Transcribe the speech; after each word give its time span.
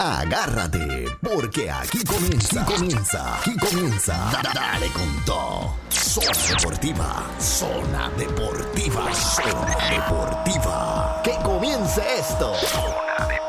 Agárrate, 0.00 1.06
porque 1.20 1.68
aquí 1.68 1.98
comienza, 2.04 2.62
aquí 2.62 2.72
comienza, 2.74 3.36
aquí 3.38 3.56
comienza. 3.56 4.12
Da- 4.30 4.52
Dale 4.54 4.86
con 4.90 5.24
todo. 5.24 5.74
Zona 5.90 6.32
Deportiva, 6.48 7.26
Zona 7.40 8.10
Deportiva, 8.16 9.12
Zona 9.12 9.76
Deportiva. 9.90 11.20
Que 11.24 11.32
comience 11.42 12.00
esto. 12.16 12.52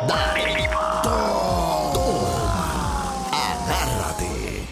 Dale 0.07 0.67
todo. 1.03 1.91
Toma. 1.93 3.29
Agárrate. 3.31 4.63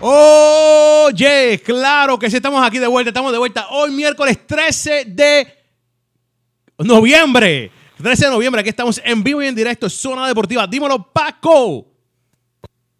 Oye, 0.00 1.60
claro 1.62 2.18
que 2.18 2.30
sí, 2.30 2.36
estamos 2.36 2.66
aquí 2.66 2.78
de 2.78 2.86
vuelta, 2.86 3.10
estamos 3.10 3.32
de 3.32 3.38
vuelta 3.38 3.66
hoy 3.68 3.90
miércoles 3.90 4.46
13 4.46 5.04
de 5.06 5.54
noviembre. 6.78 7.70
13 8.02 8.26
de 8.26 8.30
noviembre, 8.30 8.60
aquí 8.60 8.70
estamos 8.70 9.00
en 9.04 9.22
vivo 9.24 9.42
y 9.42 9.46
en 9.46 9.54
directo, 9.54 9.90
Zona 9.90 10.26
Deportiva. 10.28 10.66
Dímelo, 10.66 11.10
Paco. 11.12 11.86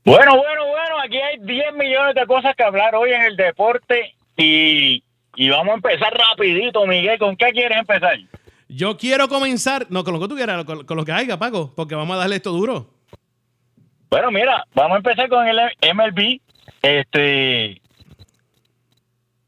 Bueno, 0.05 0.37
bueno, 0.37 0.67
bueno, 0.67 1.01
aquí 1.05 1.19
hay 1.19 1.39
10 1.39 1.75
millones 1.75 2.15
de 2.15 2.27
cosas 2.27 2.57
que 2.57 2.65
hablar 2.65 2.95
hoy 2.95 3.13
en 3.13 3.23
el 3.23 3.37
deporte 3.37 4.15
y, 4.37 5.03
y 5.37 5.49
vamos 5.51 5.73
a 5.73 5.75
empezar 5.75 6.13
rapidito, 6.13 6.87
Miguel. 6.87 7.19
¿Con 7.19 7.37
qué 7.37 7.51
quieres 7.53 7.79
empezar? 7.79 8.19
Yo 8.69 8.97
quiero 8.97 9.29
comenzar, 9.29 9.87
no, 9.91 10.03
con 10.03 10.15
lo 10.15 10.21
que 10.21 10.29
tú 10.29 10.35
quieras, 10.35 10.65
con, 10.65 10.85
con 10.85 10.97
lo 10.97 11.05
que 11.05 11.13
haya, 11.13 11.39
Paco, 11.39 11.73
porque 11.77 11.95
vamos 11.95 12.17
a 12.17 12.21
darle 12.21 12.37
esto 12.37 12.51
duro. 12.51 12.91
Bueno, 14.11 14.31
mira, 14.31 14.65
vamos 14.75 14.95
a 14.95 14.99
empezar 14.99 15.29
con 15.29 15.47
el 15.47 15.59
MLB. 15.95 16.41
Este, 16.83 17.81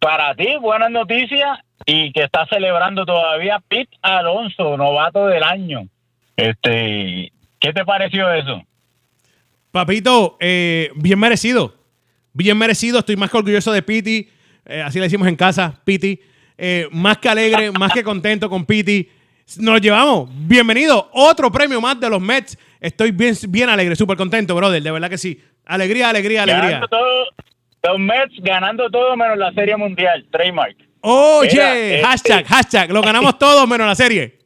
para 0.00 0.34
ti, 0.34 0.56
buenas 0.60 0.90
noticias 0.90 1.58
y 1.86 2.12
que 2.12 2.24
está 2.24 2.46
celebrando 2.46 3.04
todavía 3.04 3.62
Pete 3.68 3.96
Alonso, 4.02 4.76
novato 4.76 5.26
del 5.26 5.42
año. 5.42 5.86
Este, 6.36 7.32
¿qué 7.58 7.72
te 7.72 7.84
pareció 7.84 8.32
eso? 8.32 8.62
Papito, 9.70 10.36
eh, 10.40 10.90
bien 10.96 11.18
merecido. 11.18 11.74
Bien 12.32 12.56
merecido. 12.56 12.98
Estoy 12.98 13.16
más 13.16 13.30
que 13.30 13.36
orgulloso 13.36 13.72
de 13.72 13.82
Piti. 13.82 14.28
Eh, 14.64 14.82
así 14.82 14.98
le 14.98 15.04
decimos 15.04 15.28
en 15.28 15.36
casa, 15.36 15.80
Piti. 15.84 16.18
Eh, 16.56 16.88
más 16.90 17.18
que 17.18 17.28
alegre, 17.28 17.70
más 17.78 17.92
que 17.92 18.02
contento 18.02 18.48
con 18.48 18.64
Piti. 18.64 19.08
Nos 19.58 19.74
lo 19.74 19.78
llevamos. 19.78 20.30
Bienvenido. 20.32 21.10
Otro 21.12 21.52
premio 21.52 21.80
más 21.80 22.00
de 22.00 22.08
los 22.08 22.20
Mets. 22.20 22.56
Estoy 22.80 23.10
bien, 23.10 23.34
bien 23.48 23.68
alegre, 23.68 23.94
súper 23.96 24.16
contento, 24.16 24.54
brother. 24.54 24.82
De 24.82 24.90
verdad 24.90 25.10
que 25.10 25.18
sí. 25.18 25.40
Alegría, 25.66 26.08
alegría, 26.08 26.44
alegría. 26.44 26.82
Todo, 26.88 27.26
los 27.82 27.98
Mets 27.98 28.34
ganando 28.38 28.90
todo 28.90 29.16
menos 29.16 29.38
la 29.38 29.52
Serie 29.52 29.76
Mundial, 29.76 30.26
trademark. 30.30 30.76
Oye, 31.02 31.50
Mira, 31.52 31.74
este- 31.78 32.02
hashtag, 32.04 32.46
hashtag. 32.46 32.90
Lo 32.90 33.00
ganamos 33.02 33.38
todos 33.38 33.66
menos 33.68 33.86
la 33.86 33.94
serie. 33.94 34.38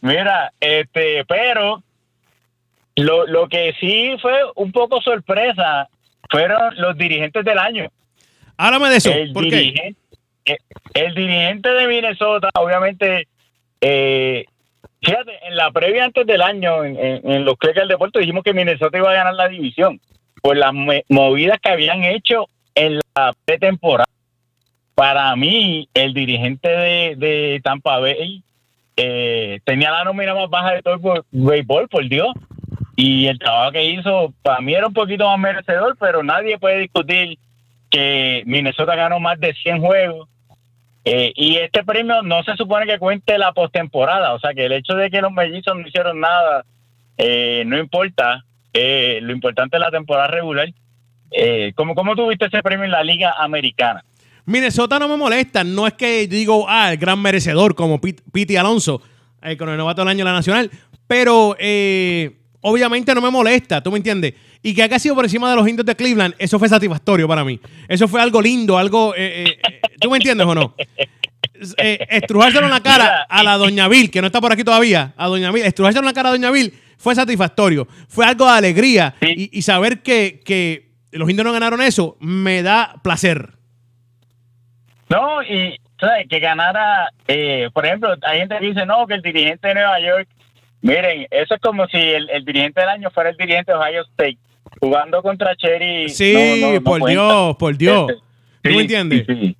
Mira, 0.00 0.52
este, 0.60 1.24
pero 1.26 1.82
lo, 2.96 3.26
lo 3.26 3.48
que 3.48 3.74
sí 3.80 4.14
fue 4.20 4.32
un 4.56 4.72
poco 4.72 5.00
sorpresa 5.00 5.88
fueron 6.30 6.74
los 6.76 6.96
dirigentes 6.96 7.44
del 7.44 7.58
año. 7.58 7.88
Háblame 8.56 8.90
de 8.90 8.96
eso. 8.96 9.10
el, 9.12 9.32
¿Por 9.32 9.44
qué? 9.48 9.56
dirigente, 9.56 10.00
eh, 10.44 10.56
el 10.94 11.14
dirigente 11.14 11.68
de 11.70 11.86
Minnesota, 11.86 12.50
obviamente, 12.54 13.28
eh, 13.80 14.44
fíjate, 15.00 15.38
en 15.46 15.56
la 15.56 15.70
previa 15.70 16.04
antes 16.04 16.26
del 16.26 16.42
año, 16.42 16.84
en, 16.84 16.98
en- 16.98 17.30
en 17.30 17.44
los 17.44 17.56
clics 17.56 17.76
del 17.76 17.88
deporte, 17.88 18.18
dijimos 18.18 18.42
que 18.44 18.52
Minnesota 18.52 18.98
iba 18.98 19.10
a 19.10 19.14
ganar 19.14 19.34
la 19.34 19.48
división 19.48 20.00
por 20.42 20.56
las 20.56 20.72
movidas 21.08 21.58
que 21.60 21.70
habían 21.70 22.04
hecho 22.04 22.48
en 22.74 22.98
la 23.14 23.32
pretemporada. 23.44 24.08
Para 24.94 25.34
mí, 25.36 25.88
el 25.94 26.12
dirigente 26.12 26.68
de, 26.68 27.60
Tampa 27.64 27.98
Bay 27.98 28.42
eh, 28.96 29.60
tenía 29.64 29.90
la 29.90 30.04
nómina 30.04 30.34
más 30.34 30.50
baja 30.50 30.72
de 30.72 30.82
todo 30.82 30.94
el 30.94 31.00
bo- 31.00 31.24
béisbol, 31.30 31.88
por 31.88 32.06
Dios. 32.08 32.28
Y 32.96 33.26
el 33.26 33.38
trabajo 33.38 33.72
que 33.72 33.84
hizo, 33.86 34.34
para 34.42 34.60
mí 34.60 34.74
era 34.74 34.86
un 34.86 34.92
poquito 34.92 35.26
más 35.26 35.38
merecedor, 35.38 35.96
pero 35.98 36.22
nadie 36.22 36.58
puede 36.58 36.80
discutir 36.80 37.38
que 37.90 38.42
Minnesota 38.44 38.94
ganó 38.94 39.18
más 39.18 39.40
de 39.40 39.54
100 39.54 39.80
juegos. 39.80 40.28
Eh, 41.04 41.32
y 41.34 41.56
este 41.56 41.82
premio 41.84 42.22
no 42.22 42.42
se 42.44 42.54
supone 42.56 42.86
que 42.86 42.98
cuente 42.98 43.36
la 43.38 43.52
postemporada, 43.52 44.34
o 44.34 44.38
sea 44.38 44.54
que 44.54 44.66
el 44.66 44.72
hecho 44.72 44.94
de 44.94 45.10
que 45.10 45.20
los 45.20 45.32
mellizos 45.32 45.74
no 45.74 45.86
hicieron 45.88 46.20
nada 46.20 46.64
eh, 47.18 47.64
no 47.66 47.78
importa. 47.78 48.44
Eh, 48.72 49.18
lo 49.22 49.32
importante 49.32 49.76
es 49.76 49.80
la 49.80 49.90
temporada 49.90 50.28
regular. 50.28 50.72
Eh, 51.30 51.72
¿cómo, 51.74 51.94
¿Cómo 51.94 52.14
tuviste 52.14 52.46
ese 52.46 52.62
premio 52.62 52.84
en 52.84 52.90
la 52.90 53.02
Liga 53.02 53.34
Americana? 53.38 54.04
Minnesota 54.44 54.98
no 54.98 55.08
me 55.08 55.16
molesta. 55.16 55.64
No 55.64 55.86
es 55.86 55.94
que 55.94 56.26
digo, 56.26 56.66
ah, 56.68 56.92
el 56.92 56.98
gran 56.98 57.20
merecedor 57.20 57.74
como 57.74 58.00
Pete 58.00 58.58
Alonso 58.58 59.02
eh, 59.42 59.56
con 59.56 59.68
el 59.68 59.76
novato 59.76 60.02
del 60.02 60.08
año 60.08 60.24
de 60.24 60.30
la 60.30 60.32
Nacional. 60.32 60.70
Pero 61.06 61.56
eh, 61.58 62.36
obviamente 62.60 63.14
no 63.14 63.20
me 63.20 63.30
molesta, 63.30 63.82
¿tú 63.82 63.90
me 63.90 63.98
entiendes? 63.98 64.34
Y 64.62 64.74
que 64.74 64.82
haya 64.82 64.98
sido 64.98 65.14
por 65.14 65.24
encima 65.24 65.50
de 65.50 65.56
los 65.56 65.68
indios 65.68 65.84
de 65.84 65.96
Cleveland, 65.96 66.34
eso 66.38 66.58
fue 66.58 66.68
satisfactorio 66.68 67.26
para 67.28 67.44
mí. 67.44 67.60
Eso 67.88 68.06
fue 68.08 68.20
algo 68.22 68.40
lindo, 68.40 68.78
algo. 68.78 69.14
eh, 69.14 69.44
eh, 69.44 69.58
eh, 69.68 69.80
¿Tú 70.00 70.10
me 70.10 70.18
entiendes 70.18 70.46
o 70.46 70.54
no? 70.54 70.74
Eh, 71.76 72.06
estrujárselo 72.10 72.66
en 72.66 72.72
la 72.72 72.80
cara 72.80 73.22
a 73.28 73.42
la 73.42 73.56
Doña 73.56 73.88
Bill, 73.88 74.10
que 74.10 74.20
no 74.20 74.26
está 74.26 74.40
por 74.40 74.52
aquí 74.52 74.64
todavía, 74.64 75.14
a 75.16 75.28
Doña 75.28 75.50
Bill, 75.52 75.64
estrujárselo 75.64 76.02
en 76.02 76.06
la 76.06 76.12
cara 76.12 76.28
a 76.30 76.32
Doña 76.32 76.50
Bill 76.50 76.72
fue 76.96 77.16
satisfactorio. 77.16 77.88
Fue 78.08 78.24
algo 78.24 78.46
de 78.46 78.52
alegría. 78.52 79.14
Sí. 79.20 79.50
Y, 79.52 79.58
y 79.58 79.62
saber 79.62 80.02
que, 80.02 80.40
que 80.44 80.92
los 81.10 81.28
indios 81.28 81.44
no 81.44 81.52
ganaron 81.52 81.82
eso 81.82 82.16
me 82.20 82.62
da 82.62 82.94
placer. 83.02 83.50
No, 85.08 85.42
y 85.42 85.76
¿sabes? 86.00 86.26
que 86.28 86.40
ganara, 86.40 87.10
eh, 87.28 87.68
por 87.72 87.84
ejemplo, 87.84 88.14
hay 88.22 88.40
gente 88.40 88.56
que 88.58 88.66
dice, 88.66 88.86
no, 88.86 89.06
que 89.06 89.14
el 89.14 89.22
dirigente 89.22 89.68
de 89.68 89.74
Nueva 89.74 90.00
York, 90.00 90.28
miren, 90.80 91.26
eso 91.30 91.54
es 91.54 91.60
como 91.60 91.86
si 91.88 91.98
el, 91.98 92.30
el 92.30 92.44
dirigente 92.44 92.80
del 92.80 92.88
año 92.88 93.10
fuera 93.10 93.30
el 93.30 93.36
dirigente 93.36 93.72
de 93.72 93.78
Ohio 93.78 94.02
State, 94.02 94.38
jugando 94.80 95.22
contra 95.22 95.54
Cherry. 95.54 96.08
Sí, 96.08 96.60
no, 96.60 96.68
no, 96.68 96.74
no 96.74 96.82
por. 96.82 97.08
Dios, 97.08 97.56
por 97.56 97.76
Dios. 97.76 98.06
¿Tú 98.62 98.70
sí, 98.70 98.76
me 98.76 98.82
entiendes? 98.82 99.26
sí, 99.26 99.56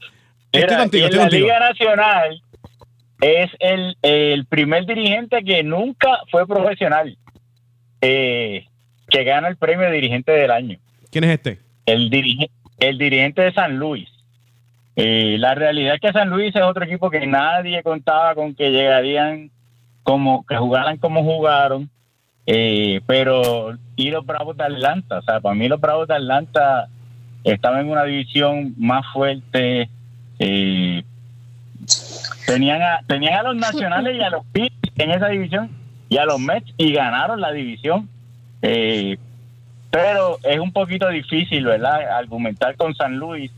Estoy 0.52 0.76
contigo, 0.76 1.06
en 1.06 1.16
la. 1.16 1.28
Liga 1.28 1.60
Nacional 1.60 2.42
es 3.20 3.50
el, 3.60 3.96
el 4.02 4.44
primer 4.46 4.84
dirigente 4.86 5.42
que 5.44 5.62
nunca 5.62 6.18
fue 6.30 6.46
profesional 6.46 7.16
eh, 8.00 8.66
que 9.08 9.24
gana 9.24 9.48
el 9.48 9.56
premio 9.56 9.86
de 9.86 9.92
dirigente 9.94 10.32
del 10.32 10.50
año. 10.50 10.78
¿Quién 11.10 11.24
es 11.24 11.30
este? 11.30 11.58
el, 11.86 12.10
dirige- 12.10 12.50
el 12.78 12.98
dirigente 12.98 13.42
de 13.42 13.52
San 13.52 13.76
Luis. 13.78 14.08
Eh, 14.96 15.36
la 15.38 15.54
realidad 15.54 15.94
es 15.94 16.00
que 16.00 16.12
San 16.12 16.28
Luis 16.30 16.54
es 16.54 16.62
otro 16.62 16.84
equipo 16.84 17.10
que 17.10 17.26
nadie 17.26 17.82
contaba 17.82 18.34
con 18.34 18.54
que 18.54 18.70
llegarían 18.70 19.50
como 20.02 20.44
que 20.44 20.56
jugaran 20.56 20.98
como 20.98 21.22
jugaron, 21.22 21.88
eh, 22.46 23.00
pero 23.06 23.76
y 23.96 24.10
los 24.10 24.26
Bravos 24.26 24.56
de 24.56 24.64
Atlanta, 24.64 25.18
o 25.18 25.22
sea, 25.22 25.40
para 25.40 25.54
mí 25.54 25.68
los 25.68 25.80
Bravos 25.80 26.08
de 26.08 26.14
Atlanta 26.16 26.88
estaban 27.44 27.80
en 27.82 27.90
una 27.90 28.04
división 28.04 28.74
más 28.76 29.04
fuerte, 29.12 29.88
tenían 32.46 32.82
a, 32.82 33.00
tenían 33.06 33.34
a 33.34 33.42
los 33.42 33.56
nacionales 33.56 34.16
y 34.16 34.22
a 34.22 34.30
los 34.30 34.44
Phillies 34.52 34.72
en 34.96 35.10
esa 35.10 35.28
división 35.28 35.70
y 36.08 36.18
a 36.18 36.24
los 36.24 36.38
Mets 36.38 36.72
y 36.76 36.92
ganaron 36.92 37.40
la 37.40 37.52
división. 37.52 38.08
Eh, 38.62 39.16
pero 39.92 40.38
es 40.42 40.58
un 40.58 40.72
poquito 40.72 41.08
difícil, 41.08 41.66
¿verdad? 41.66 42.16
Argumentar 42.16 42.76
con 42.76 42.94
San 42.94 43.16
Luis, 43.16 43.50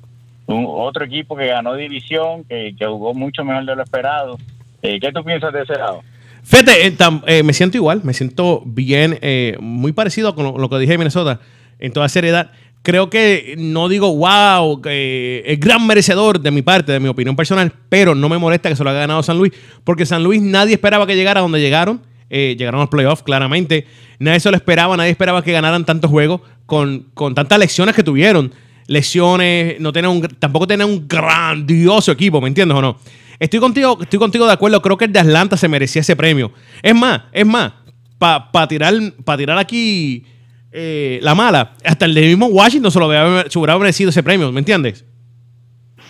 otro 0.47 1.05
equipo 1.05 1.37
que 1.37 1.47
ganó 1.47 1.75
división, 1.75 2.43
que, 2.45 2.75
jugó 2.81 3.15
mucho 3.15 3.45
mejor 3.45 3.65
de 3.65 3.77
lo 3.77 3.83
esperado. 3.84 4.37
Eh, 4.83 4.99
¿Qué 5.01 5.12
tú 5.12 5.22
piensas 5.22 5.53
de 5.53 5.62
ese 5.62 5.75
lado? 5.75 6.03
Fíjate, 6.43 6.89
eh, 6.89 6.97
eh, 7.28 7.43
me 7.45 7.53
siento 7.53 7.77
igual, 7.77 8.01
me 8.03 8.12
siento 8.15 8.62
bien, 8.66 9.19
muy 9.61 9.93
parecido 9.93 10.34
con 10.34 10.45
lo, 10.45 10.59
lo 10.59 10.69
que 10.69 10.78
dije 10.78 10.93
de 10.93 10.99
Minnesota, 10.99 11.39
en 11.78 11.93
toda 11.93 12.09
seriedad. 12.09 12.51
Creo 12.84 13.09
que 13.09 13.55
no 13.56 13.89
digo, 13.89 14.15
wow, 14.15 14.83
que 14.83 15.43
es 15.47 15.59
gran 15.59 15.87
merecedor 15.87 16.39
de 16.39 16.50
mi 16.50 16.61
parte, 16.61 16.93
de 16.93 17.00
mi 17.00 17.09
opinión 17.09 17.34
personal, 17.34 17.72
pero 17.89 18.15
no 18.15 18.28
me 18.28 18.37
molesta 18.37 18.69
que 18.69 18.77
se 18.77 18.84
lo 18.84 18.91
haya 18.91 18.99
ganado 19.00 19.22
San 19.22 19.39
Luis, 19.39 19.55
porque 19.84 20.05
San 20.05 20.22
Luis 20.22 20.43
nadie 20.43 20.75
esperaba 20.75 21.06
que 21.06 21.17
llegara 21.17 21.41
donde 21.41 21.62
llegaron. 21.62 22.03
Eh, 22.28 22.57
llegaron 22.59 22.81
a 22.81 22.83
los 22.83 22.91
playoffs, 22.91 23.22
claramente. 23.22 23.86
Nadie 24.19 24.39
se 24.39 24.51
lo 24.51 24.57
esperaba, 24.59 24.98
nadie 24.98 25.13
esperaba 25.13 25.42
que 25.42 25.51
ganaran 25.51 25.86
tantos 25.86 26.10
juegos 26.10 26.42
con, 26.66 27.07
con 27.15 27.34
tantas 27.34 27.59
lecciones 27.59 27.95
que 27.95 28.03
tuvieron. 28.03 28.53
Lesiones, 28.86 29.81
no 29.81 29.91
tenían 29.91 30.13
un, 30.13 30.21
tampoco 30.39 30.66
tenían 30.66 30.91
un 30.91 31.09
grandioso 31.09 32.13
equipo, 32.13 32.39
¿me 32.42 32.48
entiendes 32.48 32.77
o 32.77 32.83
no? 32.83 32.98
Estoy 33.39 33.60
contigo, 33.60 33.97
estoy 33.98 34.19
contigo 34.19 34.47
de 34.47 34.53
acuerdo. 34.53 34.83
Creo 34.83 34.98
que 34.98 35.07
el 35.07 35.13
de 35.13 35.21
Atlanta 35.21 35.57
se 35.57 35.69
merecía 35.69 36.01
ese 36.01 36.16
premio. 36.16 36.53
Es 36.83 36.95
más, 36.95 37.22
es 37.33 37.47
más, 37.47 37.72
para 38.19 38.69
tirar, 38.69 38.92
pa 39.25 39.39
tirar 39.39 39.57
aquí 39.57 40.27
eh, 40.74 41.21
la 41.22 41.34
mala, 41.34 41.72
hasta 41.84 42.04
el 42.04 42.15
de 42.15 42.22
mismo 42.22 42.47
Washington 42.47 42.91
se 42.91 42.98
lo 42.98 43.06
hubiera, 43.06 43.44
se 43.48 43.59
hubiera 43.59 43.78
merecido 43.78 44.10
ese 44.10 44.22
premio, 44.22 44.50
¿me 44.53 44.59
entiendes? 44.59 45.04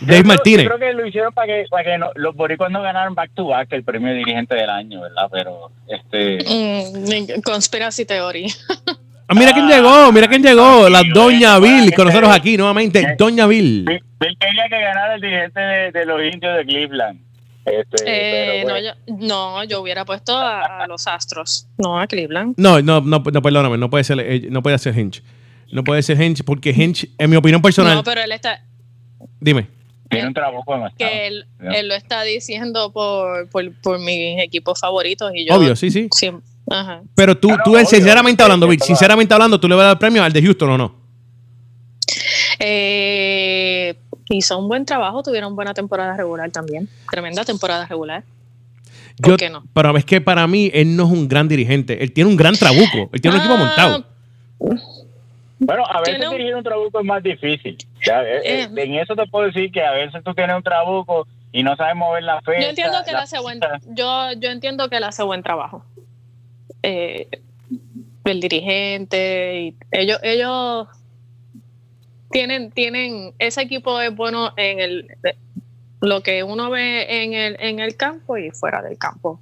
Yo 0.00 0.06
Dave 0.08 0.20
creo- 0.20 0.24
Martínez. 0.24 0.64
Yo 0.64 0.74
creo 0.74 0.90
que 0.90 0.94
lo 0.96 1.06
hicieron 1.06 1.32
para 1.32 1.46
que, 1.46 1.64
para 1.70 1.84
que 1.84 1.98
no- 1.98 2.10
los 2.16 2.34
boricuas 2.34 2.70
no 2.72 2.82
ganaran 2.82 3.14
back 3.14 3.30
to 3.34 3.46
back 3.46 3.68
el 3.72 3.84
premio 3.84 4.08
de 4.08 4.14
dirigente 4.16 4.54
del 4.54 4.68
año, 4.70 5.02
¿verdad? 5.02 5.28
Pero, 5.30 5.70
este... 5.86 6.38
Mm, 6.44 7.40
conspiracy 7.42 8.04
theory. 8.04 8.46
Ah, 9.28 9.34
mira 9.34 9.52
quién 9.52 9.66
Ah, 9.66 9.76
llegó, 9.76 10.12
mira 10.12 10.28
quién 10.28 10.42
llegó. 10.42 10.88
La 10.90 11.00
sí, 11.00 11.08
Doña 11.14 11.58
Bill 11.58 11.94
con 11.94 12.06
nosotros 12.08 12.30
aquí 12.34 12.56
nuevamente. 12.56 13.00
eh, 13.00 13.14
Doña 13.18 13.46
Bill. 13.46 13.84
Bill 13.86 14.02
Bill 14.20 14.36
quería 14.38 14.64
que 14.68 14.80
ganara 14.80 15.14
el 15.14 15.20
dirigente 15.20 15.60
de, 15.60 15.92
de 15.92 16.04
los 16.06 16.20
indios 16.22 16.56
de 16.58 16.64
Cleveland. 16.66 17.20
Este, 17.64 18.04
Eh, 18.06 18.62
pero, 18.66 18.74
no, 18.74 18.80
yo, 18.80 19.16
no, 19.26 19.64
yo 19.64 19.80
hubiera 19.80 20.04
puesto 20.04 20.36
a, 20.36 20.82
a 20.82 20.86
los 20.86 21.06
Astros, 21.06 21.66
no 21.78 21.98
a 21.98 22.06
Cleveland. 22.06 22.54
No, 22.58 22.80
no, 22.82 23.00
no, 23.00 23.22
no 23.32 23.42
perdóname, 23.42 23.78
no 23.78 23.88
puede 23.90 24.04
ser, 24.04 24.20
eh, 24.20 24.48
no 24.50 24.62
puede 24.62 24.78
ser 24.78 24.98
Hinch. 24.98 25.22
No 25.72 25.82
puede 25.82 26.02
ser 26.02 26.20
Hinch 26.20 26.44
porque 26.44 26.70
Hinch, 26.70 27.08
en 27.18 27.30
mi 27.30 27.36
opinión 27.36 27.62
personal, 27.62 27.94
No, 27.96 28.04
pero 28.04 28.20
él 28.22 28.32
está, 28.32 28.62
dime. 29.40 29.66
tiene 30.10 30.28
un 30.28 30.34
trabajo 30.34 30.62
demasiado. 30.72 30.96
que 31.12 31.26
él, 31.26 31.46
él 31.72 31.88
lo 31.88 31.94
está 31.94 32.22
diciendo 32.22 32.92
por, 32.92 33.48
por, 33.48 33.72
por 33.80 33.98
mis 33.98 34.42
equipos 34.42 34.78
favoritos 34.78 35.32
y 35.34 35.46
yo 35.48 35.54
Obvio, 35.54 35.74
sí, 35.74 35.90
sí. 35.90 36.08
siem- 36.10 36.42
ajá. 36.70 37.02
Pero 37.14 37.36
tú, 37.36 37.48
tú 37.64 37.72
obvio, 37.74 37.86
sinceramente 37.86 38.42
hablando, 38.42 38.66
claro. 38.68 38.84
sinceramente 38.84 39.32
hablando, 39.34 39.58
¿tú 39.58 39.68
le 39.68 39.74
vas 39.74 39.82
a 39.84 39.86
dar 39.86 39.92
el 39.94 39.98
premio 39.98 40.22
al 40.22 40.32
de 40.32 40.42
Houston 40.42 40.70
o 40.70 40.78
no? 40.78 41.04
Eh, 42.58 43.43
hizo 44.30 44.58
un 44.58 44.68
buen 44.68 44.84
trabajo, 44.84 45.22
tuvieron 45.22 45.54
buena 45.56 45.74
temporada 45.74 46.16
regular 46.16 46.50
también. 46.50 46.88
Tremenda 47.10 47.44
temporada 47.44 47.86
regular. 47.86 48.24
¿Por 49.20 49.30
Yo- 49.32 49.36
qué 49.36 49.50
no? 49.50 49.62
Pero 49.74 49.96
es 49.96 50.04
que 50.04 50.20
para 50.20 50.46
mí 50.46 50.70
él 50.74 50.96
no 50.96 51.04
es 51.04 51.10
un 51.10 51.28
gran 51.28 51.46
dirigente. 51.48 52.02
Él 52.02 52.12
tiene 52.12 52.30
un 52.30 52.36
gran 52.36 52.54
trabuco. 52.56 53.10
Él 53.12 53.20
tiene 53.20 53.36
un 53.36 53.42
equipo 53.42 53.54
Ah, 53.54 53.64
montado. 53.64 54.04
Bueno, 55.58 55.84
a 55.86 56.00
veces 56.00 56.24
un- 56.26 56.32
dirigir 56.32 56.54
un 56.56 56.64
trabuco 56.64 56.98
es 57.00 57.06
más 57.06 57.22
difícil. 57.22 57.76
Ya, 58.04 58.22
eh, 58.22 58.40
eh, 58.44 58.62
Eh. 58.76 58.82
en 58.82 58.94
eso 58.96 59.14
te 59.14 59.26
puedo 59.26 59.46
decir 59.46 59.70
que 59.70 59.82
a 59.82 59.92
veces 59.92 60.22
tú 60.24 60.34
tienes 60.34 60.54
un 60.56 60.62
trabuco 60.62 61.26
y 61.52 61.62
no 61.62 61.76
sabes 61.76 61.94
mover 61.96 62.22
la 62.24 62.40
fecha. 62.42 62.60
Yo 62.60 62.68
entiendo 62.70 62.98
que 63.04 63.10
él 63.10 63.16
la 63.16 63.22
hace 63.22 63.38
buen, 63.40 63.60
yo, 63.94 64.32
yo 64.38 64.50
entiendo 64.50 64.88
que 64.90 64.96
él 64.96 65.04
hace 65.04 65.22
buen 65.22 65.42
trabajo. 65.42 65.84
Eh, 66.82 67.28
el 68.24 68.40
dirigente 68.40 69.60
y 69.62 69.76
ellos, 69.92 70.18
ellos 70.22 70.88
tienen, 72.30 72.70
tienen, 72.70 73.34
ese 73.38 73.62
equipo 73.62 74.00
es 74.00 74.14
bueno 74.14 74.52
en 74.56 74.80
el 74.80 75.08
lo 76.00 76.22
que 76.22 76.42
uno 76.42 76.70
ve 76.70 77.22
en 77.22 77.32
el, 77.32 77.56
en 77.60 77.80
el 77.80 77.96
campo 77.96 78.36
y 78.36 78.50
fuera 78.50 78.82
del 78.82 78.98
campo. 78.98 79.40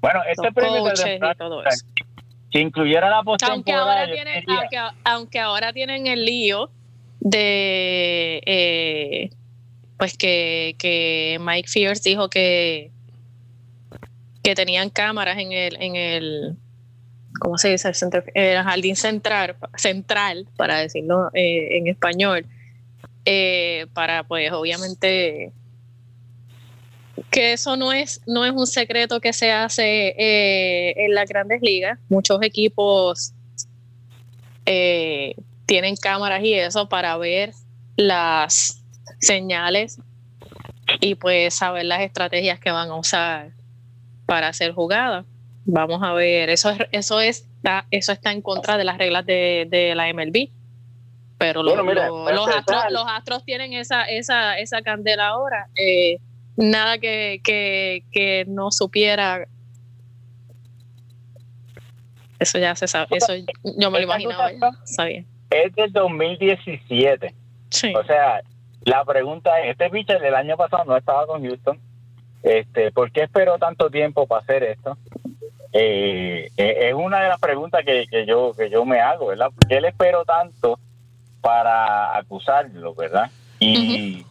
Bueno, 0.00 0.20
este 0.30 0.52
premio 0.52 0.84
de 0.84 1.34
todo 1.36 1.64
eso. 1.64 1.86
si 2.52 2.58
incluyera 2.58 3.10
la 3.10 3.16
Aunque 3.16 3.46
postemporada, 3.46 3.82
ahora 3.82 4.06
yo 4.06 4.14
tienen, 4.14 4.44
aunque, 4.48 4.78
aunque 5.04 5.40
ahora 5.40 5.72
tienen 5.72 6.06
el 6.06 6.24
lío 6.24 6.70
de 7.20 8.42
eh, 8.46 9.30
pues 9.96 10.16
que, 10.16 10.76
que 10.78 11.38
Mike 11.40 11.68
Fierce 11.68 12.08
dijo 12.08 12.28
que 12.28 12.90
que 14.42 14.54
tenían 14.54 14.90
cámaras 14.90 15.38
en 15.38 15.52
el 15.52 15.80
en 15.80 15.96
el 15.96 16.56
¿cómo 17.40 17.58
se 17.58 17.70
dice? 17.70 17.88
El, 17.88 17.94
center- 17.94 18.30
el 18.34 18.62
jardín 18.62 18.96
central 18.96 20.46
para 20.56 20.78
decirlo 20.78 21.30
eh, 21.34 21.78
en 21.78 21.88
español 21.88 22.46
eh, 23.24 23.86
para 23.92 24.24
pues 24.24 24.52
obviamente 24.52 25.52
que 27.30 27.52
eso 27.52 27.76
no 27.76 27.92
es 27.92 28.20
no 28.26 28.44
es 28.44 28.52
un 28.52 28.66
secreto 28.66 29.20
que 29.20 29.32
se 29.32 29.50
hace 29.52 30.14
eh, 30.18 30.94
en 31.04 31.14
las 31.14 31.28
grandes 31.28 31.60
ligas 31.62 31.98
muchos 32.08 32.40
equipos 32.42 33.32
eh, 34.66 35.34
tienen 35.66 35.96
cámaras 35.96 36.42
y 36.42 36.54
eso 36.54 36.88
para 36.88 37.16
ver 37.16 37.52
las 37.96 38.82
señales 39.20 39.98
y 41.00 41.14
pues 41.14 41.54
saber 41.54 41.84
las 41.86 42.00
estrategias 42.02 42.60
que 42.60 42.70
van 42.70 42.88
a 42.90 42.96
usar 42.96 43.52
para 44.26 44.48
hacer 44.48 44.72
jugadas. 44.72 45.24
Vamos 45.66 46.02
a 46.02 46.12
ver, 46.12 46.50
eso 46.50 46.70
es, 46.70 46.78
eso 46.92 47.20
está, 47.20 47.86
eso 47.90 48.12
está 48.12 48.32
en 48.32 48.42
contra 48.42 48.76
de 48.76 48.84
las 48.84 48.98
reglas 48.98 49.24
de, 49.24 49.66
de 49.70 49.94
la 49.94 50.12
MLB. 50.12 50.48
Pero 51.38 51.62
mira, 51.62 52.08
los, 52.08 52.48
astros, 52.48 52.84
los 52.90 53.04
astros 53.06 53.44
tienen 53.44 53.72
esa, 53.72 54.04
esa, 54.04 54.58
esa 54.58 54.82
candela 54.82 55.28
ahora. 55.28 55.68
eh, 55.74 56.18
nada 56.56 56.98
que, 56.98 57.40
que, 57.42 58.04
que 58.12 58.44
no 58.46 58.70
supiera. 58.70 59.46
Eso 62.38 62.58
ya 62.58 62.74
se 62.74 62.86
sabe. 62.86 63.08
Eso 63.16 63.32
yo 63.78 63.90
me 63.90 63.98
lo 63.98 64.04
imaginaba. 64.04 64.52
ya 64.52 64.70
sabía. 64.84 65.24
es 65.50 65.74
del 65.74 65.92
2017. 65.92 67.34
Sí. 67.70 67.92
O 67.94 68.04
sea, 68.04 68.42
la 68.84 69.04
pregunta 69.04 69.60
es, 69.60 69.70
este 69.72 69.90
pitcher 69.90 70.20
del 70.20 70.34
año 70.34 70.56
pasado 70.56 70.84
no 70.84 70.96
estaba 70.96 71.26
con 71.26 71.42
Houston. 71.44 71.78
Este, 72.42 72.92
¿Por 72.92 73.10
qué 73.10 73.22
esperó 73.22 73.58
tanto 73.58 73.88
tiempo 73.90 74.26
para 74.26 74.42
hacer 74.42 74.62
esto? 74.62 74.98
Eh, 75.76 76.50
eh, 76.56 76.76
es 76.88 76.94
una 76.94 77.20
de 77.20 77.28
las 77.28 77.40
preguntas 77.40 77.84
que, 77.84 78.06
que 78.08 78.24
yo 78.26 78.52
que 78.56 78.70
yo 78.70 78.84
me 78.84 79.00
hago, 79.00 79.26
¿verdad? 79.26 79.48
¿Por 79.52 79.68
qué 79.68 79.78
él 79.78 79.84
esperó 79.86 80.24
tanto 80.24 80.78
para 81.40 82.16
acusarlo, 82.16 82.94
verdad? 82.94 83.28
Y, 83.58 84.24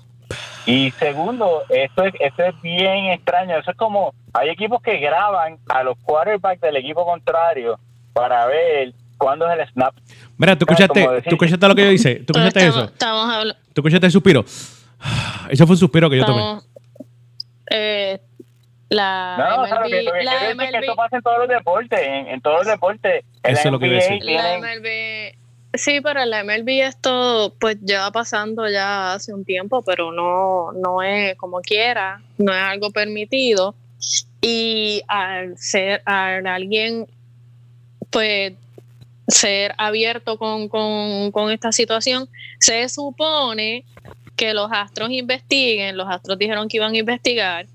y 0.66 0.92
segundo, 0.92 1.64
esto 1.70 2.06
es, 2.06 2.14
esto 2.20 2.44
es 2.44 2.62
bien 2.62 3.08
extraño. 3.08 3.58
Eso 3.58 3.72
es 3.72 3.78
como, 3.78 4.14
hay 4.32 4.50
equipos 4.50 4.82
que 4.82 4.98
graban 5.00 5.58
a 5.70 5.84
los 5.84 5.98
quarterbacks 6.00 6.62
del 6.62 6.78
equipo 6.78 7.06
contrario 7.06 7.78
para 8.14 8.46
ver 8.46 8.94
cuándo 9.18 9.50
es 9.52 9.60
el 9.60 9.68
snap. 9.70 9.94
Mira, 10.38 10.58
tú 10.58 10.66
escuchaste, 10.68 11.22
tú 11.24 11.36
escuchaste 11.36 11.68
lo 11.68 11.76
que 11.76 11.84
yo 11.84 11.92
hice. 11.92 12.16
¿Tú 12.16 12.34
escuchaste 12.38 12.60
estamos, 12.60 12.76
eso? 12.76 12.94
estamos 12.94 13.56
¿Tú 13.74 13.82
escuchaste 13.82 14.06
el 14.06 14.12
suspiro? 14.12 14.46
Eso 15.50 15.68
fue 15.68 15.74
un 15.74 15.78
suspiro 15.78 16.10
que 16.10 16.18
yo 16.18 16.26
tomé. 16.26 16.60
eh, 17.70 18.22
la 18.94 19.36
No, 19.38 19.64
o 19.64 19.68
sea, 19.68 19.80
lo 19.82 19.88
que, 19.88 20.02
MLB, 20.02 20.06
lo 20.06 20.14
que 20.14 20.24
la 20.24 20.32
quiero 20.32 20.48
decir 20.48 20.64
es 20.64 20.72
que 20.72 20.78
MLB 20.78 20.84
esto 20.84 20.96
pasa 20.96 21.16
en 21.18 21.22
todos 21.24 21.38
los 21.40 21.48
deportes, 21.48 22.00
en, 22.02 22.28
en 22.28 22.42
todos 22.42 22.58
los 22.58 22.68
deportes. 22.68 23.26
En 23.44 23.52
Eso 23.52 23.62
la 23.62 23.62
es 23.62 23.72
lo 23.72 23.80
que 23.80 23.88
decir. 23.88 24.24
La 24.24 24.58
MLB, 24.58 25.36
sí, 25.74 26.02
pero 26.02 26.22
en 26.22 26.30
la 26.30 26.44
MLB 26.44 26.70
esto 26.82 27.56
pues 27.60 27.80
lleva 27.82 28.12
pasando 28.12 28.70
ya 28.70 29.14
hace 29.14 29.34
un 29.34 29.46
tiempo, 29.46 29.82
pero 29.82 30.12
no, 30.12 30.72
no 30.74 31.02
es 31.02 31.36
como 31.36 31.62
quiera, 31.62 32.22
no 32.38 32.54
es 32.54 32.62
algo 32.62 32.92
permitido. 32.92 33.76
Y 34.42 35.02
al 35.08 35.58
ser 35.58 36.02
al 36.06 36.46
alguien, 36.48 37.08
pues 38.10 38.54
ser 39.28 39.74
abierto 39.78 40.38
con, 40.38 40.68
con, 40.68 41.32
con 41.32 41.52
esta 41.52 41.72
situación, 41.72 42.28
se 42.60 42.88
supone 42.90 43.86
que 44.36 44.54
los 44.54 44.70
astros 44.72 45.12
investiguen, 45.12 45.98
los 45.98 46.08
astros 46.10 46.38
dijeron 46.38 46.68
que 46.68 46.78
iban 46.78 46.94
a 46.94 46.98
investigar, 46.98 47.66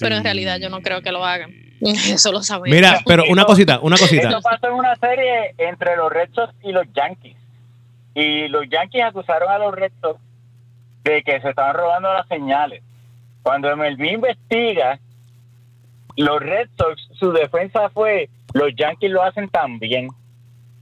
pero 0.00 0.16
en 0.16 0.24
realidad 0.24 0.58
yo 0.60 0.68
no 0.68 0.80
creo 0.80 1.02
que 1.02 1.12
lo 1.12 1.24
hagan. 1.24 1.50
Eso 1.80 2.32
lo 2.32 2.42
sabemos. 2.42 2.74
Mira, 2.74 3.00
pero 3.06 3.24
una 3.28 3.44
cosita, 3.44 3.80
una 3.80 3.96
cosita. 3.96 4.28
Esto 4.28 4.40
pasó 4.42 4.68
en 4.68 4.72
una 4.74 4.96
serie 4.96 5.54
entre 5.58 5.96
los 5.96 6.10
Red 6.12 6.30
Sox 6.34 6.54
y 6.62 6.72
los 6.72 6.86
Yankees. 6.94 7.36
Y 8.14 8.48
los 8.48 8.64
Yankees 8.70 9.04
acusaron 9.04 9.50
a 9.50 9.58
los 9.58 9.74
Red 9.74 9.92
Sox 10.00 10.20
de 11.04 11.22
que 11.22 11.40
se 11.40 11.50
estaban 11.50 11.74
robando 11.74 12.12
las 12.12 12.26
señales. 12.28 12.82
Cuando 13.42 13.74
MLB 13.76 14.00
investiga, 14.14 14.98
los 16.16 16.40
Red 16.40 16.68
Sox, 16.78 17.08
su 17.18 17.32
defensa 17.32 17.90
fue, 17.90 18.28
los 18.54 18.74
Yankees 18.74 19.10
lo 19.10 19.22
hacen 19.22 19.48
también. 19.48 20.08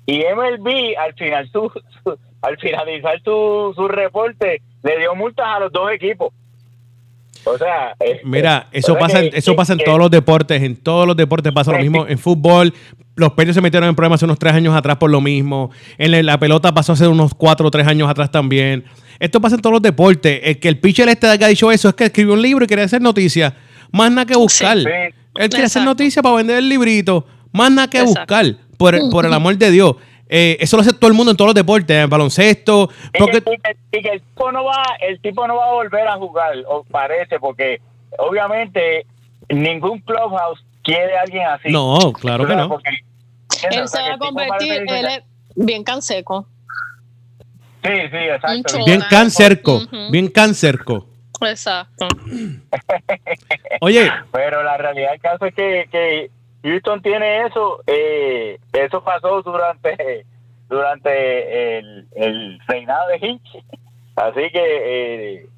Y 0.06 0.21
MLB, 0.23 0.97
al 0.99 1.14
final 1.14 1.50
su, 1.50 1.71
su- 2.04 2.18
al 2.42 2.56
finalizar 2.59 3.21
su, 3.23 3.73
su 3.75 3.88
reporte, 3.88 4.62
le 4.83 4.99
dio 4.99 5.14
multas 5.14 5.47
a 5.47 5.59
los 5.61 5.73
dos 5.73 5.90
equipos. 5.90 6.33
O 7.44 7.58
sea, 7.58 7.94
este, 8.00 8.20
Mira, 8.24 8.68
eso 8.72 8.92
o 8.92 8.96
sea 8.96 9.00
pasa, 9.00 9.20
en- 9.22 9.30
que- 9.30 9.38
eso 9.38 9.54
pasa 9.56 9.72
en 9.74 9.78
que- 9.80 9.84
todos 9.84 9.98
los 9.98 10.10
deportes. 10.10 10.62
En 10.62 10.76
todos 10.76 11.06
los 11.06 11.16
deportes 11.16 11.52
pasa 11.52 11.72
lo 11.72 11.78
mismo. 11.78 12.06
En 12.08 12.18
fútbol, 12.18 12.72
los 13.16 13.32
Peyos 13.32 13.54
se 13.54 13.60
metieron 13.60 13.88
en 13.88 13.94
problemas 13.94 14.18
hace 14.18 14.24
unos 14.24 14.38
tres 14.38 14.54
años 14.54 14.74
atrás 14.74 14.96
por 14.96 15.10
lo 15.10 15.20
mismo. 15.20 15.70
En 15.98 16.26
la, 16.26 16.38
pelota 16.38 16.72
pasó 16.72 16.92
hace 16.92 17.06
unos 17.06 17.34
cuatro 17.34 17.68
o 17.68 17.70
tres 17.70 17.86
años 17.86 18.08
atrás 18.08 18.30
también. 18.30 18.84
Esto 19.20 19.40
pasa 19.40 19.56
en 19.56 19.62
todos 19.62 19.74
los 19.74 19.82
deportes. 19.82 20.40
El 20.42 20.58
que 20.58 20.68
el 20.68 20.78
pitcher 20.78 21.08
este 21.08 21.38
que 21.38 21.44
ha 21.44 21.48
dicho 21.48 21.70
eso 21.70 21.88
es 21.88 21.94
que 21.94 22.04
escribió 22.06 22.32
un 22.34 22.42
libro 22.42 22.64
y 22.64 22.68
quería 22.68 22.84
hacer 22.84 23.00
noticias. 23.02 23.52
Más 23.92 24.10
nada 24.10 24.26
que 24.26 24.36
buscar. 24.36 24.78
Sí. 24.78 24.84
Él 25.36 25.48
quiere 25.50 25.66
hacer 25.66 25.82
noticias 25.84 26.22
para 26.22 26.36
vender 26.36 26.58
el 26.58 26.68
librito. 26.68 27.26
Más 27.52 27.70
nada 27.70 27.88
que 27.88 27.98
Exacto. 27.98 28.20
buscar. 28.20 28.56
Por, 28.76 28.98
por 29.10 29.24
el 29.26 29.32
amor 29.32 29.56
de 29.56 29.70
Dios. 29.70 29.94
Eh, 30.28 30.57
eso 30.61 30.76
lo 30.76 30.81
hace 30.83 30.93
todo 30.93 31.09
el 31.09 31.16
mundo 31.16 31.31
en 31.31 31.37
todos 31.37 31.49
los 31.49 31.54
deportes. 31.54 31.97
En 32.04 32.11
baloncesto. 32.11 32.88
Y 33.12 33.19
Porque, 33.19 33.43
que, 33.43 33.52
y 33.52 33.59
que- 33.59 33.99
y 33.99 34.02
que 34.02 34.09
el 34.11 34.21
tipo 34.23 34.50
no 34.52 34.64
va, 34.64 34.83
el 35.00 35.21
tipo 35.21 35.47
no 35.47 35.57
va 35.57 35.66
a 35.66 35.73
volver 35.73 36.09
a 36.09 36.16
jugar, 36.16 36.54
o 36.66 36.83
parece, 36.85 37.38
porque 37.38 37.81
obviamente 38.19 39.07
ningún 39.49 40.00
clubhouse 40.00 40.64
quiere 40.83 41.16
a 41.16 41.23
alguien 41.23 41.47
así. 41.47 41.71
no, 41.71 42.12
claro 42.14 42.47
que 42.47 42.54
no. 42.57 42.69
porque- 42.69 42.90
él 43.71 43.81
o 43.83 43.87
se 43.87 43.97
sea, 43.99 44.02
va 44.02 44.09
a 44.09 44.12
el 44.14 44.19
convertir, 44.19 44.73
él 44.88 45.07
es 45.07 45.23
bien 45.54 45.85
canseco. 45.85 46.47
Sí, 47.85 47.90
sí, 48.11 48.16
exacto. 48.16 48.85
Bien 48.87 49.02
cancerco. 49.11 49.81
Bien 50.11 50.28
cancerco. 50.28 51.07
Exacto. 51.43 52.09
Oye, 53.81 54.11
Pero 54.33 54.62
la 54.62 54.76
realidad 54.78 55.11
del 55.12 55.21
caso 55.21 55.45
es 55.47 55.54
que, 55.54 55.87
que 55.93 56.31
Houston 56.64 57.00
tiene 57.02 57.47
eso. 57.47 57.83
eh, 57.87 58.59
eso 58.73 59.04
pasó 59.04 59.42
durante 59.42 60.26
durante 60.68 61.78
el, 61.78 62.59
reinado 62.66 63.09
de 63.09 63.18
Hinch. 63.18 63.64
Así 64.16 64.50
que 64.50 64.62
eh, 64.62 65.49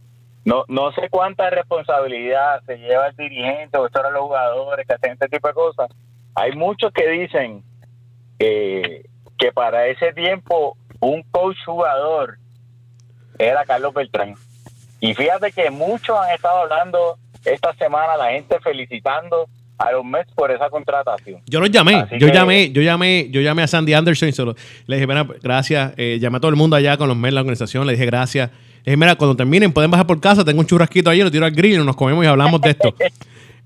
no, 0.44 0.64
no 0.68 0.92
sé 0.92 1.08
cuánta 1.08 1.48
responsabilidad 1.50 2.62
se 2.66 2.76
lleva 2.78 3.08
el 3.08 3.16
dirigente 3.16 3.78
o 3.78 3.88
los 3.88 4.20
jugadores 4.20 4.86
que 4.86 4.94
hacen 4.94 5.12
este 5.12 5.28
tipo 5.28 5.48
de 5.48 5.54
cosas. 5.54 5.88
Hay 6.34 6.52
muchos 6.52 6.92
que 6.92 7.08
dicen 7.08 7.62
que 8.38 9.52
para 9.54 9.86
ese 9.86 10.12
tiempo 10.12 10.76
un 11.00 11.22
coach 11.30 11.56
jugador 11.64 12.38
era 13.38 13.64
Carlos 13.64 13.94
Beltrán. 13.94 14.34
Y 15.00 15.14
fíjate 15.14 15.52
que 15.52 15.70
muchos 15.70 16.18
han 16.18 16.30
estado 16.32 16.58
hablando 16.62 17.18
esta 17.44 17.74
semana 17.74 18.16
la 18.16 18.30
gente 18.30 18.58
felicitando 18.60 19.48
a 19.78 19.92
los 19.92 20.04
Mets 20.04 20.32
por 20.34 20.50
esa 20.50 20.68
contratación. 20.70 21.40
Yo 21.46 21.60
los 21.60 21.70
llamé, 21.70 21.94
Así 21.96 22.16
yo 22.18 22.26
que- 22.28 22.32
llamé, 22.32 22.72
yo 22.72 22.82
llamé, 22.82 23.28
yo 23.30 23.40
llamé 23.40 23.62
a 23.62 23.66
Sandy 23.66 23.92
Anderson 23.94 24.28
y 24.28 24.32
se 24.32 24.42
lo- 24.44 24.54
le 24.86 24.96
dije, 24.96 25.06
mira, 25.06 25.26
gracias, 25.42 25.92
eh, 25.96 26.18
llamé 26.20 26.38
a 26.38 26.40
todo 26.40 26.50
el 26.50 26.56
mundo 26.56 26.76
allá 26.76 26.96
con 26.96 27.08
los 27.08 27.16
Mets, 27.16 27.34
la 27.34 27.40
organización, 27.40 27.86
le 27.86 27.92
dije 27.92 28.06
gracias. 28.06 28.50
Le 28.84 28.92
dije, 28.92 28.96
mira, 28.96 29.16
cuando 29.16 29.36
terminen 29.36 29.72
pueden 29.72 29.90
bajar 29.90 30.06
por 30.06 30.20
casa, 30.20 30.44
tengo 30.44 30.60
un 30.60 30.66
churrasquito 30.66 31.10
ahí, 31.10 31.20
lo 31.20 31.30
tiro 31.30 31.44
al 31.44 31.50
grill 31.52 31.80
y 31.80 31.84
nos 31.84 31.96
comemos 31.96 32.24
y 32.24 32.28
hablamos 32.28 32.60
de 32.60 32.70
esto. 32.70 32.94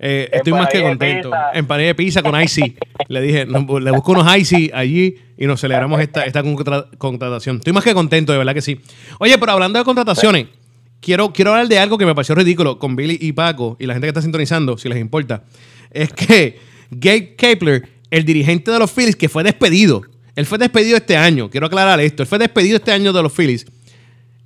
Eh, 0.03 0.31
estoy 0.33 0.55
más 0.55 0.67
que 0.71 0.81
contento. 0.81 1.29
pizza. 1.29 1.51
Empanadilla 1.53 1.89
de 1.89 1.95
pizza 1.95 2.23
con 2.23 2.41
Icy. 2.41 2.75
Le 3.09 3.21
dije, 3.21 3.45
no, 3.45 3.79
le 3.79 3.91
busco 3.91 4.13
unos 4.13 4.35
Icy 4.35 4.71
allí 4.73 5.15
y 5.37 5.47
nos 5.47 5.61
celebramos 5.61 6.01
esta, 6.01 6.25
esta 6.25 6.43
contra- 6.43 6.87
contratación. 6.97 7.57
Estoy 7.57 7.75
más 7.75 7.85
que 7.85 7.93
contento, 7.93 8.33
de 8.33 8.39
verdad 8.39 8.55
que 8.55 8.63
sí. 8.63 8.81
Oye, 9.19 9.37
pero 9.37 9.53
hablando 9.53 9.79
de 9.79 9.85
contrataciones, 9.85 10.47
quiero, 11.03 11.35
quiero 11.35 11.51
hablar 11.51 11.69
de 11.69 11.79
algo 11.79 11.99
que 11.99 12.07
me 12.07 12.15
pareció 12.15 12.35
ridículo 12.35 12.79
con 12.79 12.97
Billy 12.97 13.19
y 13.21 13.33
Paco 13.33 13.77
y 13.79 13.85
la 13.85 13.93
gente 13.93 14.07
que 14.07 14.09
está 14.09 14.23
sintonizando, 14.23 14.79
si 14.79 14.89
les 14.89 14.97
importa. 14.99 15.43
Es 15.91 16.13
que 16.13 16.59
Gabe 16.91 17.35
Kapler, 17.37 17.89
el 18.11 18.25
dirigente 18.25 18.71
de 18.71 18.79
los 18.79 18.91
Phillies, 18.91 19.17
que 19.17 19.29
fue 19.29 19.43
despedido. 19.43 20.03
Él 20.37 20.47
fue 20.47 20.59
despedido 20.59 20.97
este 20.97 21.17
año. 21.17 21.51
Quiero 21.51 21.67
aclarar 21.67 22.01
esto. 22.01 22.23
Él 22.23 22.27
fue 22.29 22.39
despedido 22.39 22.77
este 22.77 22.93
año 22.93 23.13
de 23.13 23.23
los 23.23 23.33
Phillies. 23.33 23.67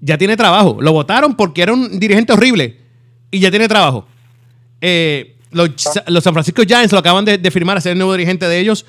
Ya 0.00 0.18
tiene 0.18 0.36
trabajo. 0.36 0.78
Lo 0.80 0.92
votaron 0.92 1.36
porque 1.36 1.62
era 1.62 1.72
un 1.72 1.98
dirigente 1.98 2.32
horrible. 2.32 2.78
Y 3.30 3.40
ya 3.40 3.50
tiene 3.50 3.68
trabajo. 3.68 4.06
Eh, 4.80 5.36
los, 5.50 5.70
los 6.08 6.24
San 6.24 6.32
Francisco 6.32 6.62
Giants 6.62 6.92
lo 6.92 6.98
acaban 6.98 7.24
de, 7.24 7.38
de 7.38 7.50
firmar 7.50 7.76
a 7.76 7.80
ser 7.80 7.92
el 7.92 7.98
nuevo 7.98 8.12
dirigente 8.12 8.46
de 8.46 8.58
ellos. 8.58 8.84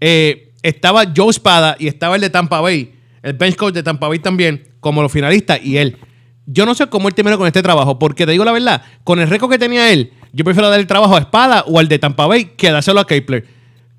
Eh, 0.00 0.52
estaba 0.62 1.04
Joe 1.14 1.32
Spada 1.32 1.76
y 1.78 1.88
estaba 1.88 2.14
el 2.14 2.22
de 2.22 2.30
Tampa 2.30 2.60
Bay, 2.60 2.94
el 3.22 3.34
bench 3.34 3.56
coach 3.56 3.74
de 3.74 3.82
Tampa 3.82 4.08
Bay 4.08 4.18
también, 4.18 4.66
como 4.80 5.02
los 5.02 5.12
finalistas 5.12 5.60
y 5.62 5.76
él. 5.76 5.98
Yo 6.46 6.66
no 6.66 6.74
sé 6.74 6.86
cómo 6.86 7.08
él 7.08 7.14
terminó 7.14 7.36
con 7.36 7.46
este 7.46 7.62
trabajo, 7.62 7.98
porque 7.98 8.26
te 8.26 8.32
digo 8.32 8.44
la 8.44 8.52
verdad, 8.52 8.82
con 9.02 9.20
el 9.20 9.28
récord 9.28 9.50
que 9.50 9.58
tenía 9.58 9.92
él, 9.92 10.12
yo 10.34 10.44
prefiero 10.44 10.68
dar 10.68 10.80
el 10.80 10.86
trabajo 10.86 11.14
a 11.16 11.20
Espada 11.20 11.64
o 11.66 11.78
al 11.78 11.88
de 11.88 11.98
Tampa 11.98 12.26
Bay 12.26 12.44
que 12.56 12.70
dárselo 12.70 13.00
a 13.00 13.06
Kepler. 13.06 13.44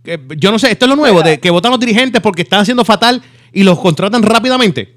Eh, 0.05 0.17
Yo 0.37 0.51
no 0.51 0.59
sé, 0.59 0.71
esto 0.71 0.85
es 0.85 0.89
lo 0.89 0.95
nuevo, 0.95 1.21
de 1.23 1.39
que 1.39 1.49
votan 1.49 1.71
los 1.71 1.79
dirigentes 1.79 2.21
porque 2.21 2.43
están 2.43 2.59
haciendo 2.59 2.85
fatal 2.85 3.21
y 3.51 3.63
los 3.63 3.79
contratan 3.79 4.21
rápidamente. 4.21 4.93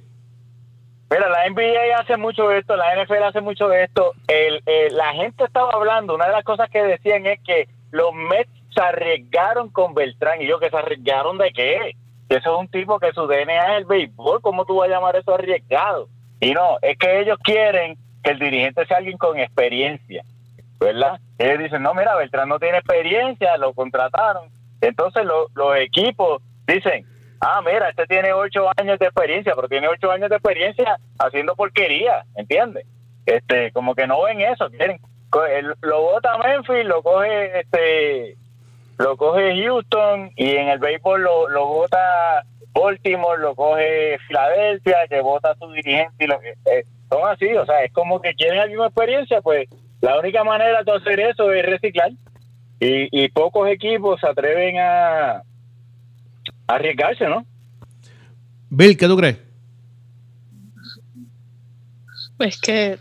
Mira, 1.11 1.29
la 1.31 1.49
NBA 1.49 1.99
hace 2.01 2.17
mucho 2.19 2.49
de 2.49 2.59
esto, 2.59 2.77
la 2.77 2.95
NFL 3.03 3.23
hace 3.23 3.41
mucho 3.41 3.69
de 3.69 3.85
esto. 3.85 4.13
El, 4.27 4.61
el- 4.67 4.95
la 4.97 5.15
gente 5.15 5.45
estaba 5.45 5.71
hablando, 5.73 6.15
una 6.15 6.27
de 6.27 6.33
las 6.33 6.45
cosas 6.45 6.69
que 6.71 6.83
decían 6.83 7.25
es 7.27 7.41
que 7.47 7.67
los 7.93 8.13
Mets 8.13 8.51
se 8.75 8.81
arriesgaron 8.83 9.71
con 9.71 9.95
Beltrán. 9.95 10.43
Y 10.43 10.47
yo, 10.47 10.59
¿que 10.59 10.69
se 10.69 10.77
arriesgaron 10.77 11.39
de 11.39 11.51
qué? 11.53 11.93
Que 12.29 12.37
eso 12.37 12.53
es 12.55 12.61
un 12.61 12.69
tipo 12.69 12.99
que 12.99 13.13
su 13.15 13.27
DNA 13.27 13.73
es 13.77 13.79
el 13.79 13.85
béisbol. 13.87 14.43
¿Cómo 14.43 14.67
tú 14.67 14.77
vas 14.77 14.89
a 14.91 14.93
llamar 14.93 15.17
eso 15.17 15.35
arriesgado? 15.35 16.09
Y 16.41 16.53
no, 16.53 16.77
es 16.83 16.99
que 16.99 17.21
ellos 17.23 17.39
quieren 17.43 17.97
que 18.23 18.31
el 18.33 18.39
dirigente 18.39 18.85
sea 18.87 18.99
alguien 18.99 19.17
con 19.17 19.39
experiencia, 19.39 20.23
¿verdad? 20.81 21.19
Ellos 21.39 21.59
dicen, 21.59 21.83
no, 21.83 21.95
mira, 21.95 22.15
Beltrán 22.17 22.49
no 22.49 22.59
tiene 22.59 22.79
experiencia, 22.79 23.57
lo 23.57 23.73
contrataron. 23.75 24.49
Entonces 24.81 25.25
lo- 25.25 25.49
los 25.55 25.77
equipos 25.77 26.43
dicen, 26.67 27.05
ah, 27.41 27.61
mira, 27.65 27.89
este 27.91 28.07
tiene 28.07 28.33
ocho 28.33 28.69
años 28.77 28.99
de 28.99 29.07
experiencia, 29.07 29.55
pero 29.55 29.69
tiene 29.69 29.89
ocho 29.89 30.11
años 30.11 30.29
de 30.31 30.37
experiencia 30.37 30.97
haciendo 31.19 31.55
porquería, 31.57 32.25
¿entiendes? 32.37 32.87
Este, 33.27 33.73
como 33.73 33.95
que 33.95 34.07
no 34.07 34.23
ven 34.23 34.41
eso, 34.41 34.71
quieren, 34.71 34.99
lo 35.83 36.01
vota 36.03 36.39
Memphis, 36.39 36.85
lo 36.87 37.03
coge, 37.03 37.61
este, 37.61 38.37
lo 38.99 39.17
coge 39.17 39.63
Houston 39.63 40.31
y 40.37 40.57
en 40.57 40.69
el 40.69 40.79
béisbol 40.79 41.23
lo, 41.23 41.49
lo 41.49 41.67
vota 41.67 42.45
Baltimore, 42.73 43.41
lo 43.41 43.55
coge 43.55 44.19
Filadelfia, 44.27 45.07
que 45.09 45.21
vota 45.21 45.55
su 45.57 45.71
dirigente 45.73 46.25
y 46.25 46.27
lo 46.29 46.39
que 46.41 46.51
eh, 46.67 46.85
son 47.11 47.29
así, 47.29 47.53
o 47.55 47.67
sea, 47.67 47.83
es 47.83 47.93
como 47.93 48.21
que 48.21 48.35
quieren 48.35 48.59
la 48.59 48.67
misma 48.67 48.87
experiencia, 48.87 49.41
pues 49.43 49.69
la 50.01 50.19
única 50.19 50.45
manera 50.45 50.83
de 50.83 50.93
hacer 50.93 51.21
eso 51.21 51.51
es 51.53 51.65
reciclar 51.67 52.11
y, 52.81 53.25
y 53.25 53.29
pocos 53.31 53.69
equipos 53.69 54.21
se 54.21 54.29
atreven 54.29 54.79
a, 54.79 55.31
a 55.39 55.43
arriesgarse, 56.69 57.25
¿no? 57.27 57.45
Bill, 58.71 58.97
¿qué 58.97 59.07
tú 59.07 59.17
crees? 59.17 59.39
Es 62.39 62.61
que 62.61 62.99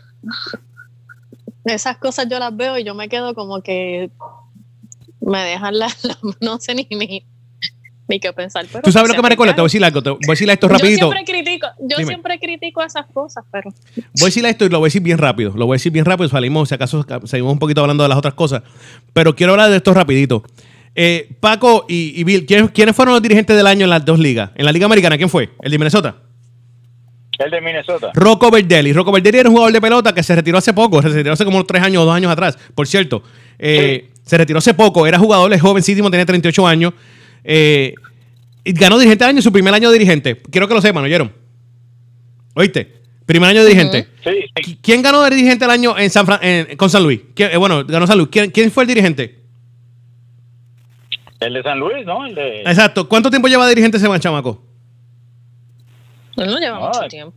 esas 1.64 1.98
cosas 1.98 2.28
yo 2.28 2.38
las 2.38 2.56
veo 2.56 2.78
y 2.78 2.84
yo 2.84 2.94
me 2.94 3.08
quedo 3.08 3.34
como 3.34 3.62
que 3.62 4.10
me 5.20 5.44
dejan 5.44 5.78
la, 5.78 5.86
la- 6.02 6.18
no 6.40 6.58
sé 6.58 6.74
ni, 6.74 6.86
ni, 6.90 7.24
ni 8.08 8.18
qué 8.20 8.32
pensar. 8.32 8.66
Pero 8.70 8.82
¿Tú 8.82 8.90
sabes 8.92 9.08
lo 9.08 9.14
que 9.14 9.22
me 9.22 9.28
recuerda? 9.28 9.54
Te 9.54 9.60
voy 9.60 9.66
a 9.66 9.70
decir 9.70 9.84
algo, 9.84 10.02
te 10.02 10.10
voy 10.10 10.18
a 10.26 10.30
decir 10.30 10.48
esto 10.50 10.66
Yo 10.66 10.72
rapidito. 10.72 11.10
siempre 11.10 11.24
critico, 11.32 11.66
yo 11.80 11.96
Dime. 11.98 12.08
siempre 12.08 12.38
critico 12.38 12.82
esas 12.82 13.06
cosas, 13.12 13.44
pero 13.52 13.70
Voy 13.94 14.22
a 14.22 14.24
decir 14.26 14.44
esto 14.46 14.64
y 14.64 14.68
lo 14.68 14.78
voy 14.78 14.86
a 14.86 14.88
decir 14.88 15.02
bien 15.02 15.18
rápido. 15.18 15.52
Lo 15.56 15.66
voy 15.66 15.74
a 15.74 15.76
decir 15.76 15.92
bien 15.92 16.04
rápido. 16.04 16.28
Salimos, 16.28 16.68
si 16.68 16.74
acaso 16.74 17.04
seguimos 17.24 17.52
un 17.52 17.58
poquito 17.58 17.80
hablando 17.82 18.02
de 18.02 18.08
las 18.08 18.18
otras 18.18 18.34
cosas. 18.34 18.62
Pero 19.12 19.36
quiero 19.36 19.52
hablar 19.52 19.70
de 19.70 19.76
esto 19.76 19.92
rapidito. 19.94 20.42
Eh, 20.94 21.28
Paco 21.38 21.84
y, 21.88 22.18
y 22.20 22.24
Bill, 22.24 22.44
¿quiénes, 22.44 22.70
quiénes 22.72 22.96
fueron 22.96 23.14
los 23.14 23.22
dirigentes 23.22 23.56
del 23.56 23.66
año 23.66 23.84
en 23.84 23.90
las 23.90 24.04
dos 24.04 24.18
ligas? 24.18 24.50
En 24.56 24.64
la 24.64 24.72
Liga 24.72 24.86
Americana, 24.86 25.16
¿quién 25.16 25.28
fue? 25.28 25.50
¿El 25.62 25.70
de 25.70 25.78
Minnesota? 25.78 26.16
El 27.38 27.52
de 27.52 27.60
Minnesota. 27.60 28.10
Rocco 28.14 28.50
Verdelli. 28.50 28.92
Rocco 28.92 29.12
Verdelli 29.12 29.38
era 29.38 29.48
un 29.48 29.54
jugador 29.54 29.72
de 29.72 29.80
pelota 29.80 30.12
que 30.12 30.24
se 30.24 30.34
retiró 30.34 30.58
hace 30.58 30.72
poco. 30.74 31.00
Se 31.02 31.08
retiró 31.08 31.34
hace 31.34 31.44
como 31.44 31.64
tres 31.64 31.82
años 31.84 32.02
o 32.02 32.06
dos 32.06 32.14
años 32.16 32.32
atrás. 32.32 32.58
Por 32.74 32.88
cierto, 32.88 33.22
eh, 33.60 34.10
se 34.24 34.36
retiró 34.36 34.58
hace 34.58 34.74
poco. 34.74 35.06
Era 35.06 35.18
jugador, 35.20 35.52
es 35.52 35.60
jovencísimo, 35.62 36.10
tenía 36.10 36.26
38 36.26 36.66
años. 36.66 36.94
Eh, 37.50 37.94
ganó 38.66 38.98
dirigente 38.98 39.24
del 39.24 39.30
año, 39.34 39.42
su 39.42 39.50
primer 39.50 39.72
año 39.72 39.88
de 39.88 39.94
dirigente. 39.94 40.36
Quiero 40.50 40.68
que 40.68 40.74
lo 40.74 40.82
sepan, 40.82 41.02
¿oyeron? 41.02 41.32
¿Oíste? 42.54 43.00
Primer 43.24 43.48
año 43.50 43.62
de 43.62 43.68
dirigente. 43.68 44.08
Sí, 44.22 44.30
sí. 44.54 44.62
Qui- 44.74 44.78
¿Quién 44.82 45.00
ganó 45.02 45.24
dirigente 45.30 45.64
del 45.64 45.70
año 45.70 45.96
en 45.98 46.10
San 46.10 46.26
Fran- 46.26 46.40
en- 46.42 46.76
con 46.76 46.90
San 46.90 47.02
Luis? 47.02 47.20
¿Quién- 47.34 47.52
eh, 47.52 47.56
bueno, 47.56 47.84
ganó 47.86 48.06
San 48.06 48.18
Luis. 48.18 48.28
¿Quién, 48.30 48.50
quién 48.50 48.70
fue 48.70 48.84
el 48.84 48.88
dirigente? 48.88 49.38
El 51.40 51.54
de 51.54 51.62
San 51.62 51.78
Luis, 51.78 52.04
¿no? 52.04 52.26
El 52.26 52.34
de... 52.34 52.60
Exacto. 52.62 53.08
¿Cuánto 53.08 53.30
tiempo 53.30 53.48
lleva 53.48 53.64
de 53.64 53.70
dirigente 53.70 53.96
ese 53.96 54.08
man, 54.08 54.20
chamaco? 54.20 54.62
él 56.36 56.46
no 56.50 56.58
lleva 56.58 56.76
Ay. 56.78 56.82
mucho 56.86 57.08
tiempo. 57.08 57.34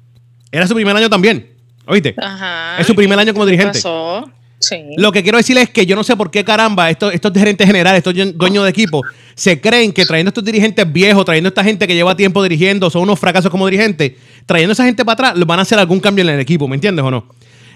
Era 0.52 0.68
su 0.68 0.76
primer 0.76 0.96
año 0.96 1.10
también. 1.10 1.50
¿Oíste? 1.88 2.14
Ajá. 2.18 2.78
Es 2.80 2.86
su 2.88 2.94
primer 2.96 3.18
año 3.18 3.32
como 3.34 3.46
dirigente. 3.46 3.80
Pasó. 3.80 4.30
Sí. 4.62 4.78
Lo 4.98 5.12
que 5.12 5.24
quiero 5.24 5.38
decirles 5.38 5.64
es 5.66 5.70
que 5.72 5.86
yo 5.86 5.96
no 5.96 6.04
sé 6.04 6.16
por 6.16 6.30
qué 6.32 6.44
caramba 6.44 6.90
estos, 6.90 7.14
estos 7.14 7.34
gerentes 7.34 7.66
generales, 7.68 8.04
estos 8.06 8.14
dueños 8.38 8.64
de 8.64 8.70
equipo, 8.70 9.02
se 9.36 9.60
creen 9.60 9.92
que 9.92 10.06
trayendo 10.06 10.30
estos 10.30 10.44
dirigentes 10.46 10.92
viejos, 10.94 11.26
trayendo 11.26 11.50
esta 11.50 11.64
gente 11.64 11.88
que 11.88 11.96
lleva 11.96 12.16
tiempo 12.16 12.42
dirigiendo, 12.44 12.90
son 12.90 13.02
unos 13.04 13.20
fracasos 13.20 13.50
como 13.52 13.66
dirigentes, 13.68 14.14
trayendo 14.46 14.72
a 14.72 14.74
esa 14.74 14.86
gente 14.86 15.04
para 15.04 15.30
atrás, 15.30 15.46
van 15.48 15.60
a 15.60 15.64
hacer 15.64 15.80
algún 15.80 16.00
cambio 16.00 16.24
en 16.24 16.30
el 16.30 16.40
equipo, 16.40 16.68
¿me 16.68 16.76
entiendes 16.76 17.04
o 17.04 17.10
no? 17.12 17.28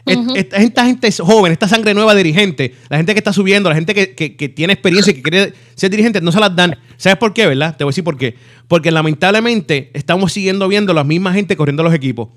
Es- 0.05 0.19
Esta, 0.35 0.57
esta 0.57 0.85
gente 0.85 1.07
es 1.07 1.19
joven, 1.19 1.51
esta 1.51 1.67
sangre 1.67 1.95
nueva 1.95 2.13
dirigente, 2.13 2.75
la 2.89 2.97
gente 2.97 3.13
que 3.13 3.17
está 3.19 3.33
subiendo, 3.33 3.67
la 3.69 3.75
gente 3.75 3.95
que, 3.95 4.13
que- 4.13 4.35
que 4.35 4.47
tiene 4.49 4.73
experiencia 4.73 5.09
y 5.09 5.15
que 5.15 5.23
quiere 5.23 5.53
ser 5.73 5.89
dirigente, 5.89 6.21
no 6.21 6.31
se 6.31 6.39
las 6.39 6.55
dan. 6.55 6.77
¿Sabes 6.97 7.17
por 7.17 7.33
qué, 7.33 7.47
verdad? 7.47 7.75
Te 7.75 7.83
voy 7.83 7.89
a 7.89 7.93
decir 7.93 8.03
por 8.03 8.15
qué. 8.15 8.35
Porque 8.67 8.91
lamentablemente 8.91 9.89
estamos 9.95 10.31
siguiendo 10.31 10.67
viendo 10.67 10.93
la 10.93 11.03
misma 11.03 11.33
gente 11.33 11.57
corriendo 11.57 11.81
los 11.81 11.93
equipos. 11.95 12.27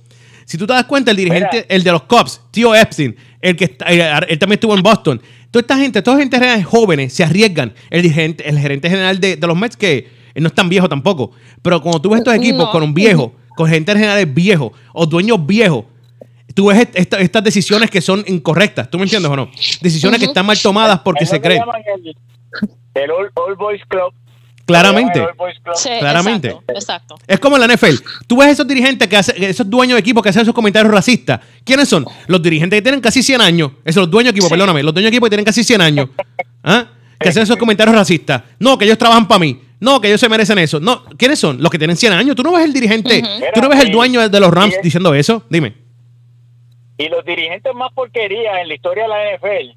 Si 0.49 0.57
tú 0.57 0.67
te 0.67 0.73
das 0.73 0.85
cuenta, 0.85 1.11
el 1.11 1.17
dirigente, 1.19 1.49
Mira. 1.52 1.67
el 1.69 1.83
de 1.85 1.93
los 1.93 2.02
Cubs, 2.05 2.40
Tío 2.50 2.75
Epstein, 2.75 3.14
el 3.43 3.55
que 3.55 3.64
está- 3.67 3.85
eh, 3.93 4.26
él 4.28 4.38
también 4.38 4.55
estuvo 4.57 4.75
en 4.75 4.83
Boston. 4.83 5.21
Toda 5.50 5.61
esta 5.61 5.76
gente, 5.76 6.00
toda 6.00 6.17
gente 6.17 6.38
real 6.38 6.64
jóvenes 6.64 7.12
se 7.12 7.23
arriesgan. 7.23 7.75
El 7.90 8.00
dirigente, 8.02 8.49
el 8.49 8.59
gerente 8.59 8.88
general 8.88 9.21
de, 9.21 9.37
de 9.37 9.47
los 9.47 9.55
Mets, 9.57 9.76
que 9.76 10.09
él 10.35 10.43
no 10.43 10.47
es 10.49 10.55
tan 10.55 10.71
viejo 10.71 10.88
tampoco. 10.88 11.33
Pero 11.61 11.83
cuando 11.83 12.00
tú 12.00 12.09
ves 12.11 12.21
estos 12.21 12.35
equipos 12.35 12.61
No. 12.64 12.71
con 12.71 12.83
un 12.83 12.95
viejo, 12.95 13.35
con 13.57 13.69
gerentes 13.69 13.95
generales 13.95 14.33
viejos 14.33 14.73
o 14.95 15.05
dueños 15.05 15.45
viejos, 15.47 15.85
tú 16.55 16.69
ves 16.69 16.78
est- 16.81 16.97
esta- 16.99 17.19
estas 17.19 17.45
decisiones 17.45 17.90
que 17.90 18.00
son 18.00 18.25
incorrectas. 18.26 18.90
¿Tú 18.90 18.97
me 18.99 19.05
entiendes 19.05 19.31
o 19.31 19.37
no? 19.37 19.50
Decisiones 19.83 20.19
que 20.19 20.26
están 20.26 20.47
mal 20.47 20.59
tomadas 20.62 21.00
porque 21.00 21.26
se 21.26 21.38
creen. 21.43 21.61
llaman 21.61 21.83
El, 22.95 23.02
el 23.02 23.11
All, 23.11 23.31
All 23.35 23.55
Boys 23.57 23.83
Club. 23.88 24.14
Claramente. 24.69 25.27
Sí, 25.75 25.89
Claramente. 25.99 26.49
Exacto, 26.49 26.73
exacto. 26.75 27.15
Es 27.27 27.41
como 27.41 27.57
en 27.57 27.67
la 27.67 27.75
NFL. 27.75 27.97
Tú 28.27 28.37
ves 28.37 28.51
esos 28.51 28.69
dirigentes 28.69 29.09
que 29.09 29.17
hacen, 29.17 29.43
esos 29.43 29.69
dueños 29.69 29.95
de 29.97 30.01
equipo 30.01 30.21
que 30.23 30.29
hacen 30.29 30.43
esos 30.43 30.55
comentarios 30.55 30.93
racistas. 30.93 31.41
¿Quiénes 31.65 31.89
son? 31.89 32.05
Los 32.27 32.43
dirigentes 32.43 32.77
que 32.77 32.83
tienen 32.83 33.01
casi 33.01 33.23
100 33.23 33.41
años. 33.41 33.73
Esos 33.85 34.03
los 34.03 34.11
dueños 34.11 34.33
de 34.33 34.37
equipo, 34.39 34.47
Sí. 34.47 34.51
perdóname. 34.53 34.83
Los 34.83 34.93
dueños 34.93 35.11
de 35.11 35.17
equipo 35.17 35.25
que 35.27 35.31
tienen 35.31 35.45
casi 35.47 35.65
100 35.65 35.81
años. 35.81 36.09
¿Ah? 36.63 36.87
Que 37.19 37.31
hacen 37.31 37.43
esos 37.43 37.57
comentarios 37.57 37.97
racistas. 37.97 38.43
No, 38.59 38.77
que 38.79 38.85
ellos 38.85 38.99
trabajan 38.99 39.27
para 39.27 39.39
mí. 39.41 39.61
No, 39.81 40.01
que 40.01 40.09
ellos 40.09 40.21
se 40.21 40.29
merecen 40.29 40.59
eso. 40.59 40.79
No, 40.81 41.05
¿quiénes 41.17 41.39
son? 41.39 41.63
Los 41.63 41.71
que 41.71 41.79
tienen 41.79 41.97
100 41.97 42.13
años. 42.13 42.37
Tú 42.37 42.43
no 42.43 42.53
ves 42.53 42.65
el 42.65 42.73
dirigente. 42.73 43.21
Ujú. 43.21 43.45
Tú 43.55 43.61
no 43.63 43.69
ves 43.69 43.81
el 43.81 43.91
dueño 43.91 44.29
de 44.29 44.41
los 44.41 44.51
Rams 44.53 44.75
diciendo 44.83 45.15
eso. 45.15 45.43
Dime. 45.49 45.75
Y 46.99 47.09
los 47.09 47.25
dirigentes 47.25 47.73
más 47.75 47.91
porquerías 47.95 48.59
en 48.61 48.69
la 48.69 48.75
historia 48.75 49.05
de 49.05 49.09
la 49.09 49.17
NFL, 49.37 49.77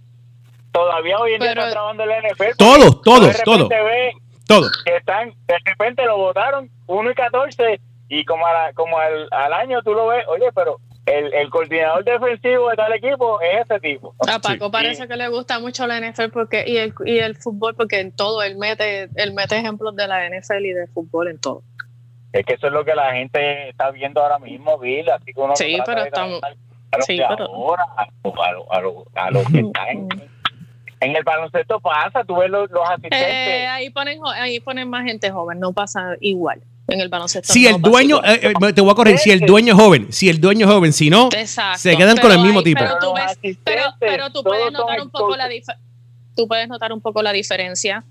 todavía 0.71 1.19
hoy 1.19 1.33
en 1.33 1.39
día 1.39 1.49
están 1.51 1.71
trabajando 1.71 2.03
en 2.03 2.09
la 2.09 2.17
NFL. 2.19 2.57
Todos, 2.57 3.01
todos, 3.03 3.37
todos. 3.43 3.69
Todo. 4.51 4.69
que 4.85 4.95
están, 4.97 5.33
de 5.47 5.57
repente 5.65 6.05
lo 6.05 6.17
votaron 6.17 6.69
1 6.87 7.11
y 7.11 7.13
14 7.15 7.79
y 8.09 8.25
como, 8.25 8.45
a 8.45 8.53
la- 8.53 8.73
como 8.73 8.97
al, 8.97 9.27
al 9.31 9.53
año 9.53 9.81
tú 9.83 9.93
lo 9.93 10.07
ves, 10.07 10.25
oye, 10.27 10.51
pero 10.53 10.77
el, 11.05 11.33
el 11.33 11.49
coordinador 11.49 12.03
defensivo 12.03 12.69
de 12.69 12.75
tal 12.75 12.93
equipo 12.93 13.39
es 13.41 13.65
ese 13.65 13.79
tipo. 13.79 14.13
A 14.27 14.39
Paco 14.39 14.65
Sí. 14.65 14.71
parece 14.71 15.07
que 15.07 15.15
le 15.15 15.27
gusta 15.29 15.59
mucho 15.59 15.87
la 15.87 15.99
NFL 15.99 16.29
porque, 16.31 16.63
y, 16.67 16.77
el, 16.77 16.93
y 17.05 17.17
el 17.19 17.35
fútbol 17.37 17.73
porque 17.75 17.99
en 17.99 18.11
todo 18.15 18.43
él 18.43 18.57
mete, 18.57 19.09
él 19.15 19.33
mete 19.33 19.57
ejemplos 19.57 19.95
de 19.95 20.07
la 20.07 20.27
NFL 20.29 20.65
y 20.65 20.73
de 20.73 20.87
fútbol 20.87 21.29
en 21.29 21.39
todo. 21.39 21.63
Es 22.33 22.45
que 22.45 22.53
eso 22.53 22.67
es 22.67 22.73
lo 22.73 22.85
que 22.85 22.93
la 22.95 23.13
gente 23.13 23.69
está 23.69 23.91
viendo 23.91 24.21
ahora 24.21 24.39
mismo, 24.39 24.77
Bill, 24.77 25.09
así 25.09 25.33
que 25.33 25.39
uno 25.41 25.55
Sí, 25.55 25.77
pero 25.85 26.03
estamos- 26.03 26.39
a 26.43 26.97
los 26.97 27.05
sí, 27.05 27.17
de 27.17 27.25
pero- 27.29 27.45
ahora, 27.45 27.83
a, 27.97 28.03
a, 28.03 28.51
los- 28.51 28.67
a 28.69 28.81
los- 28.81 29.03
a 29.15 29.31
los 29.31 29.43
que 29.47 29.59
están 29.73 30.07
En 31.01 31.15
el 31.15 31.23
baloncesto 31.23 31.79
pasa, 31.79 32.23
tú 32.23 32.35
ves 32.37 32.49
los, 32.49 32.69
los 32.71 32.81
Eh, 32.81 32.93
asistentes. 32.93 33.67
ahí, 33.69 33.89
ponen, 33.89 34.19
ahí 34.35 34.59
ponen 34.59 34.89
más 34.89 35.03
gente 35.03 35.29
joven, 35.31 35.59
no 35.59 35.73
pasa 35.73 36.15
igual. 36.21 36.61
En 36.87 36.99
el 36.99 37.09
baloncesto. 37.09 37.51
Si 37.53 37.63
no 37.63 37.75
el 37.75 37.81
dueño, 37.81 38.21
eh, 38.23 38.51
eh, 38.67 38.73
te 38.73 38.81
voy 38.81 38.91
a 38.91 38.95
corregir, 38.95 39.19
si 39.19 39.31
el 39.31 39.39
dueño 39.41 39.73
es 39.75 39.79
joven, 39.79 40.11
si 40.11 40.29
el 40.29 40.39
dueño 40.41 40.65
es 40.67 40.71
joven, 40.73 40.93
si 40.93 41.09
no, 41.09 41.29
Exacto. 41.31 41.79
se 41.79 41.95
quedan 41.95 42.17
con 42.17 42.31
el 42.31 42.39
mismo 42.39 42.59
hay- 42.59 42.65
tipo. 42.65 42.79
Pero 42.81 42.97
tú, 42.99 43.13
ves- 43.13 43.57
pero, 43.63 43.83
pero 43.99 44.29
tú 44.31 44.43
puedes 44.43 44.71
notar 44.71 45.01
un 45.01 45.09
poco 45.09 45.35
la 45.35 45.49
tú 46.35 46.47
puedes 46.47 46.67
notar 46.67 46.91
un 46.93 47.01
poco 47.01 47.21
la 47.21 47.31
diferencia. 47.33 48.03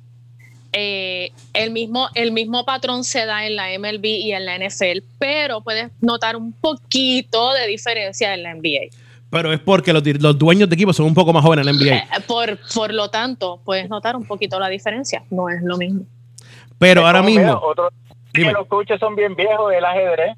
Eh, 0.73 1.32
el 1.52 1.73
mismo 1.73 2.09
el 2.14 2.30
mismo 2.30 2.64
patrón 2.64 3.02
se 3.02 3.26
da 3.26 3.44
en 3.44 3.56
la 3.56 3.73
MLB 3.76 4.04
y 4.06 4.32
en 4.32 4.47
la 4.47 4.54
NFL, 4.56 5.02
pero 5.18 5.62
puedes 5.62 5.90
notar 6.00 6.37
un 6.37 6.52
poquito 6.52 7.52
de 7.54 7.66
diferencia 7.66 8.32
en 8.35 8.44
la 8.44 8.50
NBA. 8.54 8.88
Pero 9.31 9.53
es 9.53 9.61
porque 9.61 9.93
los, 9.93 10.03
los 10.21 10.37
dueños 10.39 10.69
de 10.69 10.75
equipos 10.75 10.97
son 10.97 11.07
un 11.07 11.15
poco 11.15 11.33
más 11.33 11.43
jóvenes 11.45 11.67
en 11.67 11.77
la 11.77 11.85
NBA. 11.85 11.97
Eh, 11.97 12.05
por 12.27 12.59
por 12.75 12.93
lo 12.93 13.09
tanto, 13.09 13.61
puedes 13.65 13.89
notar 13.89 14.17
un 14.17 14.27
poquito 14.27 14.59
la 14.59 14.69
diferencia. 14.69 15.23
No 15.31 15.49
es 15.49 15.63
lo 15.63 15.77
mismo. 15.77 16.03
Pero 16.79 17.07
ahora 17.07 17.23
mismo, 17.23 17.53
otros- 17.63 17.93
Dime. 18.33 18.53
los 18.53 18.67
coaches 18.67 18.99
son 19.01 19.15
bien 19.17 19.35
viejos 19.37 19.71
del 19.71 19.85
ajedrez. 19.85 20.37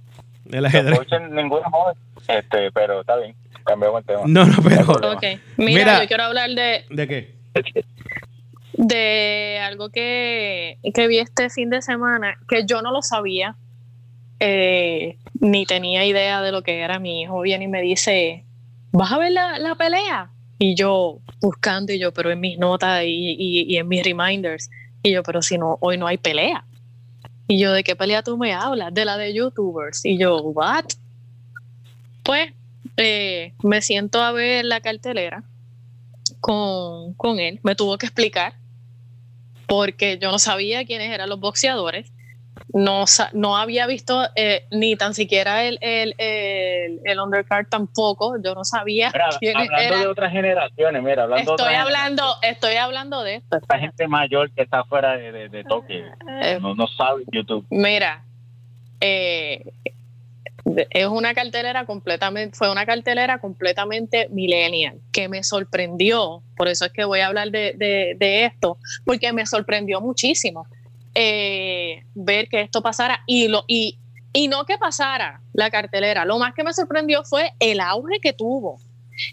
el 0.50 0.62
Los 0.62 0.74
ajedrez. 0.74 0.98
coaches 0.98 1.20
ninguno 1.30 1.62
joven. 1.70 1.94
Este, 2.28 2.70
pero 2.72 3.00
está 3.00 3.16
bien. 3.16 3.34
Cambiamos 3.64 4.00
el 4.00 4.06
tema. 4.06 4.20
No, 4.26 4.44
no, 4.44 4.56
pero. 4.62 4.84
Problema. 4.86 5.14
Ok. 5.14 5.22
Mira, 5.56 5.78
Mira. 5.84 6.02
yo 6.02 6.08
quiero 6.08 6.22
hablar 6.24 6.50
de, 6.50 6.84
¿De 6.90 7.08
qué? 7.08 7.34
de 8.74 9.58
algo 9.62 9.90
que, 9.90 10.78
que 10.94 11.06
vi 11.06 11.18
este 11.18 11.50
fin 11.50 11.70
de 11.70 11.82
semana, 11.82 12.38
que 12.48 12.64
yo 12.66 12.82
no 12.82 12.90
lo 12.90 13.02
sabía, 13.02 13.56
eh, 14.40 15.16
ni 15.40 15.66
tenía 15.66 16.04
idea 16.04 16.42
de 16.42 16.52
lo 16.52 16.62
que 16.62 16.80
era. 16.80 16.98
Mi 16.98 17.22
hijo 17.22 17.40
viene 17.42 17.64
y 17.66 17.68
me 17.68 17.82
dice, 17.82 18.44
¿vas 18.92 19.12
a 19.12 19.18
ver 19.18 19.32
la, 19.32 19.58
la 19.58 19.74
pelea? 19.74 20.30
Y 20.58 20.74
yo 20.76 21.18
buscando, 21.40 21.92
y 21.92 21.98
yo, 21.98 22.12
pero 22.12 22.30
en 22.30 22.40
mis 22.40 22.58
notas 22.58 23.02
y, 23.04 23.36
y- 23.38 23.76
en 23.76 23.88
mis 23.88 24.04
reminders. 24.04 24.70
Y 25.02 25.12
yo, 25.12 25.22
pero 25.22 25.42
si 25.42 25.58
no, 25.58 25.76
hoy 25.80 25.96
no 25.98 26.06
hay 26.06 26.18
pelea. 26.18 26.64
Y 27.48 27.58
yo, 27.60 27.72
¿de 27.72 27.82
qué 27.82 27.96
pelea 27.96 28.22
tú 28.22 28.38
me 28.38 28.52
hablas? 28.54 28.94
De 28.94 29.04
la 29.04 29.16
de 29.16 29.34
YouTubers. 29.34 30.04
Y 30.04 30.16
yo, 30.18 30.40
¿what? 30.40 30.84
Pues 32.22 32.52
eh, 32.96 33.52
me 33.64 33.82
siento 33.82 34.22
a 34.22 34.30
ver 34.32 34.64
la 34.64 34.80
cartelera 34.80 35.42
con, 36.40 37.14
con 37.14 37.40
él. 37.40 37.58
Me 37.64 37.74
tuvo 37.74 37.98
que 37.98 38.06
explicar 38.06 38.54
porque 39.66 40.18
yo 40.20 40.30
no 40.30 40.38
sabía 40.38 40.84
quiénes 40.84 41.10
eran 41.10 41.28
los 41.28 41.40
boxeadores. 41.40 42.11
No, 42.74 43.04
no 43.34 43.56
había 43.56 43.86
visto 43.86 44.24
eh, 44.34 44.64
ni 44.70 44.96
tan 44.96 45.12
siquiera 45.14 45.64
el, 45.64 45.78
el, 45.82 46.14
el, 46.18 47.00
el 47.04 47.20
undercard 47.20 47.66
tampoco. 47.68 48.36
Yo 48.42 48.54
no 48.54 48.64
sabía 48.64 49.12
Mira, 49.12 49.28
hablando 49.66 49.98
de 49.98 50.06
otras 50.06 50.32
generaciones, 50.32 51.02
mira, 51.02 51.24
hablando 51.24 51.54
Estoy 51.56 51.74
hablando, 51.74 52.24
estoy 52.42 52.76
hablando 52.76 53.22
de 53.22 53.34
esto. 53.36 53.56
esta 53.58 53.78
gente 53.78 54.08
mayor 54.08 54.50
que 54.52 54.62
está 54.62 54.84
fuera 54.84 55.16
de, 55.16 55.32
de, 55.32 55.48
de 55.50 55.64
toque. 55.64 56.02
Eh, 56.42 56.58
No, 56.62 56.74
no 56.74 56.86
sabe 56.86 57.24
YouTube. 57.30 57.66
Mira, 57.68 58.24
eh, 59.00 59.64
es 60.90 61.06
una 61.06 61.34
cartelera 61.34 61.84
completamente, 61.86 62.56
fue 62.56 62.70
una 62.70 62.86
cartelera 62.86 63.38
completamente 63.38 64.28
millennial, 64.30 64.98
que 65.12 65.28
me 65.28 65.42
sorprendió, 65.42 66.42
por 66.56 66.68
eso 66.68 66.84
es 66.86 66.92
que 66.92 67.04
voy 67.04 67.20
a 67.20 67.26
hablar 67.26 67.50
de, 67.50 67.74
de- 67.76 68.14
de 68.18 68.44
esto, 68.44 68.78
porque 69.04 69.32
me 69.32 69.44
sorprendió 69.44 70.00
muchísimo 70.00 70.66
eh, 71.14 72.04
ver 72.14 72.48
que 72.48 72.60
esto 72.60 72.82
pasara 72.82 73.22
y, 73.26 73.48
lo, 73.48 73.64
y, 73.66 73.98
y 74.32 74.48
no 74.48 74.64
que 74.64 74.78
pasara 74.78 75.42
la 75.52 75.70
cartelera, 75.70 76.24
lo 76.24 76.38
más 76.38 76.54
que 76.54 76.64
me 76.64 76.72
sorprendió 76.72 77.22
fue 77.24 77.52
el 77.60 77.80
auge 77.80 78.20
que 78.20 78.32
tuvo 78.32 78.78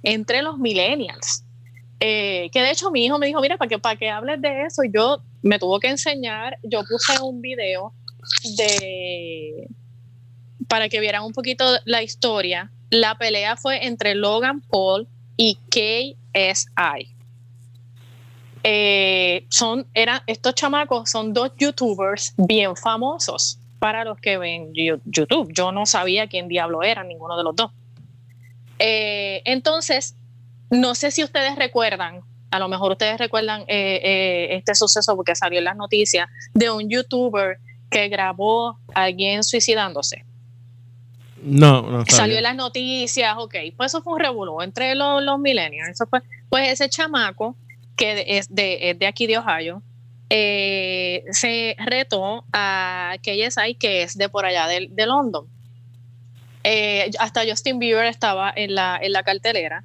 entre 0.03 0.41
los 0.41 0.57
millennials. 0.57 1.43
Eh, 2.01 2.49
que 2.53 2.61
de 2.61 2.71
hecho 2.71 2.91
mi 2.91 3.05
hijo 3.05 3.19
me 3.19 3.27
dijo, 3.27 3.41
mira, 3.41 3.57
para 3.57 3.67
que, 3.67 3.79
para 3.79 3.95
que 3.97 4.09
hables 4.09 4.41
de 4.41 4.63
eso, 4.63 4.83
yo 4.93 5.21
me 5.41 5.59
tuvo 5.59 5.79
que 5.79 5.89
enseñar, 5.89 6.57
yo 6.63 6.83
puse 6.83 7.21
un 7.21 7.41
video 7.41 7.93
de 8.57 9.67
para 10.67 10.87
que 10.87 10.99
vieran 10.99 11.23
un 11.23 11.33
poquito 11.33 11.65
la 11.85 12.03
historia. 12.03 12.71
La 12.91 13.15
pelea 13.15 13.57
fue 13.57 13.85
entre 13.85 14.15
Logan 14.15 14.61
Paul 14.61 15.07
y 15.35 15.57
KSI. 15.69 17.15
Eh, 18.63 19.45
son, 19.49 19.87
eran, 19.93 20.21
estos 20.27 20.53
chamacos 20.55 21.09
son 21.09 21.33
dos 21.33 21.51
youtubers 21.57 22.33
bien 22.37 22.75
famosos 22.75 23.59
para 23.79 24.03
los 24.03 24.19
que 24.19 24.37
ven 24.37 24.73
YouTube. 24.73 25.51
Yo 25.53 25.71
no 25.71 25.85
sabía 25.85 26.27
quién 26.27 26.47
diablo 26.47 26.83
era 26.83 27.03
ninguno 27.03 27.37
de 27.37 27.43
los 27.43 27.55
dos. 27.55 27.71
Eh, 28.77 29.41
entonces, 29.45 30.15
no 30.69 30.95
sé 30.95 31.11
si 31.11 31.23
ustedes 31.23 31.55
recuerdan, 31.55 32.21
a 32.51 32.59
lo 32.59 32.67
mejor 32.67 32.91
ustedes 32.91 33.17
recuerdan 33.17 33.61
eh, 33.61 33.99
eh, 34.03 34.47
este 34.51 34.75
suceso 34.75 35.15
porque 35.15 35.35
salió 35.35 35.59
en 35.59 35.65
las 35.65 35.75
noticias 35.75 36.29
de 36.53 36.71
un 36.71 36.89
youtuber 36.89 37.59
que 37.89 38.07
grabó 38.07 38.79
a 38.93 39.03
alguien 39.03 39.43
suicidándose. 39.43 40.25
No, 41.41 41.83
no. 41.83 42.05
Salió 42.05 42.37
en 42.37 42.43
las 42.43 42.55
noticias, 42.55 43.35
ok, 43.37 43.55
pues 43.77 43.91
eso 43.91 44.01
fue 44.01 44.13
un 44.13 44.19
revolú 44.19 44.61
entre 44.61 44.93
los, 44.95 45.23
los 45.23 45.39
millennials. 45.39 45.91
Eso 45.91 46.05
fue, 46.07 46.21
pues 46.49 46.69
ese 46.69 46.89
chamaco, 46.89 47.55
que 47.99 48.23
es 48.37 48.47
de, 48.53 48.95
de 48.97 49.05
aquí 49.07 49.27
de 49.27 49.37
Ohio, 49.37 49.83
eh, 50.29 51.23
se 51.31 51.75
retó 51.77 52.45
a 52.53 53.15
KSI, 53.21 53.75
que 53.75 54.03
es 54.03 54.17
de 54.17 54.29
por 54.29 54.45
allá 54.45 54.67
de, 54.67 54.87
de 54.89 55.05
London. 55.05 55.45
Eh, 56.63 57.11
hasta 57.19 57.41
Justin 57.47 57.77
Bieber 57.79 58.05
estaba 58.05 58.51
en 58.55 58.73
la, 58.73 58.97
en 59.01 59.11
la 59.11 59.23
cartelera. 59.23 59.83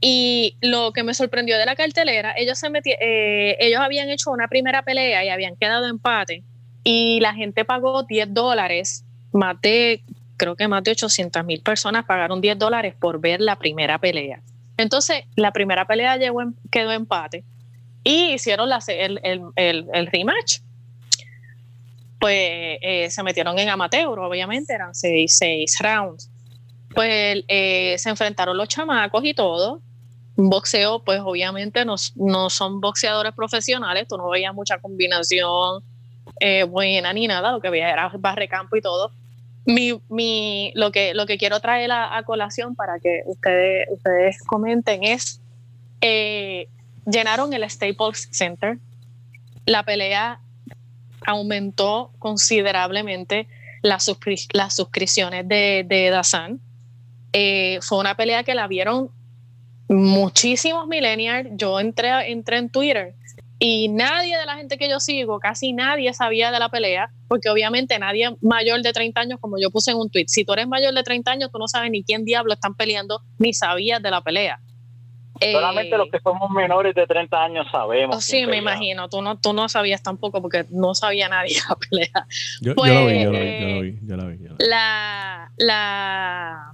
Y 0.00 0.56
lo 0.60 0.92
que 0.92 1.02
me 1.02 1.14
sorprendió 1.14 1.58
de 1.58 1.66
la 1.66 1.76
cartelera, 1.76 2.34
ellos 2.36 2.58
se 2.58 2.68
meti- 2.68 2.96
eh, 3.00 3.56
ellos 3.58 3.80
habían 3.80 4.10
hecho 4.10 4.30
una 4.30 4.48
primera 4.48 4.82
pelea 4.82 5.24
y 5.24 5.28
habían 5.28 5.56
quedado 5.56 5.86
empate. 5.86 6.42
Y 6.84 7.20
la 7.20 7.34
gente 7.34 7.64
pagó 7.64 8.02
10 8.04 8.32
dólares, 8.32 9.04
más 9.32 9.60
de 9.60 10.02
creo 10.36 10.56
que 10.56 10.68
más 10.68 10.82
de 10.84 10.90
800 10.92 11.44
mil 11.44 11.62
personas 11.62 12.04
pagaron 12.04 12.40
10 12.40 12.58
dólares 12.58 12.94
por 12.98 13.20
ver 13.20 13.40
la 13.40 13.56
primera 13.56 13.98
pelea. 13.98 14.40
Entonces, 14.76 15.24
la 15.36 15.52
primera 15.52 15.86
pelea 15.86 16.16
llegó 16.16 16.42
en- 16.42 16.56
quedó 16.70 16.92
empate 16.92 17.44
y 18.02 18.34
hicieron 18.34 18.68
el, 18.88 20.08
rematch. 20.12 20.60
Pues 22.18 22.78
eh, 22.80 23.08
se 23.10 23.22
metieron 23.22 23.58
en 23.58 23.68
amateur, 23.68 24.18
obviamente, 24.18 24.72
eran 24.74 24.94
seis, 24.94 25.78
rounds. 25.80 26.30
Pues 26.94 27.44
eh, 27.48 27.96
se 27.98 28.10
enfrentaron 28.10 28.56
los 28.56 28.68
chamacos 28.68 29.24
y 29.24 29.34
todo. 29.34 29.80
Boxeo, 30.36 31.04
pues 31.04 31.20
obviamente 31.20 31.84
no, 31.84 31.94
no 32.16 32.50
son 32.50 32.80
boxeadores 32.80 33.32
profesionales, 33.34 34.06
tú 34.08 34.16
no 34.16 34.28
veías 34.30 34.52
mucha 34.52 34.78
combinación 34.78 35.84
eh, 36.40 36.64
buena 36.64 37.12
ni 37.12 37.28
nada, 37.28 37.52
lo 37.52 37.60
que 37.60 37.70
veías 37.70 37.92
era 37.92 38.10
barrecampo 38.18 38.74
y 38.74 38.80
todo 38.80 39.12
mi, 39.66 40.00
mi, 40.08 40.72
lo, 40.74 40.92
que, 40.92 41.14
lo 41.14 41.26
que 41.26 41.38
quiero 41.38 41.60
traer 41.60 41.90
a, 41.92 42.22
colación 42.24 42.74
para 42.74 42.98
que 42.98 43.22
ustedes, 43.26 43.86
ustedes 43.90 44.38
comenten 44.44 45.04
es, 45.04 45.40
eh, 46.00 46.68
llenaron 47.06 47.52
el 47.52 47.68
Staples 47.68 48.28
Center, 48.30 48.78
la 49.66 49.82
pelea 49.82 50.40
aumentó 51.26 52.10
considerablemente 52.18 53.48
las, 53.82 54.08
suscri- 54.08 54.48
las 54.52 54.76
suscripciones 54.76 55.48
de, 55.48 55.84
de 55.86 56.10
Dazan. 56.10 56.60
Eh, 57.32 57.78
fue 57.80 57.98
una 57.98 58.14
pelea 58.16 58.44
que 58.44 58.54
la 58.54 58.66
vieron 58.68 59.10
muchísimos 59.88 60.86
millennials. 60.86 61.48
Yo 61.52 61.80
entré, 61.80 62.30
entré 62.30 62.58
en 62.58 62.68
Twitter 62.68 63.14
y 63.66 63.88
nadie 63.88 64.36
de 64.36 64.44
la 64.44 64.56
gente 64.56 64.76
que 64.76 64.90
yo 64.90 65.00
sigo, 65.00 65.38
casi 65.40 65.72
nadie 65.72 66.12
sabía 66.12 66.50
de 66.50 66.58
la 66.58 66.68
pelea, 66.68 67.08
porque 67.28 67.48
obviamente 67.48 67.98
nadie 67.98 68.36
mayor 68.42 68.82
de 68.82 68.92
30 68.92 69.18
años, 69.22 69.38
como 69.40 69.56
yo 69.58 69.70
puse 69.70 69.90
en 69.92 69.96
un 69.96 70.10
tweet, 70.10 70.26
si 70.28 70.44
tú 70.44 70.52
eres 70.52 70.68
mayor 70.68 70.92
de 70.92 71.02
30 71.02 71.30
años, 71.30 71.50
tú 71.50 71.58
no 71.58 71.66
sabes 71.66 71.90
ni 71.90 72.04
quién 72.04 72.26
diablo 72.26 72.52
están 72.52 72.74
peleando, 72.74 73.22
ni 73.38 73.54
sabías 73.54 74.02
de 74.02 74.10
la 74.10 74.20
pelea. 74.20 74.60
Solamente 75.40 75.94
Eh, 75.94 75.98
los 75.98 76.08
que 76.10 76.20
somos 76.20 76.50
menores 76.50 76.94
de 76.94 77.06
30 77.06 77.42
años 77.42 77.66
sabemos. 77.72 78.14
oh, 78.16 78.20
sí, 78.20 78.40
me 78.42 78.46
pelea. 78.48 78.60
imagino, 78.60 79.08
tú 79.08 79.22
no, 79.22 79.38
tú 79.40 79.54
no 79.54 79.66
sabías 79.70 80.02
tampoco, 80.02 80.42
porque 80.42 80.66
no 80.70 80.94
sabía 80.94 81.30
nadie 81.30 81.56
la 81.68 81.76
pelea. 81.76 82.26
Yo, 82.60 82.72
yo 82.72 82.74
Pues, 82.74 82.92
vi, 82.92 83.22
yo 83.22 83.32
lo 83.32 83.38
vi, 83.40 83.60
yo 83.60 83.66
lo 83.66 83.80
vi, 83.80 83.98
yo 84.02 84.16
lo 84.16 84.26
vi. 84.28 84.38
yo 84.42 84.48
lo 84.50 84.56
vi. 84.58 84.64
La, 84.68 85.50
la, 85.56 86.70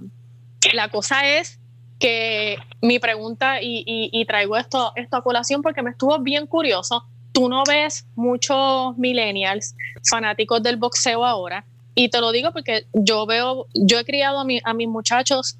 la 0.73 0.89
cosa 0.89 1.25
es 1.39 1.60
que 2.01 2.57
mi 2.81 2.99
pregunta, 2.99 3.61
y, 3.61 3.83
y- 3.85 4.09
y 4.11 4.25
traigo 4.25 4.57
esto, 4.57 4.91
esto 4.95 5.15
a 5.17 5.23
colación 5.23 5.61
porque 5.61 5.83
me 5.83 5.91
estuvo 5.91 6.17
bien 6.19 6.47
curioso, 6.47 7.05
tú 7.31 7.47
no 7.47 7.63
ves 7.65 8.05
muchos 8.15 8.97
millennials 8.97 9.75
fanáticos 10.09 10.61
del 10.63 10.75
boxeo 10.77 11.23
ahora, 11.23 11.63
y 11.95 12.09
te 12.09 12.19
lo 12.19 12.31
digo 12.31 12.51
porque 12.51 12.85
yo 12.93 13.25
veo, 13.25 13.67
yo 13.73 13.99
he 13.99 14.03
criado 14.05 14.39
a, 14.39 14.43
mi- 14.45 14.61
a 14.63 14.73
mis 14.73 14.87
muchachos 14.89 15.57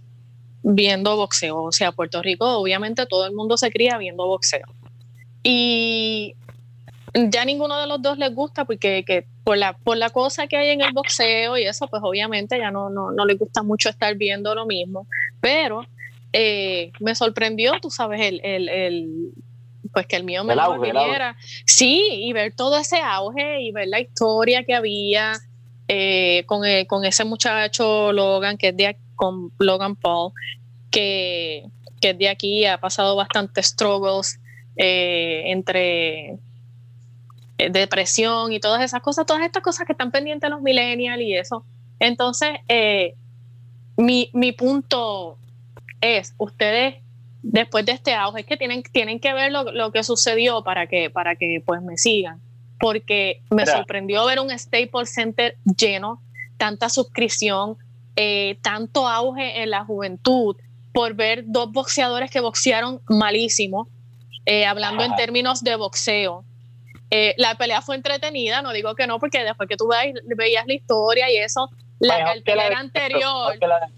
viendo 0.64 1.16
boxeo, 1.16 1.62
o 1.64 1.72
sea, 1.72 1.92
Puerto 1.92 2.22
Rico, 2.22 2.46
obviamente 2.58 3.06
todo 3.06 3.26
el 3.26 3.34
mundo 3.34 3.56
se 3.58 3.70
cría 3.72 3.98
viendo 3.98 4.26
boxeo. 4.28 4.66
Y 5.44 6.36
ya 7.14 7.46
ninguno 7.46 7.80
de 7.80 7.88
los 7.88 8.02
dos 8.02 8.18
les 8.18 8.34
gusta 8.34 8.66
porque 8.66 9.04
que 9.06 9.26
por 9.44 9.58
la 9.58 9.74
por 9.74 9.98
la 9.98 10.10
cosa 10.12 10.48
que 10.48 10.56
hay 10.58 10.70
en 10.70 10.82
el 10.82 10.94
boxeo 10.94 11.58
y 11.58 11.64
eso 11.64 11.88
pues 11.88 12.02
obviamente 12.06 12.58
ya 12.58 12.70
no 12.72 12.90
no, 12.90 13.12
no 13.12 13.26
les 13.26 13.38
gusta 13.38 13.64
mucho 13.64 13.90
estar 13.90 14.16
viendo 14.16 14.54
lo 14.56 14.66
mismo. 14.66 15.08
Pero 15.42 15.84
eh, 16.34 16.92
me 17.00 17.14
sorprendió 17.16 17.74
tú 17.82 17.90
sabes 17.92 18.22
el, 18.22 18.40
el, 18.44 18.70
el, 18.70 19.10
pues 19.94 20.06
que 20.08 20.16
el 20.16 20.24
mío 20.24 20.44
me 20.44 20.54
lo 20.56 20.62
viviera. 21.04 21.38
Sí, 21.66 22.02
y 22.12 22.32
ver 22.34 22.54
todo 22.56 22.78
ese 22.78 23.00
auge 23.02 23.62
y 23.62 23.72
ver 23.72 23.88
la 23.88 24.00
historia 24.00 24.64
que 24.64 24.74
había 24.76 25.34
eh, 25.88 26.44
con, 26.46 26.64
el- 26.66 26.88
con 26.88 27.04
ese 27.06 27.26
muchacho 27.26 28.14
Logan, 28.14 28.58
que 28.58 28.70
es 28.70 28.78
de 28.78 28.98
con 29.16 29.52
Logan 29.60 29.96
Paul, 29.96 30.32
que, 30.90 31.66
que 32.00 32.12
es 32.12 32.18
de 32.18 32.30
aquí, 32.30 32.66
ha 32.66 32.80
pasado 32.80 33.16
bastantes 33.16 33.68
struggles 33.68 34.40
eh, 34.78 35.44
entre 35.48 36.38
eh, 37.58 37.70
depresión 37.70 38.54
y 38.54 38.60
todas 38.60 38.82
esas 38.84 39.02
cosas, 39.02 39.26
todas 39.26 39.44
estas 39.44 39.62
cosas 39.62 39.86
que 39.86 39.92
están 39.92 40.12
pendientes 40.12 40.50
los 40.50 40.62
millennials 40.62 41.22
y 41.22 41.34
eso. 41.36 41.66
Entonces, 42.00 42.50
mi, 43.98 44.30
mi 44.34 44.52
punto 44.54 45.38
es, 46.02 46.34
ustedes 46.38 46.96
después 47.44 47.86
de 47.86 47.94
este 47.94 48.14
auge, 48.14 48.42
es 48.42 48.46
que 48.46 48.58
tienen, 48.58 48.84
tienen 48.84 49.20
que 49.20 49.34
ver 49.34 49.52
lo, 49.52 49.64
lo 49.72 49.92
que 49.92 50.04
sucedió 50.04 50.64
para 50.64 50.88
que, 50.88 51.10
para 51.10 51.36
que 51.36 51.62
pues 51.66 51.82
me 51.82 51.98
sigan. 51.98 52.42
Porque 52.80 53.42
me 53.52 53.64
sorprendió 53.78 54.26
ver 54.26 54.40
un 54.40 54.50
Staples 54.58 55.14
Center 55.14 55.56
lleno, 55.78 56.22
tanta 56.58 56.90
suscripción, 56.90 57.78
eh, 58.16 58.58
tanto 58.64 59.08
auge 59.08 59.62
en 59.62 59.70
la 59.70 59.86
juventud, 59.86 60.56
por 60.94 61.14
ver 61.14 61.44
dos 61.46 61.72
boxeadores 61.72 62.30
que 62.32 62.40
boxearon 62.42 63.02
malísimo, 63.08 63.88
eh, 64.46 64.66
hablando 64.66 65.04
en 65.04 65.16
términos 65.16 65.64
de 65.64 65.76
boxeo. 65.76 66.44
Eh, 67.12 67.34
la 67.38 67.56
pelea 67.56 67.82
fue 67.82 67.96
entretenida, 67.96 68.62
no 68.62 68.74
digo 68.74 68.96
que 68.96 69.06
no, 69.08 69.20
porque 69.20 69.44
después 69.44 69.70
que 69.70 69.78
tú 69.78 69.88
veis- 69.88 70.20
veías 70.36 70.66
la 70.66 70.74
historia 70.74 71.30
y 71.32 71.38
eso, 71.38 71.70
la 72.00 72.18
la 72.20 72.26
cartelera 72.26 72.80
anterior 72.80 73.58
la 73.60 73.92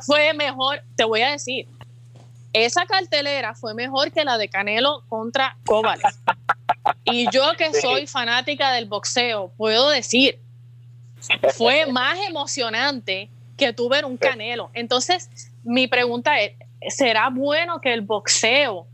fue 0.00 0.32
mejor, 0.34 0.82
te 0.96 1.04
voy 1.04 1.22
a 1.22 1.30
decir, 1.32 1.66
esa 2.52 2.86
cartelera 2.86 3.54
fue 3.54 3.74
mejor 3.74 4.12
que 4.12 4.24
la 4.24 4.38
de 4.38 4.48
Canelo 4.48 5.04
contra 5.08 5.56
Kovalev. 5.66 6.12
Y 7.04 7.30
yo 7.30 7.52
que 7.56 7.72
soy 7.74 8.06
fanática 8.06 8.72
del 8.72 8.86
boxeo, 8.86 9.52
puedo 9.56 9.90
decir, 9.90 10.38
fue 11.56 11.86
más 11.86 12.18
emocionante 12.28 13.30
que 13.56 13.72
tú 13.72 13.88
ver 13.88 14.04
un 14.04 14.16
Canelo. 14.16 14.70
Entonces, 14.72 15.30
mi 15.62 15.86
pregunta 15.86 16.40
es, 16.40 16.52
¿será 16.88 17.28
bueno 17.30 17.80
que 17.80 17.92
el 17.92 18.00
boxeo 18.00 18.86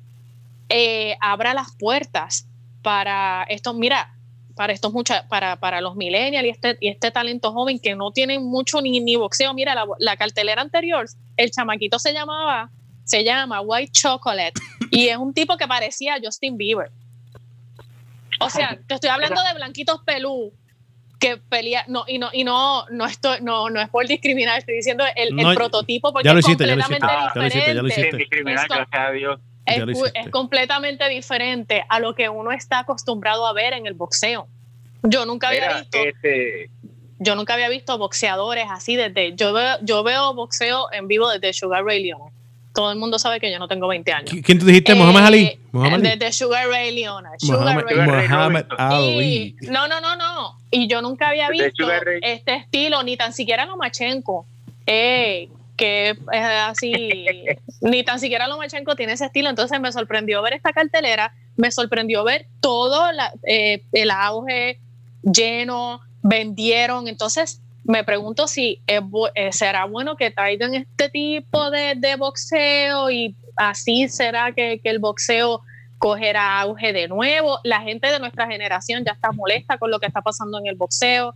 eh, 0.68 1.16
abra 1.20 1.54
las 1.54 1.72
puertas 1.76 2.46
para 2.82 3.44
estos, 3.48 3.74
mira, 3.74 4.15
para 4.56 4.72
estos 4.72 4.92
mucha, 4.92 5.28
para, 5.28 5.56
para 5.56 5.80
los 5.80 5.94
millennials 5.96 6.46
y 6.46 6.50
este, 6.50 6.78
y 6.80 6.88
este 6.88 7.10
talento 7.10 7.52
joven 7.52 7.78
que 7.78 7.94
no 7.94 8.10
tienen 8.10 8.42
mucho 8.44 8.80
ni, 8.80 8.98
ni 9.00 9.16
boxeo? 9.16 9.54
Mira, 9.54 9.74
la, 9.74 9.84
la 9.98 10.16
cartelera 10.16 10.62
anterior, 10.62 11.06
el 11.36 11.50
chamaquito 11.50 11.98
se 11.98 12.12
llamaba, 12.12 12.70
se 13.04 13.22
llama 13.22 13.60
White 13.60 13.92
Chocolate 13.92 14.54
y 14.90 15.08
es 15.08 15.16
un 15.16 15.32
tipo 15.34 15.56
que 15.56 15.68
parecía 15.68 16.14
a 16.14 16.20
Justin 16.22 16.56
Bieber. 16.56 16.90
O 18.40 18.50
sea, 18.50 18.78
te 18.86 18.94
estoy 18.94 19.10
hablando 19.10 19.40
de 19.42 19.54
blanquitos 19.54 20.00
pelú 20.04 20.52
que 21.18 21.38
pelea, 21.38 21.84
no, 21.88 22.04
y 22.06 22.18
no, 22.18 22.28
y 22.32 22.44
no, 22.44 22.84
no 22.90 23.06
estoy, 23.06 23.38
no, 23.40 23.70
no 23.70 23.80
es 23.80 23.88
por 23.88 24.06
discriminar, 24.06 24.58
estoy 24.58 24.76
diciendo 24.76 25.04
el, 25.16 25.28
el 25.28 25.36
No, 25.36 25.54
prototipo 25.54 26.12
porque 26.12 26.28
ya 26.28 26.34
lo 26.34 26.40
es 26.40 26.46
hiciste, 26.46 26.66
ya 26.66 26.76
lo 26.76 26.82
completamente 26.82 27.16
hiciste, 27.16 27.34
ya 27.34 27.40
lo 27.40 27.46
hiciste, 27.46 27.74
ya 27.74 27.82
lo 27.82 27.88
diferente. 27.88 27.88
hiciste. 27.88 28.10
Sin 28.10 28.18
discriminar, 28.18 28.68
gracias 28.68 28.88
a 28.92 29.10
Dios. 29.12 29.40
Es, 29.66 30.30
completamente 30.30 31.08
diferente 31.08 31.84
a 31.88 31.98
lo 32.00 32.14
que 32.14 32.28
uno 32.28 32.52
está 32.52 32.78
acostumbrado 32.80 33.46
a 33.46 33.52
ver 33.52 33.72
en 33.72 33.86
el 33.86 33.94
boxeo. 33.94 34.46
Yo 35.02 35.26
nunca 35.26 35.48
había 35.48 35.78
visto, 35.78 35.98
este, 35.98 36.70
yo 37.18 37.34
nunca 37.34 37.54
había 37.54 37.68
visto 37.68 37.98
boxeadores 37.98 38.66
así 38.70 38.96
desde, 38.96 39.34
yo 39.34 39.52
veo, 39.52 39.76
yo 39.82 40.02
veo 40.02 40.34
boxeo 40.34 40.86
en 40.92 41.08
vivo 41.08 41.28
desde 41.30 41.52
Sugar 41.52 41.84
Ray 41.84 42.04
Leonard. 42.04 42.32
Todo 42.74 42.92
el 42.92 42.98
mundo 42.98 43.18
sabe 43.18 43.40
que 43.40 43.50
yo 43.50 43.58
no 43.58 43.68
tengo 43.68 43.88
20 43.88 44.12
años. 44.12 44.30
¿Qui- 44.30 44.44
¿Quién 44.44 44.58
tú 44.58 44.66
dijiste? 44.66 44.94
¿Mohamed 44.94 45.20
Eh, 45.20 45.26
Ali? 45.26 45.58
¿Mohamed 45.72 45.94
Ali? 45.94 46.02
Desde 46.10 46.32
Sugar 46.32 46.68
Ray 46.68 46.94
Leonard. 46.94 47.38
Sugar 47.38 47.84
Ray. 47.84 48.66
Ali. 48.76 49.56
y, 49.62 49.66
no, 49.68 49.88
no, 49.88 50.00
no, 50.00 50.14
no. 50.16 50.58
Y 50.70 50.86
yo 50.86 51.00
nunca 51.00 51.28
había 51.30 51.48
Desde 51.48 51.64
visto 51.70 51.90
este 52.20 52.54
estilo, 52.56 53.02
ni 53.02 53.16
tan 53.16 53.32
siquiera 53.32 53.64
Lomachenko, 53.64 54.44
eh, 54.86 55.48
que 55.76 56.10
es 56.10 56.18
así, 56.42 56.92
ni 57.80 58.02
tan 58.02 58.18
siquiera 58.20 58.48
Lomachenko 58.48 58.96
tiene 58.96 59.12
ese 59.12 59.26
estilo. 59.26 59.50
Entonces 59.50 59.78
me 59.80 59.92
sorprendió 59.92 60.42
ver 60.42 60.54
esta 60.54 60.72
cartelera, 60.72 61.32
me 61.56 61.70
sorprendió 61.70 62.24
ver 62.24 62.46
todo 62.60 63.12
la- 63.12 63.32
eh, 63.46 63.82
el 63.92 64.10
auge 64.10 64.80
lleno, 65.22 66.00
vendieron. 66.22 67.08
Entonces 67.08 67.60
me 67.84 68.04
pregunto 68.04 68.48
si 68.48 68.80
eh, 68.86 69.00
será 69.52 69.84
bueno 69.84 70.16
que 70.16 70.30
traigan 70.30 70.74
este 70.74 71.08
tipo 71.08 71.70
de, 71.70 71.94
de 71.96 72.16
boxeo 72.16 73.10
y 73.10 73.36
así 73.56 74.08
será 74.08 74.52
que, 74.52 74.80
que 74.82 74.90
el 74.90 74.98
boxeo 74.98 75.62
cogerá 75.98 76.60
auge 76.60 76.92
de 76.92 77.08
nuevo. 77.08 77.58
La 77.64 77.80
gente 77.80 78.08
de 78.10 78.18
nuestra 78.18 78.46
generación 78.46 79.04
ya 79.04 79.12
está 79.12 79.30
molesta 79.32 79.78
con 79.78 79.90
lo 79.90 79.98
que 79.98 80.06
está 80.06 80.20
pasando 80.20 80.58
en 80.58 80.66
el 80.66 80.76
boxeo. 80.76 81.34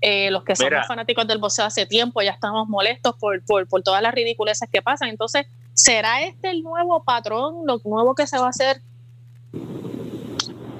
Eh, 0.00 0.30
los 0.30 0.44
que 0.44 0.54
somos 0.54 0.70
Mira. 0.70 0.84
fanáticos 0.84 1.26
del 1.26 1.38
boxeo 1.38 1.64
hace 1.64 1.84
tiempo 1.84 2.22
ya 2.22 2.30
estamos 2.30 2.68
molestos 2.68 3.16
por, 3.18 3.44
por, 3.44 3.66
por 3.66 3.82
todas 3.82 4.00
las 4.00 4.14
ridiculeces 4.14 4.68
que 4.70 4.80
pasan. 4.80 5.08
Entonces, 5.08 5.46
¿será 5.74 6.22
este 6.22 6.50
el 6.50 6.62
nuevo 6.62 7.02
patrón, 7.02 7.66
lo 7.66 7.80
nuevo 7.84 8.14
que 8.14 8.26
se 8.26 8.38
va 8.38 8.46
a 8.46 8.50
hacer? 8.50 8.80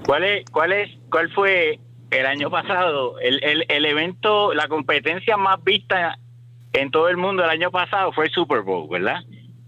¿Cuál 0.06 0.24
es, 0.24 0.44
cuál 0.50 0.72
es, 0.72 0.90
cuál 1.10 1.30
fue 1.32 1.80
el 2.10 2.26
año 2.26 2.48
pasado 2.50 3.18
el, 3.18 3.42
el, 3.44 3.64
el 3.68 3.84
evento, 3.84 4.54
la 4.54 4.68
competencia 4.68 5.36
más 5.36 5.62
vista 5.62 6.18
en 6.72 6.90
todo 6.90 7.08
el 7.08 7.16
mundo 7.16 7.44
el 7.44 7.50
año 7.50 7.70
pasado 7.70 8.12
fue 8.12 8.26
el 8.26 8.30
Super 8.30 8.62
Bowl, 8.62 8.88
¿verdad? 8.88 9.22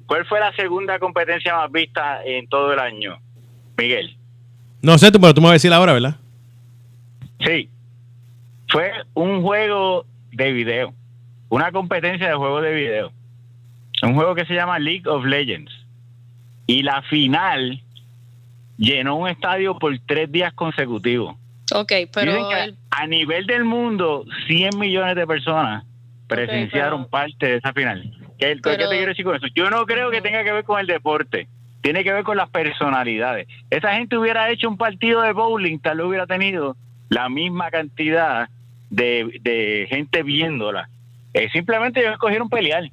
¿Cuál 0.07 0.27
fue 0.27 0.41
la 0.41 0.53
segunda 0.55 0.99
competencia 0.99 1.57
más 1.57 1.71
vista 1.71 2.25
en 2.25 2.49
todo 2.49 2.73
el 2.73 2.79
año, 2.79 3.19
Miguel? 3.77 4.17
No 4.83 4.97
sé, 4.97 5.13
tú, 5.13 5.21
pero 5.21 5.35
tú 5.35 5.41
me 5.41 5.47
vas 5.47 5.53
a 5.53 5.55
decir 5.55 5.73
ahora, 5.73 5.93
¿verdad? 5.93 6.17
Sí, 7.41 7.69
fue 8.71 8.93
un 9.15 9.43
juego 9.43 10.07
de 10.33 10.53
video, 10.53 10.95
una 11.49 11.73
competencia 11.73 12.29
de 12.29 12.35
juego 12.35 12.61
de 12.61 12.73
video, 12.73 13.13
un 14.03 14.15
juego 14.15 14.35
que 14.35 14.47
se 14.47 14.55
llama 14.55 14.79
League 14.79 15.09
of 15.09 15.25
Legends. 15.25 15.73
Y 16.67 16.83
la 16.83 17.03
final 17.03 17.83
llenó 18.77 19.17
un 19.17 19.29
estadio 19.29 19.79
por 19.79 19.99
tres 20.07 20.31
días 20.31 20.53
consecutivos. 20.55 21.37
Ok, 21.75 21.93
pero 22.13 22.51
el- 22.53 22.77
a 22.91 23.07
nivel 23.07 23.47
del 23.47 23.65
mundo, 23.65 24.25
100 24.47 24.79
millones 24.79 25.15
de 25.17 25.27
personas 25.27 25.85
presenciaron 26.29 27.01
pero- 27.03 27.11
parte 27.11 27.47
de 27.47 27.57
esa 27.57 27.73
final. 27.73 28.03
¿Qué, 28.39 28.55
qué 28.55 28.61
pero- 28.63 28.89
te 28.89 28.97
quiero 28.97 29.09
decir 29.11 29.25
con 29.25 29.37
eso? 29.37 29.47
Yo 29.55 29.69
no 29.71 29.85
creo 29.87 30.11
que 30.11 30.23
tenga 30.23 30.43
que 30.45 30.53
ver 30.53 30.65
con 30.65 30.79
el 30.81 30.87
deporte, 30.87 31.49
tiene 31.83 32.05
que 32.05 32.13
ver 32.13 32.25
con 32.25 32.37
las 32.37 32.49
personalidades. 32.51 33.49
Esa 33.69 33.95
gente 33.95 34.17
hubiera 34.17 34.49
hecho 34.51 34.69
un 34.69 34.77
partido 34.79 35.23
de 35.23 35.33
bowling, 35.33 35.79
tal 35.79 35.99
vez 35.99 36.07
hubiera 36.07 36.27
tenido 36.27 36.77
la 37.09 37.29
misma 37.29 37.71
cantidad 37.71 38.49
de, 38.91 39.39
de 39.41 39.87
gente 39.89 40.23
viéndola. 40.23 40.89
Eh, 41.33 41.49
simplemente 41.51 42.01
ellos 42.01 42.13
escogieron 42.13 42.49
pelear, 42.49 42.91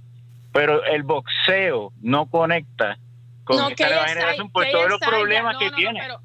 pero 0.53 0.83
el 0.85 1.03
boxeo 1.03 1.91
no 2.01 2.27
conecta 2.27 2.97
con 3.43 3.57
no, 3.57 3.69
esta 3.69 3.87
nueva 3.87 4.07
generación 4.07 4.51
por 4.51 4.65
todos 4.69 4.89
los 4.89 4.99
problemas 4.99 5.53
no, 5.53 5.59
que 5.59 5.65
no, 5.65 5.71
no, 5.71 5.77
tiene. 5.77 5.99
Pero, 5.99 6.21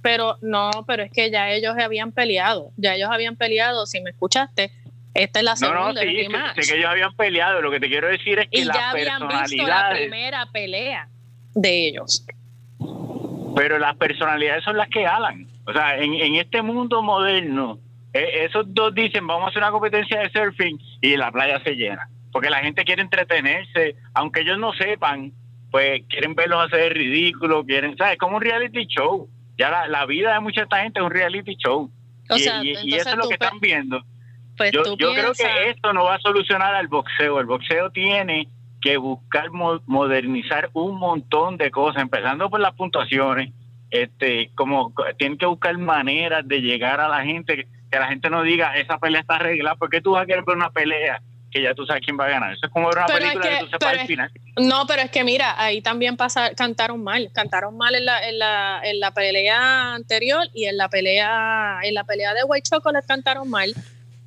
pero 0.00 0.38
no, 0.40 0.70
pero 0.86 1.02
es 1.02 1.10
que 1.12 1.30
ya 1.30 1.50
ellos 1.50 1.74
habían 1.78 2.12
peleado, 2.12 2.70
ya 2.76 2.94
ellos 2.94 3.10
habían 3.10 3.36
peleado, 3.36 3.86
si 3.86 4.00
me 4.00 4.10
escuchaste, 4.10 4.72
esta 5.14 5.40
es 5.40 5.44
la 5.44 5.50
No, 5.52 5.56
segunda 5.56 5.92
no, 5.92 6.00
sí, 6.00 6.20
el 6.20 6.32
sé, 6.54 6.62
sé 6.62 6.72
que 6.72 6.78
ellos 6.78 6.90
habían 6.90 7.14
peleado. 7.14 7.60
Lo 7.60 7.70
que 7.70 7.80
te 7.80 7.88
quiero 7.88 8.08
decir 8.08 8.38
es 8.38 8.48
que 8.48 8.60
y 8.60 8.64
ya 8.64 8.90
habían 8.90 9.28
visto 9.28 9.66
la 9.66 9.90
primera 9.92 10.46
pelea 10.46 11.08
de 11.54 11.88
ellos. 11.88 12.24
pero 13.54 13.78
las 13.78 13.94
personalidades 13.96 14.64
son 14.64 14.78
las 14.78 14.88
que 14.88 15.06
hablan. 15.06 15.46
O 15.66 15.72
sea, 15.72 15.98
en, 15.98 16.14
en 16.14 16.36
este 16.36 16.62
mundo 16.62 17.02
moderno, 17.02 17.78
eh, 18.12 18.44
esos 18.44 18.64
dos 18.74 18.94
dicen, 18.94 19.26
vamos 19.26 19.46
a 19.46 19.48
hacer 19.50 19.62
una 19.62 19.70
competencia 19.72 20.20
de 20.20 20.30
surfing 20.30 20.78
y 21.00 21.16
la 21.16 21.30
playa 21.32 21.60
se 21.64 21.74
llena. 21.74 22.08
Porque 22.30 22.50
la 22.50 22.58
gente 22.60 22.84
quiere 22.84 23.02
entretenerse, 23.02 23.96
aunque 24.14 24.40
ellos 24.40 24.58
no 24.58 24.72
sepan, 24.72 25.32
pues 25.70 26.02
quieren 26.08 26.34
verlos 26.34 26.64
hacer 26.66 26.94
ridículo, 26.94 27.64
quieren, 27.64 27.96
¿sabes? 27.96 28.18
Como 28.18 28.36
un 28.36 28.42
reality 28.42 28.86
show. 28.86 29.28
Ya 29.58 29.70
la, 29.70 29.86
la 29.88 30.06
vida 30.06 30.34
de 30.34 30.40
mucha 30.40 30.62
esta 30.62 30.80
gente 30.82 31.00
es 31.00 31.04
un 31.04 31.10
reality 31.12 31.56
show. 31.56 31.90
O 32.30 32.36
y, 32.36 32.40
sea, 32.40 32.62
y- 32.62 32.68
y 32.68 32.70
entonces 32.70 33.00
eso 33.00 33.10
es 33.10 33.16
lo 33.16 33.28
que 33.28 33.34
están 33.34 33.60
viendo. 33.60 34.02
Pues 34.56 34.70
Yo, 34.72 34.82
yo 34.96 35.12
creo 35.14 35.32
que 35.32 35.70
esto 35.70 35.92
no 35.92 36.04
va 36.04 36.14
a 36.16 36.20
solucionar 36.20 36.74
al 36.74 36.88
boxeo. 36.88 37.40
El 37.40 37.46
boxeo 37.46 37.90
tiene 37.90 38.48
que 38.80 38.96
buscar 38.96 39.50
mo- 39.50 39.80
modernizar 39.86 40.68
un 40.72 40.98
montón 40.98 41.56
de 41.56 41.70
cosas, 41.70 42.02
empezando 42.02 42.50
por 42.50 42.60
las 42.60 42.74
puntuaciones. 42.74 43.52
Este, 43.92 44.50
como 44.54 44.92
co- 44.94 45.04
tienen 45.18 45.36
que 45.36 45.44
buscar 45.44 45.76
maneras 45.76 46.42
de 46.48 46.60
llegar 46.62 46.98
a 46.98 47.08
la 47.08 47.22
gente, 47.24 47.56
que, 47.90 47.98
la 47.98 48.06
gente 48.08 48.30
no 48.30 48.42
diga 48.42 48.74
esa 48.78 48.96
pelea 48.98 49.20
está 49.20 49.36
arreglada, 49.36 49.76
porque 49.76 50.00
tú 50.00 50.12
vas 50.12 50.22
a 50.22 50.26
querer 50.26 50.44
ver 50.46 50.56
una 50.56 50.70
pelea 50.70 51.20
que 51.50 51.60
ya 51.62 51.74
tú 51.74 51.84
sabes 51.84 52.00
quién 52.02 52.18
va 52.18 52.24
a 52.24 52.30
ganar. 52.30 52.54
Eso 52.54 52.64
es 52.64 52.72
como 52.72 52.88
ver 52.88 52.96
una 52.96 53.06
Pero 53.06 53.18
es 53.18 53.24
película 53.32 53.50
que, 53.50 53.54
que- 53.58 53.64
tú 53.64 53.70
sepas 53.70 53.94
es- 54.00 54.06
final. 54.06 54.30
No, 54.56 54.86
pero 54.86 55.02
es 55.02 55.10
que 55.10 55.22
mira, 55.24 55.54
ahí 55.62 55.82
también 55.82 56.16
pasa, 56.16 56.54
cantaron 56.54 57.04
mal, 57.04 57.30
cantaron 57.34 57.76
mal 57.76 57.94
en 57.94 58.06
la, 58.06 58.26
en 58.26 58.38
la, 58.38 58.80
en 58.82 58.98
la 58.98 59.10
pelea 59.12 59.92
anterior 59.94 60.46
y 60.54 60.64
en 60.64 60.78
la 60.78 60.88
pelea, 60.88 61.80
en 61.82 61.92
la 61.92 62.04
pelea 62.04 62.32
de 62.32 62.44
White 62.44 62.70
Chocolate 62.70 63.06
cantaron 63.06 63.50
mal. 63.50 63.76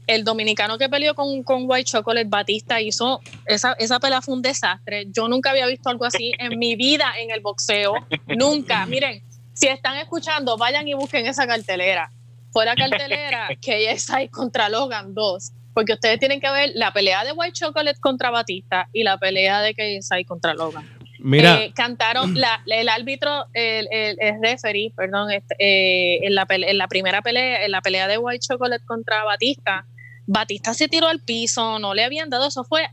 El 0.05 0.23
dominicano 0.23 0.77
que 0.77 0.87
peleó 0.87 1.15
con, 1.15 1.41
con 1.41 1.63
White 1.67 1.85
Chocolate, 1.89 2.27
Batista, 2.29 2.79
hizo, 2.79 3.23
esa, 3.47 3.73
esa 3.79 3.99
pelea 3.99 4.21
fue 4.21 4.35
un 4.35 4.43
desastre. 4.43 5.07
Yo 5.11 5.27
nunca 5.27 5.49
había 5.49 5.65
visto 5.65 5.89
algo 5.89 6.05
así 6.05 6.33
en 6.37 6.59
mi 6.59 6.75
vida 6.75 7.13
en 7.19 7.31
el 7.31 7.39
boxeo. 7.41 7.95
Nunca. 8.27 8.85
Miren, 8.85 9.23
si 9.55 9.67
están 9.67 9.97
escuchando, 9.97 10.57
vayan 10.57 10.87
y 10.87 10.93
busquen 10.93 11.25
esa 11.25 11.47
cartelera. 11.47 12.11
Fue 12.51 12.65
la 12.65 12.75
cartelera 12.75 13.47
KSI 13.59 14.27
contra 14.29 14.69
Logan 14.69 15.13
2. 15.15 15.51
Porque 15.73 15.91
ustedes 15.93 16.19
tienen 16.19 16.39
que 16.39 16.49
ver 16.51 16.71
la 16.75 16.91
pelea 16.93 17.25
de 17.25 17.33
White 17.33 17.53
Chocolate 17.53 17.99
contra 17.99 18.29
Batista 18.29 18.87
y 18.93 19.03
la 19.03 19.17
pelea 19.17 19.61
de 19.61 19.73
KSI 19.73 20.23
contra 20.23 20.53
Logan. 20.53 20.87
Mira, 21.19 21.63
Eh, 21.63 21.73
cantaron 21.75 22.33
la- 22.39 22.61
el 22.67 22.87
árbitro, 22.87 23.47
el, 23.53 23.87
el, 23.91 24.15
el 24.21 24.35
referee, 24.41 24.93
perdón, 24.95 25.31
este, 25.31 25.55
eh, 25.59 26.19
en, 26.27 26.35
la 26.35 26.45
pele- 26.45 26.69
en 26.69 26.77
la 26.77 26.87
primera 26.87 27.21
pelea, 27.21 27.65
en 27.65 27.71
la 27.71 27.81
pelea 27.81 28.07
de 28.07 28.17
White 28.17 28.45
Chocolate 28.47 28.85
contra 28.85 29.23
Batista, 29.25 29.85
Batista 30.27 30.73
se 30.73 30.87
tiró 30.87 31.07
al 31.07 31.19
piso, 31.19 31.77
no 31.79 31.93
le 31.93 32.03
habían 32.05 32.29
dado, 32.29 32.47
eso 32.47 32.63
fue, 32.63 32.87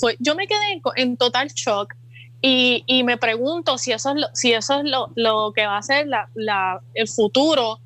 fue 0.00 0.16
yo 0.18 0.34
me 0.34 0.46
quedé 0.46 0.80
en 0.96 1.16
total 1.18 1.48
shock 1.48 1.92
y, 2.44 3.04
me 3.04 3.16
pregunto 3.18 3.78
si 3.78 3.92
eso 3.92 4.10
es 4.10 4.16
lo, 4.16 4.26
si 4.32 4.52
eso 4.52 4.80
es 4.80 4.84
lo, 4.84 5.52
que 5.52 5.64
va 5.64 5.78
a 5.78 5.82
ser 5.82 6.08
el 6.94 7.08
futuro 7.08 7.78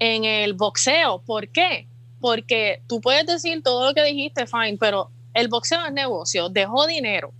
en 0.00 0.24
el 0.24 0.54
boxeo. 0.54 1.22
¿Por 1.24 1.48
qué? 1.48 1.86
Porque 2.20 2.82
tú 2.88 3.00
puedes 3.00 3.24
decir 3.24 3.62
todo 3.62 3.86
lo 3.86 3.94
que 3.94 4.02
dijiste, 4.02 4.48
fine, 4.48 4.76
pero 4.78 5.10
el 5.32 5.46
boxeo 5.46 5.86
es 5.86 5.92
negocio, 5.92 6.48
dejó 6.48 6.88
dinero. 6.88 7.32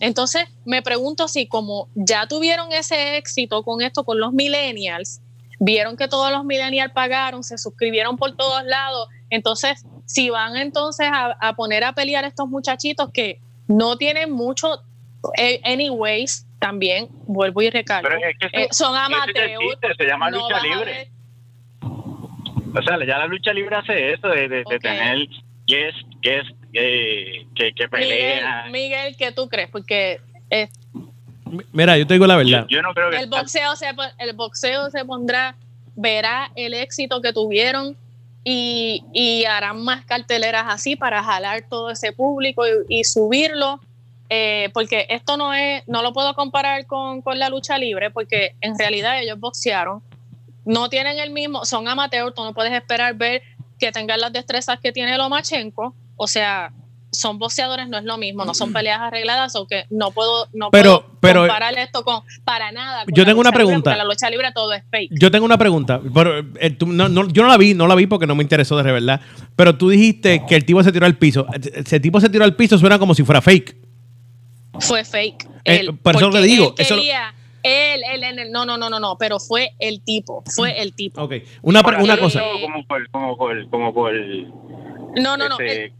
Entonces 0.00 0.44
me 0.66 0.82
pregunto 0.82 1.26
si 1.26 1.46
como 1.46 1.88
ya 1.94 2.26
tuvieron 2.26 2.70
ese 2.72 3.16
éxito 3.16 3.62
con 3.62 3.80
esto, 3.80 4.04
con 4.04 4.20
los 4.20 4.34
millennials, 4.34 5.22
vieron 5.58 5.96
que 5.96 6.08
todos 6.08 6.30
los 6.30 6.44
millennials 6.44 6.92
pagaron, 6.92 7.42
se 7.42 7.56
suscribieron 7.56 8.18
por 8.18 8.36
todos 8.36 8.62
lados, 8.64 9.08
entonces 9.30 9.84
si 10.04 10.28
van 10.28 10.56
entonces 10.56 11.08
a, 11.10 11.36
a 11.40 11.54
poner 11.54 11.84
a 11.84 11.94
pelear 11.94 12.24
a 12.24 12.28
estos 12.28 12.48
muchachitos 12.48 13.10
que 13.10 13.40
no 13.68 13.96
tienen 13.96 14.30
mucho, 14.30 14.82
anyways, 15.64 16.46
también 16.58 17.08
vuelvo 17.26 17.62
y 17.62 17.70
recalco, 17.70 18.08
Pero 18.08 18.20
es 18.26 18.38
que 18.38 18.46
eso- 18.46 18.56
eh, 18.56 18.68
son 18.70 18.96
amateurs. 18.96 19.52
chiste, 19.60 19.88
se 19.98 20.04
llama 20.06 20.30
no 20.30 20.38
lucha 20.48 20.60
libre. 20.62 21.10
O 22.76 22.82
sea, 22.82 22.98
ya 23.06 23.18
la 23.18 23.26
lucha 23.26 23.52
libre 23.52 23.76
hace 23.76 24.12
eso, 24.12 24.28
de, 24.28 24.48
de, 24.48 24.56
de 24.56 24.62
Ok. 24.64 24.80
tener 24.80 25.18
guest, 25.66 25.96
guest 26.22 26.50
eh, 26.72 27.46
que, 27.54 27.72
que 27.72 27.86
Miguel, 27.88 28.08
pelean. 28.08 28.72
Miguel, 28.72 29.16
¿qué 29.16 29.30
tú 29.32 29.48
crees? 29.48 29.68
Porque 29.70 30.20
eh, 30.50 30.68
mira, 31.72 31.96
yo 31.96 32.06
te 32.06 32.14
digo 32.14 32.26
la 32.26 32.36
verdad. 32.36 32.66
Yo, 32.68 32.76
yo 32.76 32.82
no 32.82 32.92
creo 32.92 33.10
que 33.10 33.18
el 33.18 33.28
boxeo 33.28 33.76
se 33.76 33.86
el 34.18 34.32
boxeo 34.34 34.90
se 34.90 35.04
pondrá 35.04 35.56
verá 35.94 36.50
el 36.56 36.74
éxito 36.74 37.20
que 37.22 37.32
tuvieron 37.32 37.96
y, 38.42 39.04
y 39.12 39.44
harán 39.44 39.84
más 39.84 40.04
carteleras 40.04 40.64
así 40.66 40.96
para 40.96 41.22
jalar 41.22 41.62
todo 41.70 41.90
ese 41.90 42.12
público 42.12 42.64
y, 42.66 42.98
y 43.00 43.04
subirlo 43.04 43.78
eh, 44.30 44.70
porque 44.72 45.06
esto 45.10 45.36
no 45.36 45.52
es 45.54 45.82
no 45.86 46.02
lo 46.02 46.12
puedo 46.12 46.34
comparar 46.34 46.86
con, 46.86 47.20
con 47.22 47.38
la 47.38 47.48
lucha 47.48 47.76
libre 47.78 48.10
porque 48.10 48.56
en 48.60 48.78
realidad 48.78 49.20
ellos 49.20 49.38
boxearon 49.38 50.02
no 50.64 50.88
tienen 50.88 51.18
el 51.18 51.30
mismo 51.30 51.64
son 51.66 51.86
amateurs 51.88 52.34
tú 52.34 52.42
no 52.42 52.54
puedes 52.54 52.72
esperar 52.72 53.14
ver 53.14 53.42
que 53.78 53.92
tengan 53.92 54.20
las 54.20 54.32
destrezas 54.32 54.80
que 54.80 54.92
tiene 54.92 55.16
Lomachenko 55.18 55.94
o 56.16 56.26
sea 56.26 56.72
son 57.12 57.38
boxeadores 57.38 57.86
no 57.88 57.98
es 57.98 58.04
lo 58.04 58.16
mismo 58.18 58.44
no 58.44 58.54
son 58.54 58.72
peleas 58.72 58.98
arregladas 59.00 59.54
o 59.56 59.66
que 59.68 59.84
no 59.90 60.10
puedo 60.10 60.48
no 60.52 60.70
Pero- 60.70 61.02
puedo 61.02 61.18
pero- 61.20 61.40
comparar 61.42 61.78
esto 61.78 62.02
con 62.02 62.22
para 62.44 62.72
nada 62.72 63.04
con 63.04 63.14
Yo 63.14 63.24
tengo 63.24 63.40
una 63.40 63.50
libre, 63.50 63.64
pregunta. 63.66 63.94
la 63.96 64.04
lucha 64.04 64.30
libre 64.30 64.50
todo 64.52 64.72
es 64.72 64.82
fake 64.90 65.10
Yo 65.12 65.30
tengo 65.30 65.44
una 65.44 65.56
pregunta. 65.58 66.00
Pero, 66.12 66.38
eh, 66.58 66.70
tú- 66.70 66.86
no- 66.86 67.08
no- 67.08 67.28
yo 67.28 67.42
no 67.42 67.48
la 67.48 67.56
vi, 67.56 67.72
no 67.74 67.86
la 67.86 67.94
vi 67.94 68.06
porque 68.06 68.26
no 68.26 68.34
me 68.34 68.42
interesó 68.42 68.76
de 68.82 68.90
verdad. 68.90 69.20
Pero 69.54 69.76
tú 69.78 69.90
dijiste 69.90 70.42
que 70.48 70.56
el 70.56 70.64
tipo 70.64 70.82
se 70.82 70.90
tiró 70.92 71.06
al 71.06 71.16
piso. 71.16 71.46
Ese 71.52 72.00
tipo 72.00 72.20
se 72.20 72.28
tiró 72.28 72.44
al 72.44 72.56
piso 72.56 72.78
suena 72.78 72.98
como 72.98 73.14
si 73.14 73.22
fuera 73.22 73.40
fake. 73.40 73.76
Fue 74.80 75.04
fake 75.04 75.44
Eh, 75.64 75.76
Él- 75.80 75.96
por 75.98 76.16
eso 76.16 76.30
digo, 76.42 76.68
él 76.68 76.74
eso 76.84 76.94
quería- 76.96 77.34
él, 77.62 78.02
él, 78.12 78.22
él, 78.24 78.38
él- 78.38 78.52
no 78.52 78.66
no 78.66 78.76
no 78.76 78.90
no 78.90 79.00
no 79.00 79.16
pero 79.18 79.40
fue 79.40 79.72
el 79.78 80.02
tipo 80.02 80.42
fue 80.54 80.80
el 80.82 80.94
tipo 80.94 81.22
Ok. 81.22 81.34
Una, 81.62 81.80
una 81.98 82.18
cosa. 82.18 82.42
Como 82.62 82.84
por, 82.86 83.08
como 83.10 83.36
por, 83.36 83.70
como 83.70 83.94
por, 83.94 84.12
no 84.14 85.36
no 85.36 85.48
no 85.48 85.58
este, 85.58 85.84
él- 85.86 85.92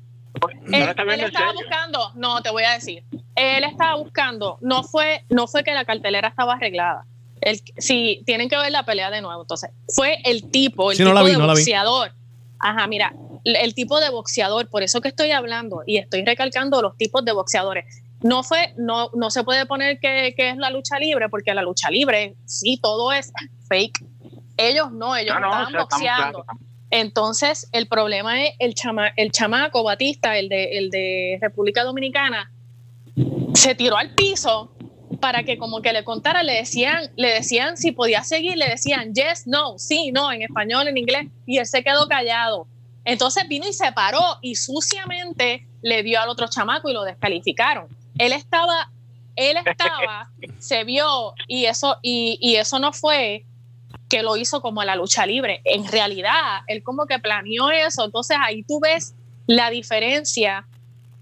no 0.66 1.12
él, 1.12 1.20
estaba 1.20 1.52
buscando, 1.52 2.10
no, 2.16 2.42
te 2.42 2.50
voy 2.50 2.64
a 2.64 2.72
decir, 2.72 3.04
él 3.36 3.64
estaba 3.64 3.94
buscando, 3.96 4.58
no 4.60 4.82
fue, 4.82 5.24
no 5.30 5.46
fue 5.46 5.62
que 5.62 5.72
la 5.72 5.84
cartelera 5.84 6.28
estaba 6.28 6.54
arreglada. 6.54 7.06
El, 7.40 7.60
si 7.78 8.22
tienen 8.26 8.48
que 8.48 8.56
ver 8.56 8.72
la 8.72 8.84
pelea 8.84 9.10
de 9.10 9.20
nuevo, 9.20 9.42
entonces, 9.42 9.70
fue 9.88 10.18
el 10.24 10.50
tipo, 10.50 10.90
el 10.90 10.96
Sí, 10.96 11.02
no 11.04 11.10
tipo 11.10 11.20
la 11.20 11.24
vi, 11.24 11.30
de 11.32 11.38
no 11.38 11.46
la 11.46 11.52
vi. 11.54 11.60
boxeador. 11.60 12.12
Ajá, 12.58 12.86
mira, 12.88 13.14
el, 13.44 13.56
el 13.56 13.74
tipo 13.74 14.00
de 14.00 14.10
boxeador, 14.10 14.68
por 14.68 14.82
eso 14.82 15.00
que 15.00 15.08
estoy 15.08 15.30
hablando 15.30 15.82
y 15.86 15.98
estoy 15.98 16.24
recalcando 16.24 16.82
los 16.82 16.96
tipos 16.96 17.24
de 17.24 17.32
boxeadores. 17.32 18.02
No 18.24 18.42
fue, 18.42 18.72
no, 18.78 19.10
no 19.14 19.30
se 19.30 19.44
puede 19.44 19.66
poner 19.66 20.00
que, 20.00 20.34
que 20.34 20.48
es 20.48 20.56
la 20.56 20.70
lucha 20.70 20.98
libre, 20.98 21.28
porque 21.28 21.52
la 21.52 21.60
lucha 21.60 21.90
libre, 21.90 22.36
sí, 22.46 22.80
todo 22.82 23.12
es 23.12 23.30
fake. 23.68 24.02
Ellos 24.56 24.90
no, 24.92 25.14
ellos 25.14 25.34
No, 25.34 25.40
no, 25.40 25.46
estaban 25.46 25.72
boxeando. 25.74 26.44
Entonces, 26.88 27.68
el 27.72 27.86
problema 27.86 28.42
es 28.42 28.54
el, 28.60 28.74
chama, 28.74 29.08
el 29.16 29.30
chamaco 29.30 29.82
Batista, 29.82 30.38
el 30.38 30.48
de, 30.48 30.78
el 30.78 30.88
de 30.88 31.38
República 31.42 31.84
Dominicana, 31.84 32.50
se 33.52 33.74
tiró 33.74 33.98
al 33.98 34.14
piso 34.14 34.74
para 35.20 35.42
que 35.42 35.58
como 35.58 35.82
que 35.82 35.92
le 35.92 36.02
contara, 36.02 36.42
le 36.42 36.54
decían, 36.54 37.10
le 37.16 37.28
decían 37.28 37.76
si 37.76 37.92
podía 37.92 38.22
seguir, 38.24 38.56
le 38.56 38.70
decían 38.70 39.12
yes, 39.12 39.46
no, 39.46 39.78
sí, 39.78 40.12
no, 40.12 40.32
en 40.32 40.40
español, 40.40 40.88
en 40.88 40.96
inglés, 40.96 41.26
y 41.44 41.58
él 41.58 41.66
se 41.66 41.84
quedó 41.84 42.08
callado. 42.08 42.68
Entonces 43.04 43.46
vino 43.48 43.68
y 43.68 43.74
se 43.74 43.92
paró 43.92 44.38
y 44.40 44.54
suciamente 44.54 45.68
le 45.82 46.02
dio 46.02 46.20
al 46.20 46.30
otro 46.30 46.48
chamaco 46.48 46.88
y 46.88 46.94
lo 46.94 47.04
descalificaron. 47.04 47.88
Él 48.18 48.32
estaba, 48.32 48.90
él 49.36 49.56
estaba, 49.64 50.30
se 50.58 50.84
vio 50.84 51.34
y 51.48 51.64
eso, 51.66 51.98
y, 52.02 52.38
y 52.40 52.56
eso 52.56 52.78
no 52.78 52.92
fue 52.92 53.44
que 54.08 54.22
lo 54.22 54.36
hizo 54.36 54.60
como 54.60 54.84
la 54.84 54.96
lucha 54.96 55.26
libre. 55.26 55.60
En 55.64 55.86
realidad, 55.90 56.60
él 56.66 56.82
como 56.82 57.06
que 57.06 57.18
planeó 57.18 57.70
eso. 57.70 58.04
Entonces 58.04 58.36
ahí 58.40 58.62
tú 58.62 58.78
ves 58.80 59.14
la 59.46 59.70
diferencia 59.70 60.66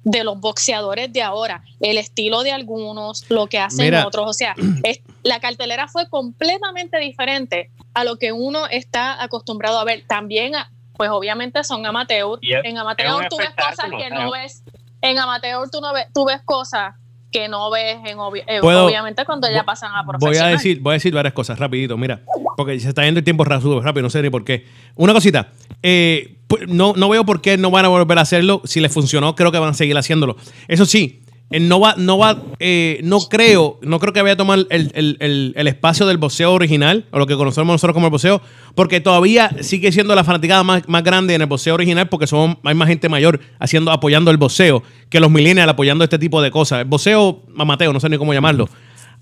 de 0.05 0.25
los 0.25 0.41
boxeadores 0.41 1.13
de 1.13 1.23
ahora, 1.23 1.63
el 1.81 1.97
estilo 1.97 2.43
de 2.43 2.51
algunos, 2.51 3.25
lo 3.31 3.47
que 3.47 3.61
hacen 3.61 3.85
Mira. 3.85 4.05
otros. 4.07 4.29
O 4.29 4.33
sea, 4.33 4.55
es- 4.83 5.01
la 5.23 5.39
cartelera 5.39 5.87
fue 5.87 6.09
completamente 6.09 6.99
diferente 6.99 7.71
a 7.95 8.03
lo 8.05 8.17
que 8.17 8.33
uno 8.33 8.67
está 8.67 9.23
acostumbrado 9.23 9.79
a 9.79 9.85
ver. 9.85 10.05
También, 10.09 10.57
a- 10.57 10.71
pues 10.95 11.09
obviamente 11.11 11.63
son 11.65 11.87
amateur. 11.87 12.39
Y 12.43 12.53
es- 12.53 12.65
en 12.65 12.79
amateur 12.79 13.29
tú 13.31 13.37
ves 13.37 13.51
cosas 13.51 13.91
que 13.97 14.11
no 14.11 14.33
ves. 14.33 14.65
En 15.03 15.19
amateur 15.19 15.69
tú, 15.71 15.81
no 15.81 15.93
ves, 15.93 16.07
tú 16.15 16.25
ves 16.25 16.41
cosas 16.45 16.95
que 17.31 17.49
no 17.49 17.71
ves 17.71 17.97
en 18.05 18.19
obvi- 18.19 18.45
eh, 18.47 18.61
Puedo- 18.61 18.85
obviamente 18.87 19.25
cuando 19.25 19.51
ya 19.51 19.65
pasan 19.65 19.93
a 19.95 20.03
Voy 20.03 20.19
profesional. 20.19 20.49
a 20.49 20.53
decir, 20.57 20.81
voy 20.81 20.93
a 20.93 20.95
decir 20.95 21.15
varias 21.15 21.33
cosas 21.33 21.59
rapidito, 21.59 21.97
mira, 21.97 22.21
porque 22.57 22.79
se 22.79 22.91
está 22.91 23.05
yendo 23.05 23.19
el 23.19 23.25
tiempo 23.25 23.43
rápido, 23.45 23.81
rápido, 23.81 24.03
no 24.03 24.11
sé 24.11 24.21
ni 24.23 24.29
por 24.29 24.45
qué. 24.45 24.67
Una 24.97 25.15
cosita, 25.15 25.49
eh, 25.83 26.37
no, 26.69 26.93
no 26.95 27.09
veo 27.09 27.25
por 27.25 27.41
qué 27.41 27.57
no 27.57 27.71
van 27.71 27.87
a 27.87 27.89
volver 27.89 28.19
a 28.19 28.21
hacerlo. 28.21 28.61
Si 28.65 28.81
les 28.81 28.93
funcionó, 28.93 29.35
creo 29.35 29.51
que 29.51 29.59
van 29.59 29.71
a 29.71 29.75
seguir 29.75 29.97
haciéndolo. 29.97 30.37
Eso 30.69 30.85
sí, 30.85 31.22
eh, 31.53 31.61
no 31.61 31.79
va, 31.81 31.95
no 31.97 32.19
va, 32.19 32.43
eh, 32.59 33.01
no 33.05 33.21
creo, 33.21 33.79
no 33.83 34.01
creo 34.01 34.13
que 34.13 34.23
vaya 34.23 34.35
a 34.35 34.37
tomar 34.37 34.59
el, 34.71 34.91
el- 34.95 35.17
el- 35.21 35.53
el 35.57 35.69
espacio 35.69 36.07
del 36.07 36.17
boxeo 36.17 36.53
original, 36.53 37.05
o 37.11 37.19
lo 37.19 37.27
que 37.27 37.37
conocemos 37.37 37.73
nosotros 37.75 37.95
como 37.95 38.07
el 38.07 38.11
boxeo, 38.11 38.41
porque 38.75 39.01
todavía 39.01 39.51
sigue 39.61 39.93
siendo 39.93 40.15
la 40.15 40.25
fanaticada 40.25 40.63
más, 40.65 40.83
más 40.89 41.05
grande 41.05 41.35
en 41.35 41.43
el 41.43 41.47
boxeo 41.47 41.75
original, 41.75 42.09
porque 42.09 42.27
son, 42.27 42.59
hay 42.65 42.75
más 42.75 42.89
gente 42.89 43.09
mayor 43.09 43.39
haciendo, 43.59 43.91
apoyando 43.93 44.31
el 44.31 44.37
boxeo 44.39 44.83
que 45.11 45.21
los 45.21 45.31
millennials 45.31 45.71
apoyando 45.71 46.03
este 46.05 46.19
tipo 46.19 46.41
de 46.43 46.51
cosas. 46.51 46.81
El 46.81 46.87
boxeo 46.87 47.43
amateur, 47.59 47.93
no 47.93 48.01
sé 48.01 48.09
ni 48.09 48.17
cómo 48.19 48.33
llamarlo. 48.35 48.69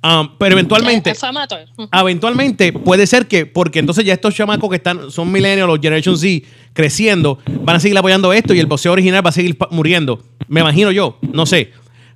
Ah, 0.03 0.31
pero 0.39 0.55
eventualmente, 0.55 1.11
eventualmente 1.93 2.73
puede 2.73 3.07
ser 3.07 3.27
que, 3.29 3.45
porque 3.45 3.81
entonces 3.81 4.03
ya 4.05 4.15
estos 4.15 4.35
chamacos 4.35 4.71
que 4.71 4.77
están, 4.77 5.11
son 5.11 5.31
millennials, 5.31 5.69
los 5.69 5.79
Generation 5.79 6.17
Z, 6.17 6.47
creciendo, 6.73 7.39
van 7.65 7.77
a 7.77 7.81
seguir 7.81 7.99
apoyando 7.99 8.33
esto 8.33 8.55
y 8.55 8.61
el 8.61 8.67
boxeo 8.67 8.93
original 8.93 9.25
va 9.25 9.29
a 9.29 9.33
seguir 9.33 9.59
muriendo. 9.71 10.23
Me 10.49 10.61
imagino 10.61 10.91
yo, 10.91 11.19
no 11.33 11.45
sé. 11.45 11.73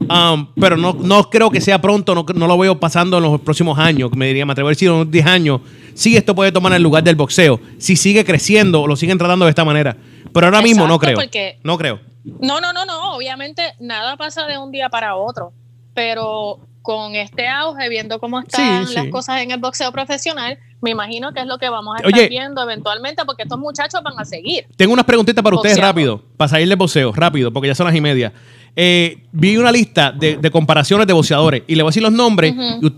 Um, 0.09 0.47
pero 0.61 0.77
no, 0.77 0.93
no 0.93 1.31
creo 1.31 1.51
que 1.51 1.61
sea 1.61 1.81
pronto, 1.81 2.15
no, 2.15 2.25
no 2.35 2.47
lo 2.47 2.59
veo 2.59 2.79
pasando 2.79 3.17
en 3.19 3.23
los 3.25 3.41
próximos 3.41 3.79
años, 3.79 4.11
me 4.15 4.27
diría, 4.27 4.45
me 4.47 4.53
atrevo 4.53 4.69
a 4.69 4.73
decir, 4.73 4.91
unos 4.91 5.11
10 5.11 5.27
años, 5.27 5.61
sí 5.95 6.17
esto 6.17 6.35
puede 6.35 6.53
tomar 6.53 6.73
el 6.75 6.83
lugar 6.83 7.03
del 7.05 7.17
boxeo, 7.17 7.61
si 7.79 7.97
sigue 7.97 8.25
creciendo 8.25 8.87
lo 8.87 8.97
siguen 8.97 9.19
tratando 9.19 9.45
de 9.47 9.51
esta 9.51 9.65
manera. 9.65 9.97
Pero 10.33 10.47
ahora 10.47 10.63
mismo 10.63 10.87
no 10.87 10.99
creo. 10.99 11.15
porque- 11.15 11.59
No 11.63 11.79
creo. 11.79 12.01
No, 12.41 12.61
no, 12.61 12.73
no, 12.73 12.85
no. 12.87 13.15
Obviamente 13.15 13.63
nada 13.79 14.17
pasa 14.17 14.47
de 14.47 14.59
un 14.59 14.73
día 14.73 14.89
para 14.89 15.15
otro. 15.15 15.53
Pero 15.95 16.59
con 16.83 17.15
este 17.15 17.47
auge, 17.49 17.89
viendo 17.89 18.19
cómo 18.19 18.41
están 18.41 18.87
Sí, 18.87 18.95
las 18.95 19.07
cosas 19.07 19.41
en 19.43 19.53
el 19.53 19.59
boxeo 19.61 19.91
profesional, 19.93 20.59
me 20.83 20.91
imagino 20.91 21.33
que 21.33 21.41
es 21.41 21.47
lo 21.47 21.57
que 21.59 21.69
vamos 21.71 21.97
a 21.97 22.01
Oye. 22.07 22.09
estar 22.17 22.29
viendo 22.29 22.63
eventualmente, 22.63 23.25
porque 23.25 23.45
estos 23.45 23.59
muchachos 23.59 24.03
van 24.03 24.19
a 24.19 24.25
seguir. 24.25 24.67
Tengo 24.77 24.93
unas 24.93 25.07
preguntitas 25.07 25.43
para 25.43 25.57
ustedes 25.57 25.79
rápido, 25.79 26.21
para 26.37 26.49
salir 26.49 26.69
del 26.69 26.77
boxeo, 26.77 27.13
rápido, 27.13 27.53
porque 27.53 27.69
ya 27.69 27.75
son 27.75 27.87
las 27.87 27.95
y 27.95 28.01
media. 28.03 28.33
Eh, 28.77 29.19
vi 29.31 29.57
una 29.57 29.71
lista 29.71 30.11
de, 30.11 30.37
de 30.37 30.51
comparaciones 30.51 31.07
de 31.07 31.13
boxeadores 31.13 31.63
y 31.69 31.77
le 31.77 31.85
voy 31.85 31.91
a 31.91 31.91
decir 31.91 32.03
los 32.03 32.11
nombres 32.11 32.53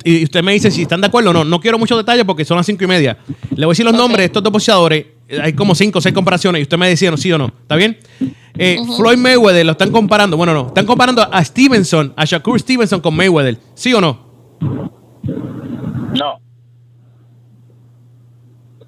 y, 0.05 0.25
usted 0.25 0.43
me 0.43 0.55
dice 0.55 0.71
si 0.71 0.83
están 0.83 1.03
de 1.03 1.09
acuerdo 1.09 1.31
o 1.31 1.33
no. 1.35 1.45
No 1.45 1.61
quiero 1.61 1.79
muchos 1.79 1.99
detalles 1.99 2.25
porque 2.25 2.45
son 2.47 2.57
las 2.57 2.65
cinco 2.65 2.85
y 2.85 2.87
media. 2.87 3.19
Le 3.51 3.67
voy 3.67 3.73
a 3.73 3.75
decir 3.75 3.85
los 3.85 3.95
nombres 3.95 4.21
de 4.21 4.25
estos 4.27 4.43
dos 4.43 4.53
boxeadores. 4.53 5.05
Eh, 5.29 5.39
Hay 5.43 5.53
como 5.53 5.75
cinco 5.75 5.99
o 5.99 6.03
seis 6.03 6.15
comparaciones 6.15 6.61
y 6.61 6.63
usted 6.63 6.79
me 6.79 6.89
decía 6.89 7.11
no, 7.11 7.17
sí 7.19 7.31
o 7.31 7.37
no. 7.37 7.47
¿Está 7.47 7.77
bien? 7.77 7.99
Eh, 8.59 8.79
Floyd 8.97 9.19
Mayweather 9.19 9.67
lo 9.67 9.73
están 9.73 9.93
comparando. 9.93 10.37
Bueno, 10.39 10.55
no. 10.55 10.69
Están 10.69 10.87
comparando 10.87 11.23
a 11.31 11.45
Stevenson, 11.45 12.15
a 12.17 12.25
Shakur 12.25 12.59
Stevenson 12.59 13.01
con 13.01 13.15
Mayweather. 13.15 13.59
¿Sí 13.75 13.93
o 13.93 14.01
no? 14.01 14.27
No. 16.15 16.41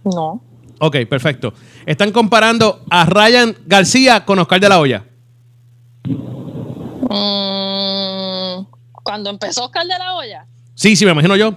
No. 0.05 0.42
Ok, 0.81 0.96
perfecto. 1.09 1.53
Están 1.85 2.12
comparando 2.12 2.83
a 2.88 3.05
Ryan 3.05 3.55
García 3.66 4.24
con 4.24 4.38
Oscar 4.38 4.61
de 4.61 4.68
la 4.68 4.81
Hoya. 4.81 5.05
Mm, 7.00 8.66
cuando 9.02 9.30
empezó 9.30 9.64
Oscar 9.64 9.87
de 9.87 9.98
la 9.98 10.14
Hoya, 10.14 10.46
Sí, 10.74 10.94
sí, 10.96 11.04
me 11.04 11.12
imagino 11.12 11.37
yo. 11.37 11.54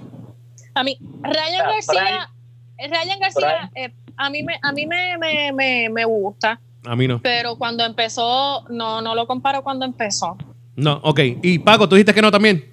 a 0.73 0.83
mí, 0.83 0.97
Ryan 1.21 1.61
Ah, 1.61 1.71
García, 1.73 2.29
eh, 2.77 2.87
Ryan 2.87 3.19
García, 3.19 3.71
eh, 3.75 3.93
a 4.17 4.29
mí 4.29 4.43
me, 4.43 4.55
a 4.61 4.71
mí 4.71 4.85
me, 4.87 5.17
me, 5.17 5.51
me, 5.51 5.89
me 5.89 6.05
gusta, 6.05 6.59
A 6.85 6.95
mí 6.95 7.07
no. 7.07 7.19
pero 7.21 7.55
cuando 7.57 7.83
empezó, 7.85 8.65
no, 8.69 9.01
no 9.01 9.13
lo 9.15 9.27
comparo 9.27 9.63
cuando 9.63 9.85
empezó. 9.85 10.37
No, 10.75 10.99
ok. 11.03 11.19
Y 11.43 11.59
Paco, 11.59 11.87
¿tú 11.87 11.95
dijiste 11.95 12.13
que 12.13 12.21
no 12.21 12.31
también? 12.31 12.65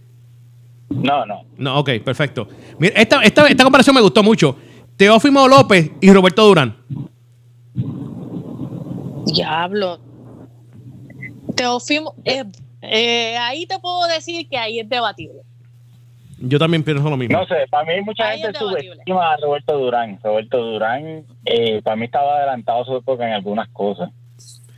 No, 0.88 1.26
no. 1.26 1.42
No, 1.58 1.78
ok, 1.80 1.90
perfecto. 2.04 2.48
Mira, 2.78 2.94
esta, 3.00 3.22
esta, 3.22 3.46
esta 3.48 3.64
comparación 3.64 3.94
me 3.94 4.00
gustó 4.00 4.22
mucho. 4.22 4.56
Teófimo 4.96 5.46
López 5.48 5.90
y 6.00 6.10
Roberto 6.12 6.46
Durán. 6.46 6.76
Diablo. 9.26 9.98
Teofimo, 11.58 12.14
eh, 12.24 12.44
eh, 12.82 13.36
ahí 13.38 13.66
te 13.66 13.78
puedo 13.78 14.06
decir 14.06 14.48
que 14.48 14.56
ahí 14.56 14.78
es 14.80 14.88
debatible. 14.88 15.40
Yo 16.40 16.58
también 16.58 16.84
pienso 16.84 17.08
lo 17.10 17.16
mismo. 17.16 17.36
No 17.36 17.46
sé, 17.46 17.56
para 17.68 17.84
mí 17.84 18.00
mucha 18.02 18.28
Ahí 18.28 18.40
gente 18.40 18.56
es 18.56 18.60
debatible. 18.60 18.92
subestima 18.94 19.32
a 19.32 19.36
Roberto 19.38 19.76
Durán. 19.76 20.18
Roberto 20.22 20.58
Durán, 20.58 21.24
eh, 21.44 21.80
para 21.82 21.96
mí 21.96 22.04
estaba 22.04 22.36
adelantado 22.36 22.82
a 22.82 22.84
su 22.86 22.96
época 22.96 23.26
en 23.26 23.32
algunas 23.34 23.68
cosas. 23.70 24.10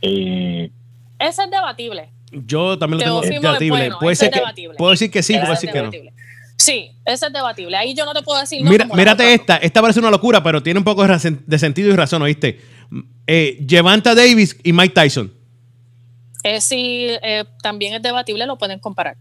Eh, 0.01 0.71
Ese 1.19 1.43
es 1.43 1.51
debatible. 1.51 2.09
Yo 2.31 2.79
también 2.79 2.99
lo 2.99 3.05
tengo 3.05 3.21
Teófimo 3.21 3.35
es 3.35 3.41
debatible. 3.41 3.77
bueno, 3.77 3.97
puede 3.99 4.15
ser 4.15 4.29
es 4.29 4.33
que, 4.33 4.39
debatible. 4.39 4.75
puedo 4.77 4.91
decir 4.91 5.11
que 5.11 5.21
sí, 5.21 5.33
puedo 5.33 5.43
es 5.43 5.49
decir 5.61 5.69
que 5.69 5.77
no. 5.77 5.91
debatible. 5.91 6.13
Sí, 6.57 6.91
ese 7.05 7.27
es 7.27 7.33
debatible. 7.33 7.77
Ahí 7.77 7.93
yo 7.93 8.05
no 8.05 8.13
te 8.13 8.21
puedo 8.23 8.39
decir. 8.39 8.63
no 8.63 8.71
Mira, 8.71 8.85
mírate 8.85 9.33
esta. 9.33 9.57
Esta 9.57 9.81
parece 9.81 9.99
una 9.99 10.09
locura, 10.09 10.41
pero 10.41 10.63
tiene 10.63 10.79
un 10.79 10.83
poco 10.83 11.05
de, 11.05 11.59
sentido 11.59 11.89
y 11.91 11.95
razón, 11.95 12.21
¿oíste? 12.21 12.59
Eh, 13.27 13.63
Levanta 13.69 14.15
Davis 14.15 14.59
y 14.63 14.73
Mike 14.73 14.93
Tyson. 14.93 15.31
Eh, 16.43 16.61
sí, 16.61 17.07
eh, 17.21 17.45
también 17.61 17.93
es 17.93 18.01
debatible, 18.01 18.45
lo 18.45 18.57
pueden 18.57 18.79
comparar. 18.79 19.17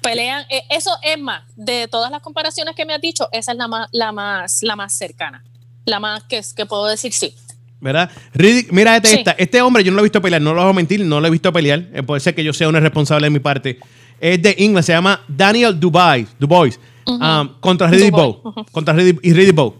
Pelean, 0.00 0.44
eh, 0.48 0.62
eso 0.70 0.90
es 1.02 1.18
más, 1.18 1.42
de 1.56 1.86
todas 1.88 2.10
las 2.10 2.22
comparaciones 2.22 2.74
que 2.74 2.84
me 2.86 2.94
has 2.94 3.00
dicho, 3.00 3.28
esa 3.32 3.52
es 3.52 3.58
la 3.58 3.68
más, 3.68 3.88
la 3.92 4.12
más, 4.12 4.62
la 4.62 4.76
más 4.76 4.92
cercana. 4.92 5.44
La 5.84 6.00
más 6.00 6.22
que, 6.24 6.40
que 6.56 6.66
puedo 6.66 6.86
decir 6.86 7.12
sí. 7.12 7.34
¿Verdad? 7.80 8.10
Riddick, 8.34 8.70
mira 8.72 8.96
este, 8.96 9.08
Sí. 9.08 9.16
esta. 9.16 9.32
Este 9.32 9.62
hombre 9.62 9.82
yo 9.82 9.90
no 9.90 9.96
lo 9.96 10.00
he 10.02 10.04
visto 10.04 10.20
pelear, 10.20 10.40
no 10.42 10.52
lo 10.52 10.62
voy 10.62 10.70
a 10.70 10.74
mentir, 10.74 11.04
no 11.04 11.20
lo 11.20 11.26
he 11.26 11.30
visto 11.30 11.52
pelear. 11.52 11.82
Puede 12.06 12.20
ser 12.20 12.34
que 12.34 12.44
yo 12.44 12.52
sea 12.52 12.68
un 12.68 12.76
irresponsable 12.76 13.26
de 13.26 13.30
mi 13.30 13.40
parte. 13.40 13.78
Es 14.20 14.40
de 14.42 14.54
England, 14.58 14.84
se 14.84 14.92
llama 14.92 15.22
Daniel 15.26 15.78
Dubois, 15.80 16.28
Dubois 16.38 16.78
um, 17.06 17.48
contra 17.60 17.88
Riddick 17.88 18.12
Bowe. 18.12 18.66
Contra 18.70 18.92
Riddick, 18.92 19.20
y 19.22 19.32
Riddick 19.32 19.54
Bowe. 19.54 19.74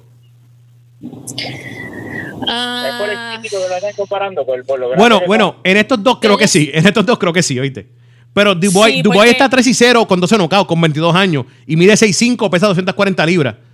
Es 2.43 2.95
por 2.99 3.09
el 3.11 3.17
Ah, 3.17 3.39
físico 3.41 3.63
que 3.63 3.69
lo 3.69 3.75
están 3.77 3.93
comparando, 3.97 4.45
por, 4.47 4.65
por 4.65 4.79
lo 4.79 4.95
Bueno, 4.97 5.21
bueno, 5.27 5.57
en 5.65 5.77
estos 5.77 6.03
dos 6.03 6.19
creo 6.21 6.37
que 6.37 6.49
sí. 6.49 6.71
En 6.73 6.87
estos 6.87 7.05
dos 7.07 7.19
creo 7.19 7.33
que 7.33 7.43
sí, 7.43 7.59
¿oíste? 7.59 7.89
Pero 8.33 8.55
Dubois, 8.55 8.95
Sí, 8.95 9.03
porque- 9.03 9.31
está 9.31 9.49
3 9.49 9.67
y 9.67 9.75
0 9.75 10.07
con 10.07 10.21
12 10.21 10.37
knockouts, 10.37 10.67
con 10.69 10.81
22 10.81 11.15
años. 11.15 11.47
Y 11.67 11.77
mide 11.77 11.97
6'5, 11.97 12.49
pesa 12.49 12.69
240 12.69 13.27
libras. 13.27 13.55
son. 13.55 13.71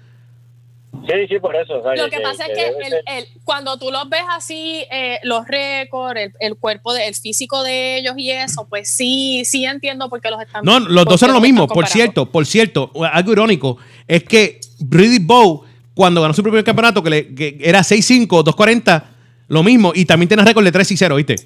Sí, 1.06 1.12
sí, 1.28 1.38
por 1.38 1.54
eso. 1.54 1.82
sea, 1.82 1.94
Lo 1.94 2.08
que 2.10 2.20
pasa 2.20 2.46
es 2.46 2.54
que 2.56 2.66
el- 2.68 2.94
el- 3.18 3.26
cuando 3.44 3.78
tú 3.78 3.90
los 3.92 4.08
ves 4.08 4.22
así, 4.34 4.82
eh, 4.90 5.18
los 5.24 5.46
récords, 5.46 6.18
el, 6.18 6.32
el 6.40 6.56
cuerpo, 6.56 6.94
de- 6.94 7.06
el 7.06 7.14
físico 7.14 7.62
de 7.62 7.98
ellos 7.98 8.14
y 8.16 8.30
eso, 8.30 8.66
pues 8.68 8.90
sí, 8.90 9.42
sí 9.44 9.66
entiendo 9.66 10.08
por 10.08 10.20
qué 10.22 10.30
los 10.30 10.40
están 10.40 10.64
No, 10.64 10.80
los 10.80 11.04
dos 11.04 11.22
eran 11.22 11.34
lo 11.34 11.40
mismo. 11.42 11.68
Por 11.68 11.86
cierto, 11.86 12.26
por 12.26 12.46
cierto, 12.46 12.90
algo 13.12 13.32
irónico 13.32 13.76
es 14.08 14.24
que 14.24 14.58
Riddick 14.90 15.26
Bowe, 15.26 15.65
cuando 15.96 16.20
ganó 16.20 16.34
su 16.34 16.42
primer 16.42 16.62
campeonato, 16.62 17.02
que, 17.02 17.08
le- 17.10 17.34
que 17.34 17.56
era 17.60 17.80
6'5, 17.80 18.28
240, 18.44 19.04
lo 19.48 19.62
mismo. 19.62 19.92
Y 19.94 20.04
también 20.04 20.28
tiene 20.28 20.44
récord 20.44 20.62
de 20.62 20.70
3 20.70 20.90
y 20.92 20.96
0, 20.98 21.16
¿viste? 21.16 21.36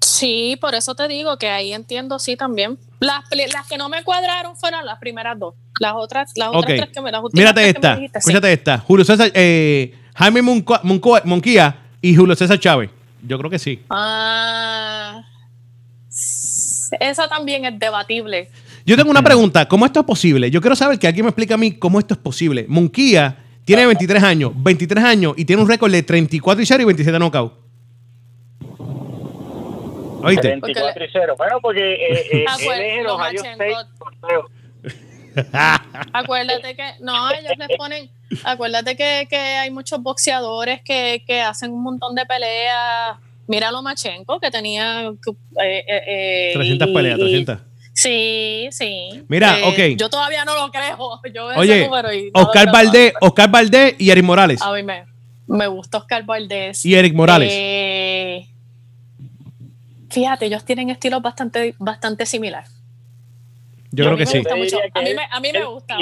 Sí, 0.00 0.56
por 0.60 0.74
eso 0.76 0.94
te 0.94 1.08
digo 1.08 1.36
que 1.38 1.48
ahí 1.48 1.72
entiendo, 1.72 2.20
sí, 2.20 2.36
también. 2.36 2.78
Las, 3.00 3.24
las 3.52 3.66
que 3.68 3.76
no 3.76 3.88
me 3.88 4.04
cuadraron 4.04 4.56
fueron 4.56 4.86
las 4.86 4.98
primeras 5.00 5.36
dos. 5.38 5.54
Las 5.80 5.94
otras, 5.96 6.30
las 6.36 6.50
otras 6.50 6.76
tres 6.76 6.88
que 6.94 7.00
me 7.00 7.10
las 7.10 7.20
Mírate 7.32 7.60
que 7.60 7.66
me 7.66 7.70
esta. 7.70 7.96
sí. 7.96 8.10
Escúchate 8.14 8.52
esta. 8.52 8.78
Julio 8.78 9.04
César, 9.04 9.30
eh, 9.34 9.92
Jaime 10.14 10.40
Monco- 10.40 10.80
Monco- 10.84 11.20
Monquía 11.24 11.76
y 12.00 12.14
Julio 12.14 12.36
César 12.36 12.60
Chávez. 12.60 12.90
Yo 13.26 13.36
creo 13.38 13.50
que 13.50 13.58
sí. 13.58 13.80
Ah, 13.90 15.22
esa 17.00 17.28
también 17.28 17.64
es 17.64 17.78
debatible. 17.78 18.50
Yo 18.84 18.96
tengo 18.96 19.10
una 19.10 19.22
pregunta. 19.22 19.66
¿Cómo 19.66 19.84
esto 19.84 20.00
es 20.00 20.06
posible? 20.06 20.50
Yo 20.50 20.60
quiero 20.60 20.76
saber 20.76 20.98
que 20.98 21.06
alguien 21.08 21.24
me 21.24 21.30
explique 21.30 21.52
a 21.52 21.56
mí 21.56 21.72
cómo 21.72 21.98
esto 21.98 22.14
es 22.14 22.20
posible. 22.20 22.66
Monquía 22.68 23.44
tiene 23.66 23.84
23 23.84 24.22
años, 24.22 24.52
23 24.54 25.04
años 25.04 25.34
y 25.36 25.44
tiene 25.44 25.60
un 25.60 25.68
récord 25.68 25.92
de 25.92 26.02
34 26.02 26.62
y 26.62 26.66
0 26.66 26.82
y 26.82 26.86
27 26.86 27.18
knockouts. 27.18 27.52
¿Oíste? 30.22 30.48
34 30.48 31.04
y 31.04 31.08
0. 31.12 31.34
Bueno, 31.36 31.58
porque 31.60 31.92
eh, 31.94 32.26
eh, 32.32 32.44
Ah, 32.48 32.56
pues, 32.64 32.78
él 32.78 32.84
es 32.84 32.98
el 32.98 33.04
los 33.04 33.12
Ohio. 33.12 33.42
State. 33.44 33.74
Acuérdate 36.14 36.74
que, 36.74 36.82
no, 37.00 37.30
ellos 37.30 37.52
les 37.58 37.76
ponen, 37.76 38.10
acuérdate 38.44 38.96
que, 38.96 39.26
que 39.28 39.36
hay 39.36 39.70
muchos 39.70 40.02
boxeadores 40.02 40.80
que, 40.82 41.22
que 41.26 41.42
hacen 41.42 41.72
un 41.72 41.82
montón 41.82 42.14
de 42.14 42.24
peleas. 42.24 43.18
Mira 43.46 43.68
a 43.68 43.72
Lomachenko, 43.72 44.40
que 44.40 44.50
tenía 44.50 45.02
eh, 45.08 45.84
eh, 45.86 46.02
eh, 46.08 46.50
300 46.54 46.88
y- 46.88 46.92
peleas, 46.94 47.18
y- 47.18 47.20
300. 47.20 47.58
Sí, 47.96 48.68
sí. 48.72 49.24
Mira, 49.26 49.58
Eh, 49.58 49.62
ok. 49.94 49.98
Yo 49.98 50.10
todavía 50.10 50.44
no 50.44 50.54
lo 50.54 50.70
creo. 50.70 50.98
Yo 51.34 51.50
ese 51.50 51.58
Oye, 51.60 51.84
número 51.86 52.12
y 52.12 52.30
no 52.30 52.40
lo 52.42 52.46
Oscar 52.46 52.70
Valdés, 52.70 53.14
Oscar 53.22 53.50
Valdés 53.50 53.94
y 53.98 54.10
Eric 54.10 54.22
Morales. 54.22 54.60
A 54.60 54.70
mí 54.74 54.82
me, 54.82 55.06
me 55.46 55.66
gusta 55.66 55.96
Oscar 55.96 56.22
Valdés. 56.26 56.84
Y 56.84 56.94
Eric 56.94 57.14
Morales. 57.14 57.50
Eh, 57.50 58.46
fíjate, 60.10 60.44
ellos 60.46 60.62
tienen 60.64 60.90
estilos 60.90 61.22
bastante, 61.22 61.74
bastante 61.78 62.26
similares. 62.26 62.70
Yo 63.92 64.04
creo 64.04 64.16
que 64.18 64.24
me 64.26 64.30
sí. 64.30 64.42
A 64.92 65.00
mí 65.00 65.14
me- 65.14 65.28
a 65.30 65.40
mí 65.40 65.52
me 65.52 65.64
gusta. 65.64 65.96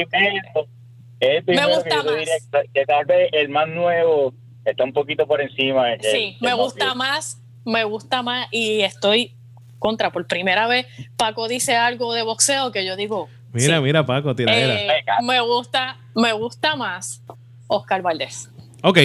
primero 1.46 1.68
gusta 1.76 2.02
más. 2.02 2.14
que, 2.16 2.70
que 2.74 2.86
tal 2.86 3.04
vez 3.04 3.30
el 3.32 3.48
más 3.50 3.68
nuevo 3.68 4.34
está 4.64 4.82
un 4.82 4.92
poquito 4.92 5.28
por 5.28 5.40
encima. 5.40 5.86
de 5.90 5.98
Sí, 6.10 6.36
el 6.40 6.46
me 6.48 6.54
gusta 6.54 6.94
más, 6.96 7.40
me 7.64 7.84
gusta 7.84 8.22
más 8.22 8.48
y 8.50 8.80
estoy 8.80 9.36
contra. 9.84 10.10
Por 10.10 10.26
primera 10.26 10.66
vez, 10.66 10.86
Paco 11.18 11.46
dice 11.46 11.76
algo 11.76 12.14
de 12.14 12.22
boxeo 12.22 12.72
que 12.72 12.86
yo 12.86 12.96
digo. 12.96 13.28
Mira, 13.52 13.76
sí. 13.76 13.82
mira, 13.82 14.06
Paco, 14.06 14.34
tiradera. 14.34 14.74
Eh, 14.74 15.04
me 15.22 15.40
gusta, 15.42 15.98
me 16.14 16.32
gusta 16.32 16.74
más 16.74 17.22
Oscar 17.66 18.00
Valdés. 18.00 18.50
Ok. 18.82 18.98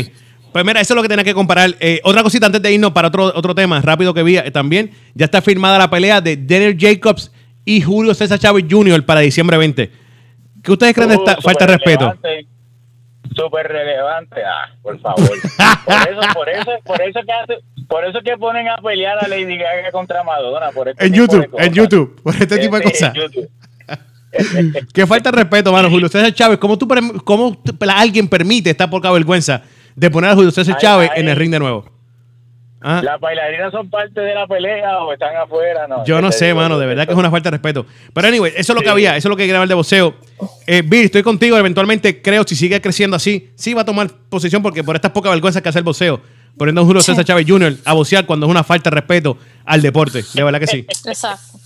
Pues 0.54 0.66
mira, 0.66 0.80
eso 0.80 0.94
es 0.94 0.96
lo 0.96 1.02
que 1.02 1.10
tenía 1.10 1.26
que 1.26 1.34
comparar. 1.34 1.76
Eh, 1.82 2.00
otra 2.06 2.24
cosita 2.24 2.46
antes 2.46 2.62
de 2.62 2.72
irnos 2.72 2.94
para 2.94 3.10
otro, 3.10 3.26
otro 3.26 3.54
tema 3.54 3.82
rápido 3.82 4.14
que 4.14 4.24
vi 4.24 4.38
eh, 4.38 4.52
también. 4.52 4.92
Ya 5.14 5.26
está 5.26 5.42
firmada 5.42 5.78
la 5.78 5.90
pelea 5.90 6.22
de 6.22 6.38
Daniel 6.38 6.78
Jacobs 6.80 7.30
y 7.66 7.82
Julio 7.82 8.14
César 8.14 8.40
Chávez 8.40 8.66
Jr. 8.70 9.06
para 9.06 9.20
diciembre 9.20 9.58
20. 9.58 9.92
¿Qué 10.64 10.72
ustedes 10.72 10.94
creen 10.94 11.10
de 11.10 11.18
Uh, 11.18 11.20
esta 11.20 11.42
falta 11.42 11.66
de 11.66 11.74
respeto? 11.74 12.14
Súper 13.36 13.68
relevante. 13.68 14.42
Ah, 14.44 14.74
por 14.82 14.98
favor. 15.02 15.30
por 15.86 16.10
eso, 16.10 16.22
por 16.34 16.50
eso, 16.50 16.72
por 16.86 17.02
eso 17.02 17.20
que 17.26 17.32
hace, 17.34 17.58
por 17.90 18.06
eso 18.06 18.20
que 18.24 18.38
ponen 18.38 18.70
a 18.70 18.78
pelear 18.78 19.18
a 19.24 19.28
Lady 19.28 19.58
Gaga 19.58 19.92
contra 19.92 20.24
Madonna. 20.24 20.70
Por 20.72 20.88
este 20.88 21.06
En 21.06 21.14
YouTube, 21.14 21.50
en 21.58 21.74
YouTube, 21.74 22.22
por 22.24 22.34
este 22.36 22.58
tipo 22.58 22.78
de 22.80 22.86
Sí, 22.86 22.92
cosas. 22.92 23.14
Qué 24.94 25.08
falta 25.08 25.32
de 25.32 25.38
respeto, 25.38 25.72
mano. 25.72 25.90
Julio 25.90 26.08
César 26.08 26.32
Chávez, 26.34 26.60
¿cómo, 26.60 26.78
tú, 26.78 26.88
cómo 27.26 27.62
alguien 27.96 28.28
permite 28.28 28.70
esta 28.70 28.90
poca 28.90 29.12
vergüenza 29.12 29.64
de 29.96 30.10
poner 30.12 30.30
a 30.30 30.36
Julio 30.36 30.52
César 30.52 30.76
Ay, 30.78 30.82
Chávez 30.82 31.10
ay. 31.16 31.22
en 31.22 31.30
el 31.30 31.36
ring 31.36 31.52
de 31.52 31.60
nuevo? 31.60 31.92
Ah, 32.82 33.02
¿Las 33.04 33.20
bailarinas 33.20 33.74
son 33.74 33.90
parte 33.90 34.22
de 34.22 34.34
la 34.34 34.48
pelea 34.48 35.00
o 35.00 35.12
están 35.12 35.36
afuera? 35.36 35.86
No, 35.88 36.06
Yo 36.06 36.16
¿qué 36.16 36.22
no 36.22 36.32
sé, 36.32 36.46
digo? 36.46 36.58
mano, 36.60 36.80
de 36.80 36.86
verdad 36.86 37.06
que 37.06 37.12
es 37.12 37.18
una 37.18 37.30
falta 37.30 37.50
de 37.50 37.58
respeto. 37.58 37.86
Pero 38.14 38.28
anyway, 38.28 38.54
eso 38.56 38.72
es 38.72 38.76
lo 38.78 38.82
que 38.82 38.90
había, 38.90 39.18
eso 39.18 39.28
es 39.28 39.30
lo 39.30 39.36
que 39.36 39.44
hablar 39.52 39.68
de 39.68 39.74
boxeo. 39.74 40.14
Eh, 40.66 40.82
Bill, 40.86 41.06
estoy 41.06 41.22
contigo, 41.24 41.58
eventualmente 41.58 42.22
creo, 42.22 42.44
si 42.46 42.56
sigue 42.56 42.80
creciendo 42.80 43.18
así, 43.18 43.50
sí 43.56 43.74
va 43.74 43.82
a 43.82 43.86
tomar 43.86 44.10
posición 44.30 44.62
porque 44.62 44.82
por 44.84 44.96
estas 44.96 45.12
pocas 45.12 45.32
vergüenzas 45.34 45.62
que 45.62 45.68
hace 45.68 45.80
el 45.80 45.84
boxeo, 45.84 46.22
poniendo 46.58 46.82
a 46.82 46.84
un 46.84 46.88
Julio 46.88 47.02
César 47.02 47.26
Chávez 47.26 47.46
Jr. 47.48 47.76
a 47.86 47.94
boxear 47.94 48.26
cuando 48.26 48.46
es 48.46 48.50
una 48.50 48.64
falta 48.64 48.90
de 48.90 48.96
respeto 48.96 49.38
al 49.66 49.82
deporte. 49.82 50.24
De 50.34 50.44
verdad 50.44 50.60
que 50.60 50.68
sí. 50.68 50.86
Exacto. 51.06 51.58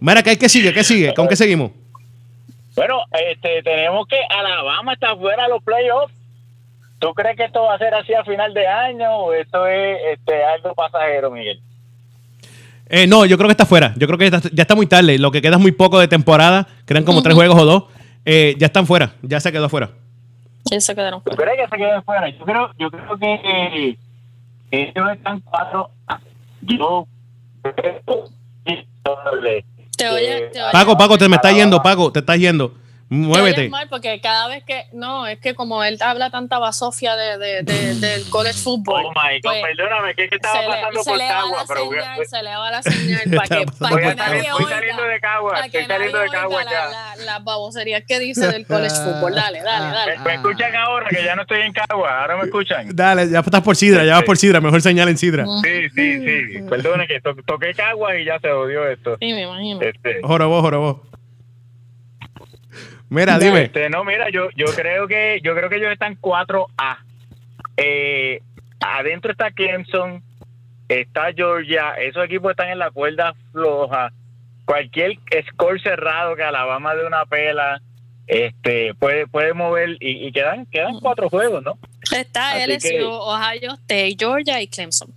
Mira, 0.00 0.22
¿qué, 0.22 0.36
qué 0.38 0.48
sigue? 0.48 0.72
¿Qué 0.72 0.84
sigue? 0.84 1.14
¿Con 1.14 1.28
qué 1.28 1.36
seguimos? 1.36 1.72
Bueno, 2.74 3.02
este, 3.30 3.62
tenemos 3.62 4.06
que 4.08 4.16
Alabama 4.28 4.94
está 4.94 5.14
fuera 5.16 5.44
de 5.44 5.50
los 5.50 5.62
playoffs. 5.62 6.14
¿Tú 6.98 7.12
crees 7.14 7.36
que 7.36 7.44
esto 7.44 7.62
va 7.62 7.74
a 7.74 7.78
ser 7.78 7.92
así 7.94 8.14
a 8.14 8.24
final 8.24 8.54
de 8.54 8.66
año 8.66 9.10
o 9.10 9.32
esto 9.34 9.66
es 9.66 9.98
este, 10.12 10.44
algo 10.44 10.74
pasajero, 10.74 11.30
Miguel? 11.30 11.60
Eh, 12.88 13.06
no, 13.06 13.24
yo 13.24 13.36
creo 13.36 13.48
que 13.48 13.52
está 13.52 13.66
fuera. 13.66 13.92
Yo 13.96 14.06
creo 14.06 14.18
que 14.18 14.30
ya 14.30 14.36
está, 14.36 14.50
ya 14.52 14.62
está 14.62 14.74
muy 14.74 14.86
tarde. 14.86 15.18
Lo 15.18 15.30
que 15.30 15.42
queda 15.42 15.56
es 15.56 15.62
muy 15.62 15.72
poco 15.72 15.98
de 15.98 16.08
temporada. 16.08 16.68
Quedan 16.86 17.04
como 17.04 17.22
tres 17.22 17.34
juegos 17.34 17.58
o 17.60 17.64
dos. 17.64 17.84
Eh, 18.24 18.54
ya 18.58 18.66
están 18.66 18.86
fuera. 18.86 19.14
Ya 19.22 19.40
se 19.40 19.50
quedó 19.50 19.68
fuera. 19.68 19.90
Ellos 20.72 20.84
se 20.84 20.94
quedaron 20.94 21.20
¿Tú 21.22 21.30
fuera. 21.32 21.52
crees 21.52 21.68
que 21.70 21.76
se 21.76 21.82
queden 21.82 22.02
fuera? 22.02 22.28
Yo 22.30 22.44
creo, 22.44 22.70
yo 22.78 22.90
creo 22.90 23.18
que 23.18 23.34
eh, 23.44 23.98
ellos 24.70 25.10
están 25.12 25.40
cuatro. 25.40 25.90
Yo 26.62 27.06
que- 27.76 28.02
Te 29.96 30.08
oye, 30.08 30.48
te 30.52 30.62
oye. 30.62 30.72
Paco, 30.72 30.96
Paco, 30.96 31.18
te 31.18 31.28
me 31.28 31.36
está 31.36 31.52
yendo, 31.52 31.82
Paco, 31.82 32.10
te 32.10 32.20
estás 32.20 32.38
yendo. 32.38 32.72
Muévete. 33.12 33.68
mal 33.68 33.88
porque 33.88 34.20
cada 34.20 34.48
vez 34.48 34.64
que. 34.64 34.86
No, 34.92 35.26
es 35.26 35.38
que 35.38 35.54
como 35.54 35.84
él 35.84 35.98
habla 36.00 36.30
tanta 36.30 36.58
basofia 36.58 37.14
de, 37.16 37.38
de- 37.38 37.62
de- 37.62 37.94
del 37.96 38.28
college 38.30 38.58
football. 38.58 39.04
Oh 39.06 39.10
my 39.10 39.40
God, 39.42 39.50
pues, 39.50 39.62
perdóname, 39.76 40.14
que 40.14 40.24
es 40.24 40.30
que 40.30 40.36
estaba 40.36 40.60
se 40.60 40.66
pasando 40.66 41.02
se 41.02 41.10
por 41.10 41.18
le 41.18 41.24
va 41.24 41.30
Cagua, 41.30 41.64
la 41.68 41.80
voy 41.82 41.98
a- 41.98 42.24
se 42.24 42.42
le 42.42 42.56
va 42.56 42.70
la 42.70 42.82
señal 42.82 43.20
para 43.36 43.42
que, 43.60 43.66
para 43.78 43.94
voy 43.94 44.02
que 44.02 44.14
nadie 44.14 44.52
oiga, 44.52 44.68
saliendo 44.70 45.02
de 45.04 45.20
Cagua, 45.20 45.60
estoy 45.66 45.84
saliendo 45.84 46.18
de 46.18 46.28
Cagua 46.30 46.64
la- 46.64 46.70
ya. 46.70 46.88
la- 46.88 47.16
las 47.24 47.44
baboserías 47.44 48.02
que 48.06 48.18
dice 48.18 48.46
del 48.48 48.66
college 48.66 48.94
football. 49.04 49.34
Dale, 49.34 49.62
dale, 49.62 49.94
dale. 49.94 50.18
¿Me, 50.18 50.24
me 50.24 50.34
escuchan 50.34 50.74
ahora 50.76 51.06
que 51.10 51.22
ya 51.24 51.36
no 51.36 51.42
estoy 51.42 51.60
en 51.60 51.72
Cagua? 51.72 52.20
¿Ahora 52.22 52.36
me 52.36 52.44
escuchan? 52.44 52.88
Dale, 52.94 53.28
ya 53.30 53.40
estás 53.40 53.60
por 53.62 53.76
Sidra, 53.76 54.04
ya 54.04 54.14
vas 54.14 54.24
por 54.24 54.36
Sidra. 54.38 54.60
Mejor 54.60 54.80
señal 54.80 55.08
en 55.08 55.18
Sidra. 55.18 55.44
Sí, 55.62 55.88
sí, 55.94 56.24
sí. 56.24 56.62
Perdone 56.68 57.06
que 57.06 57.20
to- 57.20 57.34
toqué 57.46 57.74
Cagua 57.74 58.16
y 58.16 58.24
ya 58.24 58.38
se 58.38 58.50
odió 58.50 58.88
esto. 58.88 59.16
Sí, 59.20 59.32
me 59.34 59.42
imagino. 59.42 59.80
Este, 59.82 60.20
Jorobó, 60.22 60.60
jorobó. 60.62 61.02
Mira, 63.12 63.38
dime. 63.38 63.64
Este, 63.64 63.90
no, 63.90 64.04
mira, 64.04 64.30
yo, 64.30 64.48
yo 64.56 64.66
creo 64.74 65.06
que 65.06 65.38
yo 65.44 65.54
creo 65.54 65.68
que 65.68 65.76
ellos 65.76 65.92
están 65.92 66.16
4A. 66.18 66.96
Eh, 67.76 68.40
adentro 68.80 69.32
está 69.32 69.50
Clemson, 69.50 70.22
está 70.88 71.30
Georgia, 71.34 71.94
esos 71.98 72.24
equipos 72.24 72.52
están 72.52 72.70
en 72.70 72.78
la 72.78 72.90
cuerda 72.90 73.34
floja. 73.52 74.12
Cualquier 74.64 75.18
score 75.50 75.78
cerrado 75.82 76.34
que 76.36 76.42
Alabama 76.42 76.94
de 76.94 77.04
una 77.06 77.26
pela, 77.26 77.82
este, 78.26 78.94
puede, 78.94 79.26
puede 79.26 79.52
mover 79.52 79.90
y, 80.00 80.26
y 80.26 80.32
quedan, 80.32 80.64
quedan 80.66 80.98
cuatro 81.00 81.28
juegos, 81.28 81.62
¿no? 81.62 81.76
Está 82.16 82.52
Así 82.52 82.70
LSU, 82.72 82.88
que- 82.88 83.02
Ohio 83.04 83.72
State, 83.74 84.16
Georgia 84.18 84.62
y 84.62 84.68
Clemson. 84.68 85.10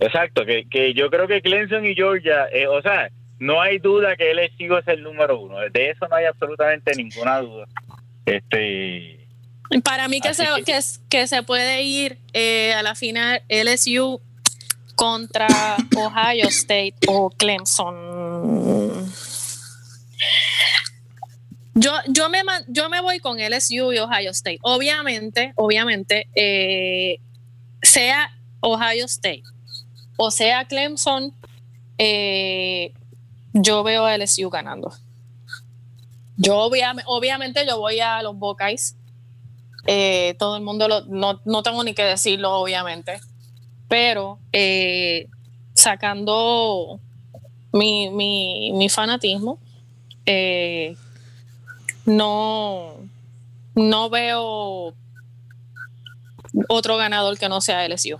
Exacto, 0.00 0.44
que, 0.44 0.66
que 0.68 0.92
yo 0.92 1.08
creo 1.08 1.26
que 1.26 1.40
Clemson 1.40 1.86
y 1.86 1.94
Georgia, 1.94 2.46
eh, 2.52 2.66
o 2.66 2.82
sea, 2.82 3.08
no 3.38 3.60
hay 3.60 3.78
duda 3.78 4.16
que 4.16 4.32
LSU 4.32 4.76
es 4.78 4.88
el 4.88 5.02
número 5.02 5.38
uno. 5.40 5.58
De 5.70 5.90
eso 5.90 6.06
no 6.08 6.16
hay 6.16 6.24
absolutamente 6.26 6.94
ninguna 6.96 7.40
duda. 7.40 7.66
Este, 8.24 9.26
Para 9.84 10.08
mí 10.08 10.20
que 10.20 10.34
se, 10.34 10.44
que- 10.56 10.64
que, 10.64 10.76
es- 10.76 11.00
que 11.08 11.26
se 11.26 11.42
puede 11.42 11.82
ir 11.82 12.18
eh, 12.32 12.72
a 12.74 12.82
la 12.82 12.94
final 12.94 13.42
LSU 13.48 14.20
contra 14.94 15.46
Ohio 15.96 16.48
State 16.48 16.94
o 17.08 17.30
Clemson. 17.30 19.06
Yo, 21.74 21.92
yo, 22.08 22.30
me, 22.30 22.38
yo 22.68 22.88
me 22.88 23.00
voy 23.02 23.18
con 23.20 23.36
LSU 23.38 23.92
y 23.92 23.98
Ohio 23.98 24.30
State. 24.30 24.58
Obviamente, 24.62 25.52
obviamente, 25.56 26.26
eh, 26.34 27.20
sea 27.82 28.30
Ohio 28.60 29.04
State 29.04 29.42
o 30.18 30.30
sea 30.30 30.64
Clemson, 30.64 31.34
eh, 31.98 32.94
yo 33.62 33.82
veo 33.82 34.04
a 34.04 34.16
LSU 34.16 34.50
ganando. 34.50 34.92
Yo 36.36 36.58
obviamente, 36.58 37.66
yo 37.66 37.78
voy 37.78 38.00
a 38.00 38.22
los 38.22 38.36
Buckeyes. 38.36 38.96
Eh, 39.86 40.34
todo 40.38 40.56
el 40.56 40.62
mundo 40.62 40.88
lo, 40.88 41.02
no, 41.06 41.40
no 41.44 41.62
tengo 41.62 41.82
ni 41.84 41.94
que 41.94 42.02
decirlo, 42.02 42.52
obviamente. 42.54 43.20
Pero 43.88 44.38
eh, 44.52 45.28
sacando 45.74 47.00
mi, 47.72 48.10
mi, 48.10 48.72
mi 48.74 48.88
fanatismo, 48.88 49.58
eh, 50.26 50.96
no, 52.04 52.96
no 53.74 54.10
veo 54.10 54.92
otro 56.68 56.96
ganador 56.96 57.38
que 57.38 57.48
no 57.48 57.60
sea 57.60 57.86
LSU. 57.88 58.18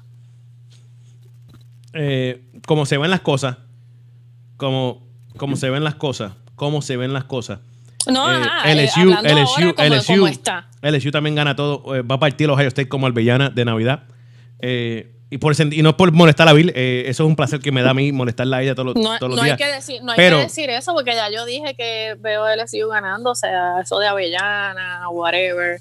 eh, 1.92 2.42
como 2.66 2.84
se 2.86 2.98
ven 2.98 3.10
las 3.10 3.22
cosas, 3.22 3.56
como, 4.56 5.05
como 5.36 5.56
se 5.56 5.70
ven 5.70 5.84
las 5.84 5.94
cosas, 5.94 6.32
cómo 6.54 6.82
se 6.82 6.96
ven 6.96 7.12
las 7.12 7.24
cosas. 7.24 7.58
No, 8.10 8.30
Eh, 8.30 8.36
ajá, 8.42 8.70
eh, 8.72 8.74
LSU, 8.84 9.12
ahora 9.12 9.30
LSU, 9.32 9.74
como- 9.74 9.88
LSU, 9.94 10.12
como 10.14 10.28
está. 10.28 10.68
LSU 10.82 11.10
también 11.10 11.34
gana 11.34 11.56
todo. 11.56 11.94
eh, 11.96 12.02
va 12.02 12.14
a 12.16 12.20
partir 12.20 12.46
los 12.46 12.54
Ohio 12.56 12.68
State 12.68 12.88
como 12.88 13.06
albellana 13.06 13.50
de 13.50 13.64
Navidad. 13.64 14.04
Eh, 14.60 15.12
y, 15.28 15.38
por, 15.38 15.54
y 15.60 15.82
no 15.82 15.88
es 15.90 15.94
por 15.96 16.12
molestar 16.12 16.48
a 16.48 16.52
Bill, 16.52 16.72
eh, 16.76 17.04
eso 17.08 17.24
es 17.24 17.28
un 17.28 17.34
placer 17.34 17.58
que 17.58 17.72
me 17.72 17.82
da 17.82 17.90
a 17.90 17.94
mí 17.94 18.12
molestarla 18.12 18.58
a 18.58 18.62
ella 18.62 18.74
todos 18.76 18.94
los, 18.94 19.04
No, 19.04 19.18
todos 19.18 19.30
los 19.30 19.36
no 19.38 19.42
hay 19.42 19.48
días. 19.50 19.58
que 19.58 19.74
decir, 19.74 20.02
no 20.04 20.12
hay 20.12 20.16
que 20.18 20.30
decir 20.36 20.70
eso 20.70 20.94
porque 20.94 21.14
ya 21.14 21.28
yo 21.30 21.44
dije 21.44 21.74
que 21.74 22.14
veo 22.20 22.44
a 22.44 22.54
LSU 22.54 22.86
ganando, 22.88 23.30
o 23.30 23.34
sea, 23.34 23.80
eso 23.82 23.98
de 23.98 24.06
Avellana, 24.06 25.08
whatever. 25.10 25.80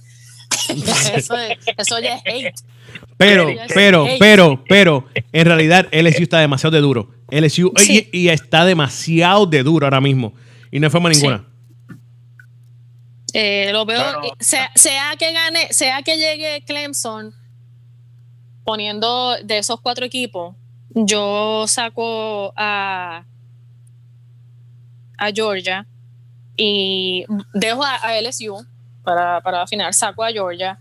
eso, 1.13 1.37
es- 1.37 1.57
eso 1.77 1.99
ya 1.99 2.15
es 2.15 2.21
hate. 2.25 2.55
Pero, 3.17 3.47
pero, 3.73 4.07
pero, 4.19 4.63
pero, 4.67 5.05
en 5.31 5.45
realidad 5.45 5.87
LSU 5.91 6.23
está 6.23 6.39
demasiado 6.39 6.75
de 6.75 6.81
duro. 6.81 7.09
LSU 7.31 7.71
Sí. 7.77 8.09
y, 8.11 8.23
y 8.25 8.29
está 8.29 8.65
demasiado 8.65 9.45
de 9.45 9.63
duro 9.63 9.85
ahora 9.85 10.01
mismo. 10.01 10.33
Y 10.71 10.79
no 10.79 10.87
hay 10.87 10.91
forma 10.91 11.13
Sí. 11.13 11.21
ninguna. 11.21 11.45
Eh, 13.33 13.69
lo 13.73 13.85
veo, 13.85 14.01
Sea, 14.39 14.71
sea 14.75 15.13
que 15.19 15.31
gane, 15.33 15.67
sea 15.71 16.01
que 16.03 16.17
llegue 16.17 16.63
Clemson 16.65 17.33
poniendo 18.63 19.35
de 19.43 19.57
esos 19.57 19.79
cuatro 19.81 20.05
equipos, 20.05 20.55
yo 20.89 21.65
saco 21.67 22.53
a, 22.55 23.25
a 25.17 25.31
Georgia 25.33 25.85
y 26.55 27.25
dejo 27.53 27.83
a, 27.83 27.95
a 27.95 28.21
LSU 28.21 28.65
para, 29.03 29.41
para 29.41 29.59
la 29.59 29.67
final, 29.67 29.93
saco 29.93 30.23
a 30.23 30.31
Georgia 30.31 30.79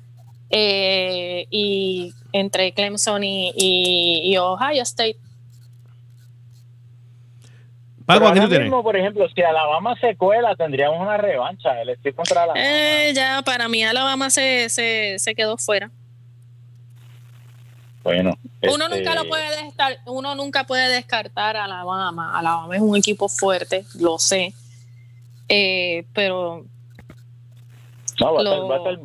eh, 0.51 1.47
y 1.51 2.15
entre 2.35 2.73
Clemson 2.73 3.23
y, 3.23 3.53
y- 3.57 4.33
y 4.33 4.37
Ohio 4.39 4.83
State. 4.83 5.17
Pero 8.07 8.27
ahora 8.27 8.47
mismo, 8.49 8.83
por 8.83 8.97
ejemplo, 8.97 9.27
si 9.35 9.41
Alabama 9.41 9.95
se 10.01 10.15
cuela, 10.17 10.55
tendríamos 10.57 11.01
una 11.01 11.17
revancha. 11.17 11.81
El 11.81 11.91
estoy 11.91 12.13
contra 12.13 12.43
Alabama. 12.43 12.61
Eh, 12.63 13.13
ya 13.15 13.41
para 13.43 13.69
mí 13.69 13.83
Alabama 13.85 14.29
se, 14.31 14.69
se, 14.69 15.15
se 15.19 15.35
quedó 15.35 15.57
fuera. 15.57 15.91
Bueno, 18.03 18.37
Uno 18.63 18.85
este, 18.87 18.99
nunca 18.99 19.15
lo 19.15 19.27
puede 19.29 19.49
descartar, 19.65 19.99
uno 20.07 20.35
nunca 20.35 20.65
puede 20.65 20.89
descartar 20.93 21.57
a 21.57 21.65
Alabama. 21.65 22.37
Alabama 22.39 22.75
es 22.77 22.83
un 22.83 22.97
equipo 22.97 23.29
fuerte, 23.31 23.87
lo 23.99 24.19
sé. 24.19 24.53
Eh, 25.49 26.05
pero 26.13 26.67
No, 28.21 28.35
va 28.35 28.41
a 28.41 28.45
estar- 28.45 28.71
va 28.71 28.75
a 28.75 28.79
estar, 28.79 28.99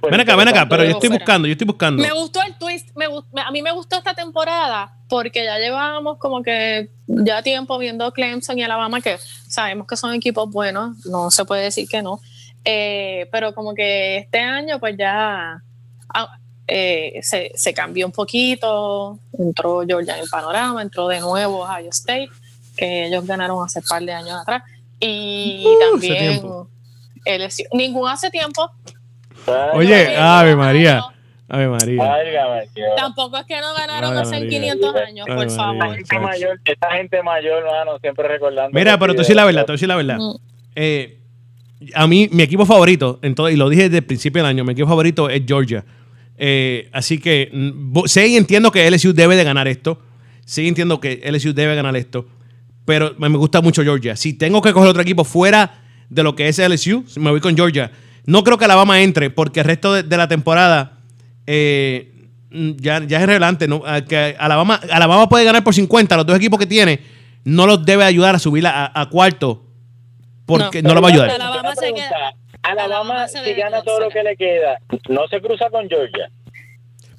pues, 0.00 0.10
Ven 0.10 0.20
acá, 0.20 0.36
ven 0.36 0.48
acá, 0.48 0.66
pero 0.68 0.84
yo 0.84 0.90
estoy 0.90 1.08
fuera. 1.08 1.24
buscando, 1.24 1.46
yo 1.48 1.52
estoy 1.52 1.66
buscando. 1.66 2.02
me 2.02 2.12
gustó 2.12 2.40
el 2.42 2.54
twist. 2.56 2.90
Me 2.96 3.08
gust- 3.08 3.26
me- 3.32 3.42
a 3.42 3.50
mí 3.50 3.62
me 3.62 3.72
gustó 3.72 3.96
esta 3.96 4.14
temporada 4.14 4.92
porque 5.08 5.44
ya 5.44 5.58
llevábamos 5.58 6.18
como 6.18 6.42
que 6.42 6.90
ya 7.06 7.42
tiempo 7.42 7.78
viendo 7.78 8.10
Clemson 8.12 8.58
y 8.58 8.62
Alabama 8.64 9.00
que 9.00 9.18
sabemos 9.48 9.86
que 9.86 9.96
son 9.96 10.12
equipos 10.14 10.50
buenos, 10.50 11.04
no 11.06 11.30
se 11.30 11.44
puede 11.44 11.62
decir 11.62 11.88
que 11.88 12.02
no. 12.02 12.20
Eh, 12.64 13.28
pero 13.30 13.54
como 13.54 13.74
que 13.74 14.16
este 14.18 14.40
año 14.40 14.80
pues 14.80 14.96
ya 14.98 15.62
ah, 16.12 16.38
eh, 16.66 17.20
se, 17.22 17.52
se 17.54 17.72
cambió 17.72 18.06
un 18.06 18.12
poquito, 18.12 19.20
entró 19.38 19.82
Georgia 19.86 20.14
en 20.16 20.22
el 20.24 20.28
panorama, 20.28 20.82
entró 20.82 21.06
de 21.06 21.20
nuevo 21.20 21.60
Ohio 21.62 21.90
State, 21.90 22.28
que 22.76 23.06
ellos 23.06 23.24
ganaron 23.24 23.64
hace 23.64 23.80
par 23.82 24.02
de 24.02 24.12
años 24.12 24.40
atrás. 24.42 24.62
Y 24.98 25.64
Uh, 25.64 25.78
también. 25.92 26.42
Ningún 27.72 28.08
hace 28.08 28.30
tiempo. 28.30 28.70
Oye, 29.74 30.16
Ave. 30.16 30.56
María. 30.56 31.02
Ave 31.48 31.68
María. 31.68 32.02
Tampoco 32.96 33.36
es 33.38 33.44
que 33.46 33.60
no 33.60 33.72
ganaron 33.74 34.16
hace 34.16 34.32
María. 34.40 34.48
500 34.50 34.96
años, 34.96 35.26
por 35.26 35.36
María. 35.36 35.54
favor. 35.56 35.98
Esta 35.98 36.14
gente 36.14 36.20
mayor, 36.20 36.60
esta 36.64 36.90
gente 36.92 37.22
mayor, 37.22 37.58
hermano, 37.62 37.98
siempre 38.00 38.28
recordando. 38.28 38.70
Mira, 38.78 38.98
pero 38.98 39.14
tú 39.14 39.22
sí 39.24 39.34
la 39.34 39.44
verdad, 39.44 39.64
tú 39.64 39.78
sí 39.78 39.86
la 39.86 39.96
verdad. 39.96 40.18
Mm. 40.18 40.36
Eh, 40.74 41.18
a 41.94 42.06
mí, 42.06 42.28
mi 42.32 42.42
equipo 42.42 42.66
favorito, 42.66 43.18
en 43.22 43.34
todo- 43.34 43.50
y 43.50 43.56
lo 43.56 43.68
dije 43.68 43.84
desde 43.84 43.98
el 43.98 44.04
principio 44.04 44.42
del 44.42 44.50
año, 44.50 44.64
mi 44.64 44.72
equipo 44.72 44.88
favorito 44.88 45.28
es 45.30 45.42
Georgia. 45.46 45.84
Eh, 46.38 46.88
así 46.92 47.18
que 47.18 47.50
mm, 47.52 48.00
sé 48.06 48.26
y 48.28 48.36
entiendo 48.36 48.70
que 48.72 48.86
LSU 48.90 49.12
debe 49.12 49.36
de 49.36 49.44
ganar 49.44 49.68
esto. 49.68 50.00
Sí 50.44 50.66
entiendo 50.68 51.00
que 51.00 51.20
LSU 51.24 51.52
debe 51.54 51.74
ganar 51.74 51.96
esto. 51.96 52.26
Pero 52.84 53.14
me 53.18 53.28
me 53.28 53.36
gusta 53.38 53.60
mucho 53.60 53.82
Georgia. 53.82 54.16
Si 54.16 54.32
tengo 54.34 54.60
que 54.62 54.72
coger 54.72 54.90
otro 54.90 55.02
equipo 55.02 55.24
fuera 55.24 55.80
de 56.08 56.22
lo 56.22 56.34
que 56.36 56.48
es 56.48 56.58
LSU, 56.58 57.04
me 57.20 57.30
voy 57.30 57.40
con 57.40 57.56
Georgia. 57.56 57.90
No 58.26 58.42
creo 58.44 58.58
que 58.58 58.64
Alabama 58.64 59.00
entre, 59.00 59.30
porque 59.30 59.60
el 59.60 59.66
resto 59.66 59.94
de, 59.94 60.02
de 60.02 60.16
la 60.16 60.28
temporada 60.28 60.98
eh, 61.46 62.12
mm, 62.50 62.72
ya, 62.76 63.00
ya 63.06 63.20
es 63.20 63.26
relevante. 63.26 63.68
¿no? 63.68 63.82
Ah, 63.86 64.00
Que 64.02 64.36
Alabama, 64.38 64.80
Alabama 64.90 65.28
puede 65.28 65.44
ganar 65.44 65.62
por 65.64 65.74
50. 65.74 66.16
Los 66.16 66.26
dos 66.26 66.36
equipos 66.36 66.58
que 66.58 66.66
tiene 66.66 67.00
no 67.44 67.66
los 67.66 67.84
debe 67.86 68.04
ayudar 68.04 68.34
a 68.34 68.38
subir 68.38 68.66
a, 68.66 68.90
a 69.00 69.08
cuarto 69.08 69.64
porque 70.44 70.82
no, 70.82 70.88
No. 70.90 70.94
los 70.96 71.04
va 71.04 71.08
a 71.08 71.12
ayudar. 71.12 71.30
Alabama 71.30 71.74
se 71.76 71.92
queda- 71.94 72.32
Alabama, 72.62 72.84
Alabama 73.22 73.28
se 73.28 73.44
si 73.44 73.52
gana 73.54 73.82
todo 73.82 74.00
lo 74.00 74.08
que 74.08 74.22
le 74.24 74.36
queda, 74.36 74.78
no 75.08 75.28
se 75.28 75.40
cruza 75.40 75.70
con 75.70 75.88
Georgia. 75.88 76.28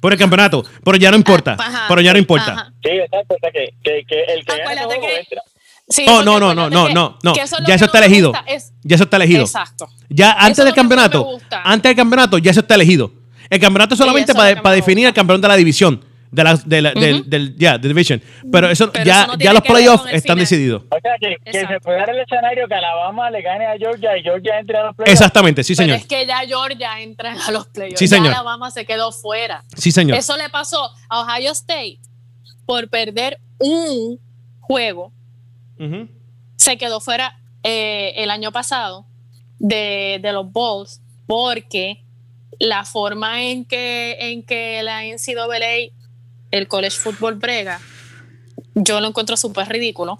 Por 0.00 0.12
el 0.12 0.18
campeonato. 0.18 0.62
Pero 0.84 0.96
ya 0.98 1.10
no 1.10 1.16
importa. 1.16 1.56
Ah, 1.58 1.64
ajá. 1.66 1.84
pero 1.88 2.00
ya 2.02 2.12
no 2.12 2.18
importa. 2.18 2.52
Ajá. 2.52 2.72
Sí, 2.82 2.90
exacto. 2.90 3.34
O 3.34 3.38
sea, 3.40 3.50
que, 3.50 3.70
que, 3.82 4.04
que 4.06 4.20
el 4.34 4.44
que 4.44 4.52
Acuérdate 4.52 4.74
ese 4.76 4.84
juego 4.84 5.06
que- 5.06 5.18
entra. 5.20 5.42
Sí, 5.90 6.04
No, 6.06 6.22
no, 6.22 6.38
no, 6.38 6.54
no, 6.54 6.68
no, 6.68 6.88
no, 6.88 7.18
no. 7.22 7.34
Ya 7.34 7.42
eso 7.74 7.84
está 7.86 7.98
elegido. 7.98 8.32
es- 8.46 8.72
Ya 8.82 8.94
eso 8.96 9.04
está 9.04 9.16
elegido. 9.16 9.42
Exacto. 9.42 9.88
Ya 10.10 10.32
antes 10.32 10.58
es 10.60 10.64
del 10.66 10.74
campeonato, 10.74 11.38
antes 11.64 11.90
del 11.90 11.96
campeonato, 11.96 12.38
ya 12.38 12.50
eso 12.50 12.60
está 12.60 12.74
elegido. 12.74 13.10
El 13.50 13.58
campeonato 13.60 13.94
es 13.94 13.98
solamente 13.98 14.34
para, 14.34 14.60
para 14.60 14.74
definir 14.74 15.06
al 15.06 15.14
campeón 15.14 15.40
de 15.40 15.48
la 15.48 15.56
división. 15.56 16.04
De 16.30 16.44
la, 16.44 16.56
de 16.56 16.82
la- 16.82 16.92
del, 16.92 17.30
del- 17.30 17.56
ya, 17.56 17.78
de 17.78 17.88
Division. 17.88 18.20
Pero 18.52 18.68
eso 18.68 18.92
Pero 18.92 19.02
ya, 19.02 19.22
eso 19.22 19.32
no 19.32 19.38
ya 19.38 19.50
los 19.54 19.62
playoffs 19.62 20.04
están 20.08 20.20
final. 20.20 20.38
decididos. 20.40 20.82
O 20.90 20.98
sea, 21.00 21.12
que, 21.18 21.36
que 21.42 21.66
se 21.66 21.80
puede 21.80 21.96
dar 22.00 22.10
el 22.10 22.18
escenario 22.18 22.68
que 22.68 22.74
Alabama 22.74 23.30
le 23.30 23.40
gane 23.40 23.64
a 23.64 23.78
Georgia 23.78 24.14
y 24.18 24.22
Georgia 24.22 24.58
entre 24.58 24.76
a 24.76 24.82
los 24.84 24.94
playoffs. 24.94 25.10
Exactamente, 25.10 25.64
sí, 25.64 25.74
Pero 25.74 25.84
señor. 25.86 25.96
es 26.00 26.06
que 26.06 26.26
ya 26.26 26.40
Georgia 26.40 27.00
entra 27.00 27.32
a 27.32 27.50
los 27.50 27.66
playoffs. 27.68 27.98
Sí, 27.98 28.04
Ya 28.08 28.16
señor. 28.18 28.34
Alabama 28.34 28.70
se 28.70 28.84
quedó 28.84 29.10
fuera. 29.10 29.64
Sí, 29.74 29.90
señor. 29.90 30.18
Eso 30.18 30.36
le 30.36 30.50
pasó 30.50 30.90
a 31.08 31.20
Ohio 31.22 31.50
State 31.52 31.98
por 32.66 32.90
perder 32.90 33.40
un 33.58 34.20
juego. 34.60 35.14
Se 36.56 36.76
quedó 36.76 37.00
fuera 37.00 37.38
eh, 37.62 38.12
el 38.16 38.30
año 38.30 38.52
pasado 38.52 39.06
de, 39.58 40.18
de 40.22 40.32
los 40.32 40.50
Bulls 40.52 41.00
porque 41.26 42.04
la 42.58 42.84
forma 42.84 43.42
en 43.44 43.64
que, 43.64 44.16
en 44.32 44.42
que 44.42 44.82
la 44.82 45.02
NCAA, 45.04 45.92
el 46.50 46.68
college 46.68 46.96
football 46.98 47.34
brega, 47.36 47.80
yo 48.74 49.00
lo 49.00 49.08
encuentro 49.08 49.36
súper 49.36 49.68
ridículo. 49.68 50.18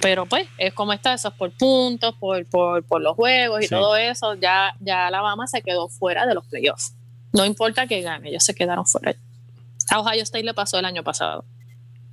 Pero 0.00 0.26
pues, 0.26 0.46
es 0.58 0.72
como 0.74 0.92
está, 0.92 1.14
eso 1.14 1.28
es 1.28 1.34
por 1.34 1.50
puntos, 1.50 2.14
por, 2.20 2.44
por, 2.46 2.84
por 2.84 3.00
los 3.00 3.16
juegos 3.16 3.60
y 3.60 3.64
Sí. 3.64 3.70
todo 3.70 3.96
eso. 3.96 4.34
Ya, 4.34 4.74
ya 4.78 5.08
Alabama 5.08 5.46
se 5.48 5.60
quedó 5.62 5.88
fuera 5.88 6.24
de 6.26 6.34
los 6.34 6.46
playoffs. 6.46 6.94
No 7.32 7.44
importa 7.44 7.86
que 7.88 8.00
gane, 8.02 8.28
ellos 8.30 8.44
se 8.44 8.54
quedaron 8.54 8.86
fuera. 8.86 9.16
A 9.90 10.00
Ohio 10.00 10.22
State 10.22 10.44
le 10.44 10.54
pasó 10.54 10.78
el 10.78 10.84
año 10.84 11.02
pasado. 11.02 11.44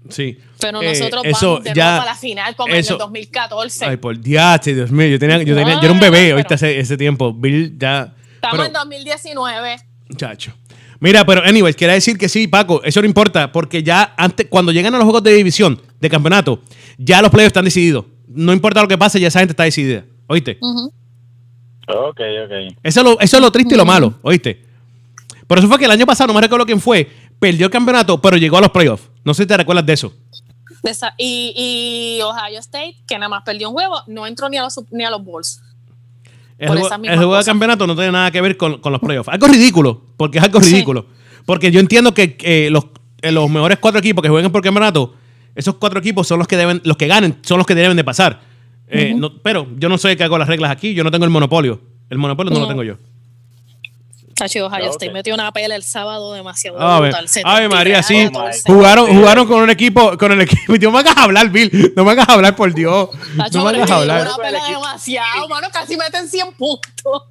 Sí. 0.10 0.38
Pero 0.60 0.82
Eh, 0.82 0.90
nosotros 0.90 1.22
eso 1.26 1.48
vamos 1.54 1.64
de 1.64 1.74
ya- 1.74 2.02
a 2.02 2.06
la 2.06 2.16
final 2.16 2.56
como 2.56 2.74
eso- 2.74 2.94
en 2.94 2.96
el 2.96 3.00
2014. 3.00 3.86
Ay, 3.86 3.98
por 3.98 4.20
dios, 4.20 4.62
Dios 4.64 4.92
mío. 4.92 5.08
Yo, 5.08 5.20
tenía, 5.20 5.38
yo, 5.44 5.56
tenía, 5.56 5.76
No, 5.76 5.82
yo 5.82 5.86
era 5.86 5.92
un 5.94 6.00
bebé 6.00 6.18
pero- 6.20 6.36
ahorita 6.38 6.56
ese, 6.56 6.80
ese 6.80 6.98
tiempo. 6.98 7.34
Bill 7.34 7.76
ya. 7.78 8.14
Estamos 8.36 8.58
pero- 8.58 8.66
en 8.66 8.74
2019. 8.74 9.78
Muchacho. 10.10 10.54
Mira, 11.00 11.26
pero 11.26 11.44
anyways, 11.44 11.76
quiere 11.76 11.94
decir 11.94 12.18
que 12.18 12.30
sí, 12.30 12.48
Paco, 12.48 12.82
eso 12.84 13.02
no 13.02 13.08
importa, 13.08 13.52
porque 13.52 13.84
ya 13.84 14.14
antes, 14.18 14.48
cuando 14.50 14.72
llegan 14.72 14.94
a 14.96 14.98
los 14.98 15.04
juegos 15.06 15.24
de 15.24 15.34
división, 15.34 15.82
de 16.00 16.10
campeonato, 16.10 16.62
ya 16.98 17.22
los 17.22 17.30
playoffs 17.32 17.50
están 17.50 17.66
decididos. 17.66 18.06
No 18.28 18.54
importa 18.54 18.82
lo 18.82 18.88
que 18.88 18.98
pase, 18.98 19.20
ya 19.20 19.28
esa 19.28 19.40
gente 19.40 19.52
está 19.52 19.64
decidida. 19.64 20.06
¿Oíste? 20.28 20.58
Ujú. 20.62 20.92
Ok, 21.88 22.20
ok. 22.46 22.78
Eso 22.82 23.00
es 23.02 23.04
lo, 23.06 23.20
eso 23.20 23.38
es 23.38 23.42
lo 23.42 23.52
triste 23.52 23.76
y 23.76 23.78
lo 23.78 23.86
malo, 23.86 24.18
¿oíste? 24.22 24.64
Por 25.48 25.60
eso 25.60 25.68
fue 25.68 25.78
que 25.78 25.86
el 25.86 25.92
año 25.92 26.06
pasado, 26.06 26.28
no 26.28 26.34
me 26.34 26.42
recuerdo 26.42 26.66
quién 26.66 26.80
fue, 26.82 27.08
perdió 27.40 27.66
el 27.68 27.72
campeonato, 27.72 28.20
pero 28.22 28.38
llegó 28.38 28.58
a 28.58 28.62
los 28.62 28.72
playoffs. 28.72 29.10
No 29.26 29.34
sé 29.34 29.44
si 29.44 29.48
te 29.48 29.58
recuerdas 29.58 29.86
de 29.86 29.94
eso. 29.94 30.14
De 30.84 30.92
esa- 30.92 31.14
y, 31.18 31.54
y 32.18 32.22
Ohio 32.22 32.60
State, 32.60 32.96
que 33.08 33.16
nada 33.16 33.28
más 33.28 33.44
perdió 33.44 33.70
un 33.70 33.74
juego, 33.76 34.02
no 34.08 34.26
entró 34.28 34.48
ni 34.50 34.58
a 34.58 34.64
los, 34.64 34.80
ni 34.92 35.04
a 35.04 35.10
los 35.10 35.24
Bulls. 35.24 35.62
El 36.58 36.70
juego, 36.70 36.88
el 37.04 37.18
juego 37.18 37.38
de 37.38 37.44
campeonato 37.44 37.86
no 37.86 37.96
tiene 37.96 38.12
nada 38.14 38.32
que 38.32 38.40
ver 38.40 38.56
con, 38.56 38.80
con 38.80 38.94
los 38.94 39.02
playoffs. 39.02 39.28
Algo 39.30 39.48
ridículo, 39.48 40.02
porque 40.16 40.38
es 40.38 40.44
algo 40.44 40.62
Sí. 40.62 40.72
ridículo. 40.72 41.08
Porque 41.46 41.70
yo 41.72 41.80
entiendo 41.82 42.14
que 42.14 42.38
eh, 42.42 42.70
los, 42.72 42.86
eh, 43.22 43.32
los 43.32 43.50
mejores 43.50 43.78
cuatro 43.80 44.00
equipos 44.00 44.22
que 44.22 44.30
jueguen 44.30 44.52
por 44.52 44.62
campeonato, 44.62 45.16
esos 45.54 45.76
cuatro 45.76 46.00
equipos 46.00 46.28
son 46.28 46.40
los 46.40 46.48
que 46.48 46.56
deben, 46.56 46.82
los 46.86 46.96
que 46.98 47.08
ganen, 47.08 47.38
son 47.42 47.58
los 47.58 47.68
que 47.68 47.76
deben 47.76 47.98
de 47.98 48.04
pasar. 48.06 48.42
Eh, 48.88 49.14
no- 49.18 49.38
pero 49.42 49.68
yo 49.78 49.90
no 49.90 49.98
sé 49.98 50.16
qué 50.16 50.24
hago 50.24 50.38
las 50.38 50.48
reglas 50.48 50.72
aquí, 50.72 50.94
yo 50.94 51.04
no 51.04 51.12
tengo 51.12 51.26
el 51.26 51.32
monopolio. 51.32 51.82
El 52.10 52.20
monopolio 52.20 52.52
no, 52.54 52.60
lo 52.60 52.66
No. 52.66 52.68
tengo 52.70 52.84
yo. 52.84 52.98
Tacho, 54.36 54.66
Ohio. 54.66 54.92
State 54.92 55.12
metió 55.12 55.34
una 55.34 55.52
pelea 55.52 55.78
el 55.78 55.84
sábado 55.84 56.34
demasiado 56.34 56.80
Ave, 56.80 57.10
brutal. 57.10 57.30
Ave 57.46 57.70
María, 57.70 58.04
73 58.04 58.06
sí. 58.06 58.26
a 58.28 58.32
14. 58.32 58.74
Jugaron, 58.74 59.08
jugaron 59.18 59.48
con 59.48 59.62
un 59.64 59.70
equipo, 59.70 60.18
con 60.18 60.32
el 60.32 60.42
equipo. 60.42 60.76
No 60.86 60.92
me 60.92 61.00
hagas 61.00 61.18
hablar, 61.18 61.50
Bill. 61.50 61.94
No 61.96 62.04
me 62.04 62.12
hagas 62.12 62.30
hablar, 62.30 62.56
por 62.56 62.74
Dios. 62.74 63.10
Tacho, 63.38 63.60
No 63.60 63.66
me 63.66 63.78
hagas 63.78 63.90
hablar. 63.90 64.22
Una 64.28 64.38
pelea 64.38 64.66
demasiado, 64.68 65.48
mano, 65.48 65.68
casi 65.72 65.96
meten 65.98 66.28
100 66.30 66.54
puntos. 66.54 67.24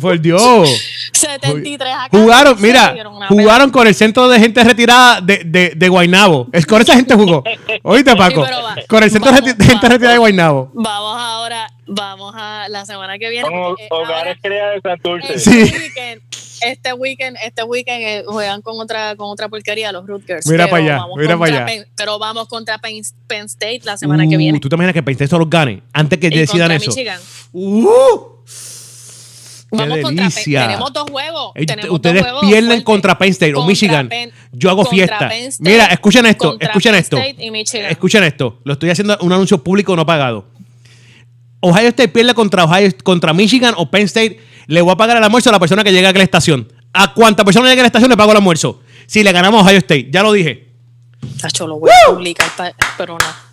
Por 0.00 0.20
Dios. 0.20 0.68
73 1.12 1.92
a 1.92 2.08
Jugaron, 2.10 2.54
14, 2.54 2.62
mira, 2.66 2.94
jugaron 3.28 3.70
con 3.70 3.86
el 3.86 3.94
centro 3.94 4.28
de 4.28 4.38
gente 4.38 4.62
retirada 4.64 5.20
de, 5.20 5.42
de, 5.44 5.72
de 5.76 5.88
Guaynabo. 5.88 6.48
Es 6.52 6.64
con 6.66 6.80
esa 6.80 6.94
gente 6.94 7.14
jugó. 7.14 7.42
Oíste, 7.82 8.14
Paco. 8.16 8.40
va. 8.42 8.76
Con 8.88 9.02
el 9.02 9.10
centro 9.10 9.30
de 9.32 9.40
Vamos, 9.40 9.50
reti- 9.54 9.56
de 9.56 9.64
gente 9.64 9.76
vamos. 9.76 9.90
retirada 9.90 10.12
de 10.14 10.18
Guaynabo. 10.18 10.70
Vamos 10.74 11.16
ahora, 11.20 11.70
vamos 11.86 12.34
a 12.36 12.68
la 12.68 12.86
semana 12.86 13.18
que 13.18 13.28
viene. 13.30 13.48
Eh, 13.48 13.88
hogares 13.90 14.38
crea 14.40 14.70
de 14.70 14.80
Santurce. 14.80 15.34
este 15.34 15.50
Sí. 15.66 15.72
weekend, 15.74 16.22
este 16.62 16.92
weekend, 16.94 17.36
este 17.44 17.62
weekend 17.64 18.02
eh, 18.02 18.24
juegan 18.26 18.62
con 18.62 18.78
otra, 18.80 19.16
con 19.16 19.28
otra 19.30 19.48
porquería 19.48 19.90
los 19.92 20.06
Rutgers. 20.06 20.46
Mira 20.46 20.64
pero 20.66 20.70
pa' 20.70 20.76
allá, 20.76 21.00
mira 21.16 21.32
pa' 21.34 21.38
contra 21.38 21.56
allá. 21.56 21.66
Penn- 21.66 21.86
pero 21.96 22.18
vamos 22.18 22.48
contra 22.48 22.78
Penn, 22.78 23.02
Penn 23.26 23.46
State 23.46 23.80
la 23.84 23.96
semana 23.96 24.26
que 24.28 24.36
Uh, 24.36 24.38
viene. 24.38 24.60
¿Tú 24.60 24.68
te 24.68 24.76
imaginas 24.76 24.94
que 24.94 25.02
Penn 25.02 25.12
State 25.14 25.28
solo 25.28 25.44
los 25.44 25.50
gane 25.50 25.82
antes 25.92 26.18
que 26.18 26.28
Y 26.28 26.30
decidan 26.38 26.70
eso? 26.72 26.90
Michigan. 26.90 27.18
Uh, 27.52 27.88
¡Qué 28.46 28.79
Vamos 29.70 29.98
delicia! 30.02 30.66
Tenemos 30.66 30.92
dos 30.92 31.10
juegos. 31.10 31.52
Eh, 31.54 31.66
tenemos 31.66 31.90
Ustedes 31.92 32.22
dos 32.22 32.22
juegos 32.24 32.40
pierden 32.46 32.66
fuertes. 32.66 32.84
contra 32.84 33.18
Penn 33.18 33.30
State 33.30 33.54
o 33.54 33.64
Michigan. 33.64 34.08
Penn- 34.08 34.32
Yo 34.52 34.70
hago 34.70 34.84
fiesta. 34.84 35.28
State, 35.32 35.50
Mira, 35.60 35.86
escuchen 35.86 36.26
esto, 36.26 36.56
escuchen 36.60 36.94
esto. 36.94 37.16
Escuchen 37.18 38.24
esto. 38.24 38.58
Lo 38.64 38.72
estoy 38.72 38.90
haciendo 38.90 39.16
un 39.20 39.32
anuncio 39.32 39.62
público 39.62 39.94
no 39.96 40.04
pagado. 40.04 40.46
Ohio 41.60 41.88
State 41.88 42.08
pierde 42.08 42.34
contra 42.34 42.64
Ohio, 42.64 42.90
contra 43.04 43.32
Michigan 43.32 43.74
o 43.76 43.90
Penn 43.90 44.04
State. 44.06 44.40
Le 44.66 44.80
voy 44.80 44.92
a 44.92 44.96
pagar 44.96 45.16
el 45.18 45.24
almuerzo 45.24 45.50
a 45.50 45.52
la 45.52 45.58
persona 45.60 45.84
que 45.84 45.92
llegue 45.92 46.06
a 46.06 46.12
la 46.12 46.22
estación. 46.22 46.72
A 46.92 47.12
cuánta 47.14 47.44
persona 47.44 47.68
llegue 47.68 47.80
a 47.80 47.84
la 47.84 47.88
estación 47.88 48.10
le 48.10 48.16
pago 48.16 48.30
el 48.32 48.38
almuerzo. 48.38 48.82
Si 49.06 49.22
le 49.22 49.30
ganamos 49.32 49.60
a 49.62 49.64
Ohio 49.66 49.78
State, 49.78 50.08
ya 50.10 50.22
lo 50.22 50.32
dije. 50.32 50.68
Tacho, 51.40 51.66
lo 51.66 51.78
voy 51.78 51.90
a 51.90 52.10
publicar, 52.12 52.46
pero 52.96 53.18
no. 53.18 53.49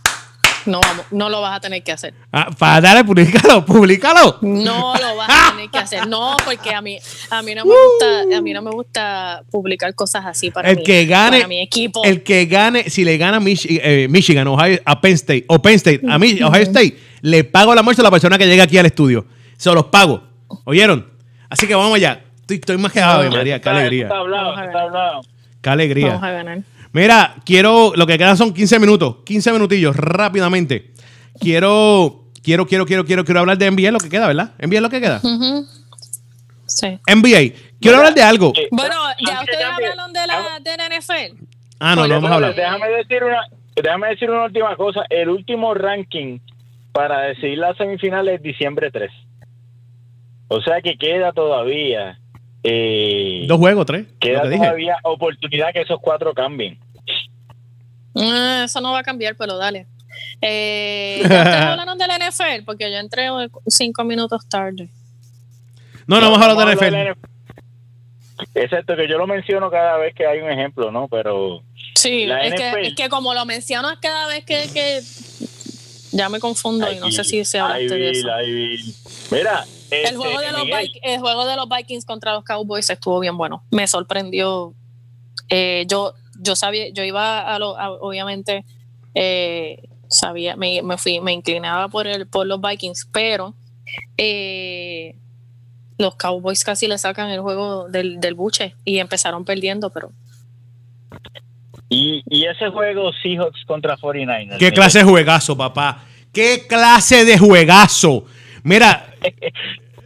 No, 0.68 0.80
vamos, 0.82 1.05
no 1.11 1.30
lo 1.30 1.41
vas 1.41 1.57
a 1.57 1.59
tener 1.59 1.82
que 1.84 1.91
hacer. 1.91 2.13
Ah, 2.32 2.49
para 2.57 2.82
darle, 2.82 3.03
públicalo, 3.03 3.65
públicalo. 3.65 4.38
No 4.41 4.93
lo 4.95 5.15
vas 5.15 5.30
a 5.30 5.51
tener 5.55 5.70
que 5.72 5.78
hacer. 5.78 6.07
No, 6.07 6.36
porque 6.45 6.74
a 6.74 6.82
mí, 6.82 6.99
a 7.30 7.41
mí 7.41 7.55
no 7.55 7.65
me 7.65 7.72
gusta, 7.74 8.38
a 8.38 8.41
mí 8.41 8.53
no 8.53 8.61
me 8.61 8.72
gusta 8.72 9.43
publicar 9.49 9.95
cosas 9.95 10.26
así 10.26 10.51
para, 10.51 10.70
El 10.70 10.78
mí, 10.78 10.84
que 10.84 11.05
gane, 11.05 11.38
para 11.38 11.47
mi 11.47 11.61
equipo. 11.61 12.03
el 12.03 12.22
que 12.24 12.45
gane, 12.45 12.89
si 12.89 13.03
le 13.05 13.18
gana 13.18 13.39
Mich- 13.39 13.65
eh, 13.70 14.07
Michigan 14.09 14.47
Ohio, 14.47 14.80
a 14.86 14.99
Penn 15.01 15.13
State 15.13 15.45
o 15.47 15.61
Penn 15.61 15.76
State 15.76 16.01
a 16.09 16.20
mí, 16.20 16.39
Ohio 16.43 16.63
State, 16.63 16.97
le 17.22 17.43
pago 17.43 17.72
el 17.74 17.80
almuerzo 17.80 18.01
a 18.01 18.03
la 18.03 18.11
persona 18.11 18.38
que 18.38 18.45
llegue 18.45 18.61
aquí 18.61 18.78
al 18.78 18.86
estudio. 18.86 19.26
Se 19.57 19.72
los 19.74 19.86
pago. 19.86 20.22
¿Oyeron? 20.65 21.07
Así 21.49 21.65
que 21.68 21.76
vamos 21.76 21.95
allá. 21.95 22.22
Estoy, 22.41 22.57
estoy 22.57 22.78
más 22.78 22.91
que 22.91 23.01
ave, 23.01 23.30
María. 23.30 23.59
Qué 23.59 23.70
alegría. 23.70 24.03
Está 24.03 24.18
hablado, 24.18 24.43
Vamos 24.51 24.59
a 24.59 24.65
está 24.65 24.78
ver. 24.78 24.88
hablado. 24.88 25.22
Qué 25.61 25.70
alegría. 25.70 26.07
Vamos 26.07 26.24
a 26.24 26.32
ganar. 26.32 26.59
Mira, 26.94 27.36
quiero, 27.46 27.94
lo 27.96 28.08
que 28.08 28.18
quedan 28.18 28.38
son 28.38 28.54
15 28.54 28.80
minutos, 28.80 29.18
15 29.26 29.52
minutillos, 29.54 29.96
rápidamente. 29.96 30.94
Quiero, 31.40 32.26
quiero, 32.44 32.66
quiero, 32.66 32.86
quiero, 32.86 33.06
quiero, 33.06 33.24
quiero 33.26 33.40
hablar 33.42 33.58
de 33.58 33.70
NBA, 33.70 33.92
lo 33.92 34.00
que 34.00 34.10
queda, 34.10 34.28
¿verdad? 34.28 34.54
NBA 34.60 34.82
lo 34.82 34.90
que 34.90 35.02
queda. 35.02 35.20
Ujú. 35.24 35.66
Sí. 36.66 37.00
NBA. 37.08 37.56
Quiero 37.80 37.98
hablar 37.98 38.14
de 38.14 38.24
algo. 38.24 38.54
Eh, 38.56 38.68
Bueno, 38.72 38.96
ya 39.26 39.40
ustedes 39.42 39.64
hablaron 39.66 40.14
de 40.14 40.28
la, 40.28 40.60
de 40.62 40.78
la 40.78 40.88
NFL. 40.98 41.46
Ah, 41.80 41.96
no, 41.96 42.08
no 42.08 42.16
vamos 42.16 42.32
a 42.32 42.36
hablar. 42.36 42.56
Déjame 42.56 42.88
decir 42.90 43.24
una, 43.24 43.42
déjame 43.76 44.08
decir 44.10 44.30
una 44.30 44.46
última 44.46 44.76
cosa. 44.76 45.02
El 45.10 45.30
último 45.30 45.74
ranking 45.74 46.40
para 46.92 47.22
decidir 47.22 47.60
las 47.60 47.78
semifinales 47.78 48.36
es 48.36 48.42
diciembre 48.42 48.90
3. 48.92 49.12
O 50.50 50.62
sea 50.62 50.82
que 50.82 50.98
queda 50.98 51.32
todavía. 51.34 52.20
Eh, 52.70 53.45
Dos 53.47 53.57
juegos, 53.57 53.86
tres. 53.86 54.07
queda 54.20 54.41
que 54.43 54.49
dije. 54.49 54.59
todavía 54.63 54.97
oportunidad 55.03 55.72
que 55.74 55.82
esos 55.82 55.99
cuatro 56.01 56.34
cambien. 56.34 56.80
Ah, 58.15 58.63
eso 58.65 58.82
no 58.82 58.91
va 58.91 58.99
a 58.99 59.03
cambiar, 59.03 59.36
pero 59.36 59.57
dale. 59.57 59.88
Eh, 60.41 61.20
¿ya 61.22 61.26
ustedes 61.28 61.45
hablaron 61.55 61.97
de 61.97 62.07
la 62.07 62.18
NFL? 62.18 62.63
Porque 62.65 62.91
yo 62.91 62.97
entré 62.97 63.28
cinco 63.68 64.03
minutos 64.03 64.47
tarde. 64.49 64.89
No, 66.07 66.20
no 66.20 66.32
vamos 66.32 66.39
a 66.39 66.51
hablar 66.51 66.68
de 66.68 66.74
hablar 66.74 66.78
NFL. 66.78 67.11
NFL. 67.11 67.28
Excepto 68.53 68.95
que 68.95 69.07
yo 69.07 69.18
lo 69.18 69.28
menciono 69.28 69.70
cada 69.72 69.97
vez 69.97 70.13
que 70.13 70.26
hay 70.26 70.39
un 70.39 70.49
ejemplo, 70.49 70.91
¿no? 70.91 71.07
Pero 71.07 71.63
Sí, 71.95 72.26
La 72.28 72.41
es 72.41 72.53
que, 72.53 72.88
es 72.88 72.95
que 72.95 73.09
como 73.09 73.34
lo 73.34 73.45
mencionas 73.45 73.97
cada 73.99 74.28
vez 74.28 74.45
que, 74.45 74.70
que 74.74 75.01
ya 76.11 76.30
me 76.30 76.39
confundo 76.39 76.91
y 76.91 76.97
no 76.97 77.11
sé 77.11 77.24
si 77.24 77.43
se 77.43 77.59
hablaste 77.59 77.95
de 77.95 78.11
eso. 78.11 78.28
Vi. 78.45 78.93
El 79.90 80.04
este, 80.04 80.16
juego, 80.18 80.40
de 80.40 80.52
los 80.52 80.64
el 81.02 81.20
juego 81.20 81.46
de 81.46 81.56
los 81.56 81.68
Vikings 81.70 82.06
contra 82.06 82.34
los 82.34 82.44
Cowboys 82.44 82.90
estuvo 82.90 83.20
bien 83.20 83.38
bueno. 83.38 83.64
Me 83.72 83.88
sorprendió. 83.88 84.74
Eh, 85.50 85.86
yo, 85.88 86.14
yo 86.40 86.56
sabía, 86.56 86.90
yo 86.94 87.04
iba 87.04 87.40
a 87.42 87.58
lo, 87.60 87.78
a- 87.80 87.92
obviamente, 87.92 88.66
eh, 89.16 89.82
sabía, 90.10 90.56
me, 90.58 90.82
me 90.82 90.98
fui, 90.98 91.22
me 91.22 91.32
inclinaba 91.34 91.88
por 91.88 92.06
el, 92.08 92.28
por 92.28 92.46
los 92.48 92.60
Vikings, 92.62 93.08
pero 93.14 93.54
eh, 94.18 95.16
los 95.98 96.16
Cowboys 96.16 96.64
casi 96.64 96.88
le 96.88 96.98
sacan 96.98 97.30
el 97.30 97.40
juego 97.40 97.88
del, 97.88 98.20
del 98.20 98.34
buche 98.34 98.76
y 98.84 99.00
empezaron 99.00 99.46
perdiendo, 99.46 99.90
pero 99.90 100.12
Y, 101.90 102.22
y 102.30 102.46
ese 102.46 102.70
juego 102.70 103.12
Seahawks 103.24 103.64
contra 103.66 103.96
49ers. 103.98 104.58
¿Qué 104.58 104.72
clase 104.74 105.00
de 105.00 105.06
juegazo, 105.06 105.56
papá? 105.58 106.04
¿Qué 106.34 106.66
clase 106.68 107.24
de 107.24 107.38
juegazo? 107.38 108.26
Mira, 108.64 109.07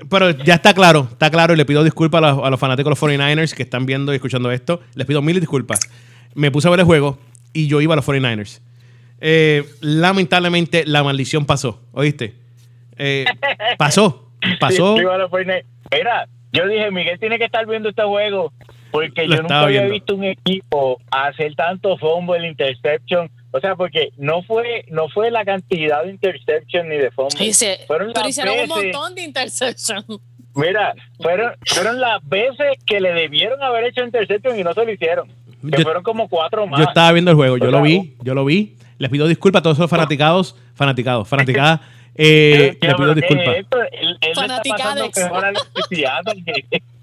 pero 0.09 0.31
ya 0.31 0.55
está 0.55 0.73
claro, 0.73 1.07
está 1.11 1.29
claro 1.29 1.53
y 1.53 1.57
le 1.57 1.65
pido 1.65 1.83
disculpas 1.83 2.23
a 2.23 2.31
los, 2.31 2.45
a 2.45 2.49
los 2.49 2.59
fanáticos 2.59 2.99
de 2.99 3.07
los 3.07 3.19
49ers 3.19 3.53
que 3.53 3.63
están 3.63 3.85
viendo 3.85 4.13
y 4.13 4.15
escuchando 4.15 4.51
esto. 4.51 4.81
Les 4.95 5.05
pido 5.07 5.21
mil 5.21 5.39
disculpas. 5.39 5.79
Me 6.33 6.51
puse 6.51 6.67
a 6.67 6.71
ver 6.71 6.79
el 6.81 6.85
juego 6.85 7.19
y 7.53 7.67
yo 7.67 7.81
iba 7.81 7.93
a 7.93 7.97
los 7.97 8.07
49ers. 8.07 8.61
Eh, 9.19 9.63
lamentablemente 9.81 10.83
la 10.85 11.03
maldición 11.03 11.45
pasó, 11.45 11.79
¿oíste? 11.91 12.33
Eh, 12.97 13.25
pasó, 13.77 14.31
pasó. 14.59 14.95
Sí, 14.97 15.03
Mira, 15.93 16.27
yo 16.53 16.67
dije, 16.67 16.89
Miguel 16.89 17.19
tiene 17.19 17.37
que 17.37 17.45
estar 17.45 17.65
viendo 17.67 17.89
este 17.89 18.03
juego 18.03 18.53
porque 18.91 19.27
Lo 19.27 19.35
yo 19.35 19.41
nunca 19.43 19.61
había 19.61 19.81
viendo. 19.81 19.93
visto 19.93 20.15
un 20.15 20.23
equipo 20.23 20.99
hacer 21.11 21.53
tanto 21.55 21.97
fumble, 21.97 22.47
interception. 22.47 23.29
O 23.51 23.59
sea, 23.59 23.75
porque 23.75 24.09
no 24.17 24.43
fue 24.43 24.85
no 24.89 25.09
fue 25.09 25.29
la 25.31 25.43
cantidad 25.45 26.03
de 26.03 26.11
interception 26.11 26.87
ni 26.89 26.97
de 26.97 27.11
fumble. 27.11 27.37
Dice, 27.45 27.79
Fueron 27.87 28.07
pero 28.13 28.21
las 28.21 28.29
hicieron 28.29 28.53
un 28.53 28.61
veces- 28.67 28.83
montón 28.93 29.15
de 29.15 29.21
interception. 29.23 30.05
Mira, 30.55 30.93
fueron, 31.21 31.53
fueron 31.65 31.99
las 32.01 32.27
veces 32.27 32.77
que 32.85 32.99
le 32.99 33.13
debieron 33.13 33.61
haber 33.63 33.85
hecho 33.85 34.03
interception 34.03 34.59
y 34.59 34.63
no 34.63 34.73
se 34.73 34.85
lo 34.85 34.91
hicieron. 34.91 35.27
Que 35.61 35.77
Yo- 35.77 35.83
fueron 35.83 36.03
como 36.03 36.27
cuatro 36.27 36.65
más. 36.67 36.79
Yo 36.79 36.85
estaba 36.87 37.11
viendo 37.11 37.31
el 37.31 37.37
juego, 37.37 37.57
yo 37.57 37.67
O 37.67 37.71
lo 37.71 37.81
vi, 37.81 38.15
yo 38.23 38.33
lo 38.33 38.43
vi. 38.45 38.75
Les 38.97 39.09
pido 39.09 39.27
disculpas 39.27 39.59
a 39.61 39.63
todos 39.63 39.77
esos 39.77 39.89
fanaticados, 39.89 40.55
fanaticados, 40.75 41.27
fanaticadas. 41.27 41.79
Eh, 42.13 42.77
¿Qué- 42.81 42.87
les 42.87 42.95
pido 42.97 43.15
disculpas. 43.15 43.55
es 43.55 43.65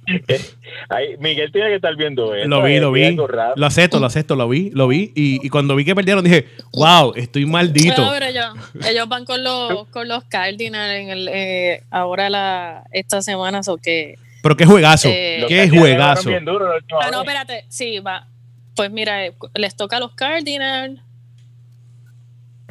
Miguel 1.19 1.53
tiene 1.53 1.69
que 1.69 1.75
estar 1.77 1.95
viendo 1.97 2.35
esto. 2.35 2.49
Lo 2.49 2.63
vi, 2.63 2.79
lo 2.79 2.93
vi. 2.93 3.17
Lo 3.57 3.67
acepto, 3.67 3.99
lo 4.01 4.07
acepto, 4.07 4.37
lo 4.37 4.49
vi, 4.49 4.71
lo 4.71 4.89
vi. 4.89 5.13
Y, 5.15 5.45
y 5.45 5.49
cuando 5.49 5.75
vi 5.77 5.85
que 5.85 5.95
perdieron 5.95 6.25
dije, 6.25 6.47
wow, 6.73 7.13
estoy 7.15 7.47
maldito. 7.47 7.95
Pero, 7.97 8.11
pero 8.13 8.27
ellos, 8.27 8.47
ellos 8.87 9.09
van 9.09 9.25
con 9.25 9.43
los, 9.43 9.87
con 9.89 10.09
los 10.09 10.25
Cardinals 10.25 10.95
en 10.95 11.11
el, 11.11 11.29
eh, 11.29 11.83
ahora 11.91 12.31
la, 12.31 12.85
esta 12.93 13.23
semana, 13.23 13.61
o 13.67 13.77
que... 13.77 14.17
Pero 14.43 14.57
qué 14.57 14.65
juegazo, 14.65 15.09
Eh, 15.11 15.45
qué 15.49 15.69
juegazo. 15.69 16.31
duro 16.41 16.71
Ah, 17.01 17.11
no, 17.11 17.21
espérate, 17.21 17.65
sí, 17.69 17.99
va. 17.99 18.27
Pues 18.77 18.91
mira, 18.91 19.27
eh, 19.27 19.35
les 19.55 19.75
toca 19.77 19.97
a 19.97 20.01
los 20.01 20.13
Cardinals. 20.13 21.01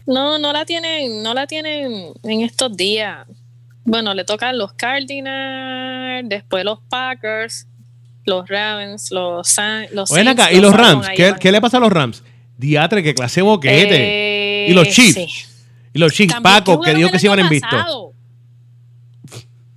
No, 0.05 0.39
no 0.39 0.53
la 0.53 0.63
tienen, 0.63 1.21
no 1.21 1.33
la 1.33 1.47
tienen 1.47 2.13
en 2.23 2.41
estos 2.41 2.75
días. 2.77 3.27
Bueno, 3.88 4.13
le 4.13 4.25
tocan 4.25 4.57
los 4.57 4.73
Cardinals, 4.73 6.27
después 6.27 6.65
los 6.65 6.79
Packers, 6.89 7.69
los 8.25 8.45
Ravens, 8.49 9.11
los 9.11 9.47
San, 9.47 9.88
los 9.93 10.11
Oigan 10.11 10.25
Saints, 10.25 10.43
acá, 10.43 10.51
¿y 10.51 10.59
los 10.59 10.75
Rams? 10.75 11.07
¿Qué, 11.15 11.51
le 11.53 11.61
pasa 11.61 11.77
a 11.77 11.79
los 11.79 11.89
Rams? 11.89 12.21
Diatre, 12.57 13.01
que 13.01 13.15
clase 13.15 13.41
boquete. 13.41 14.65
Eh, 14.65 14.67
¿Y 14.69 14.73
los 14.73 14.89
Chiefs? 14.89 15.13
sí. 15.13 15.27
Y 15.93 15.99
los 15.99 16.11
Chiefs, 16.11 16.33
También, 16.33 16.53
Paco, 16.53 16.81
que 16.81 16.93
dijo 16.93 17.09
que 17.09 17.17
se 17.17 17.27
iban 17.27 17.39
invictos. 17.39 18.11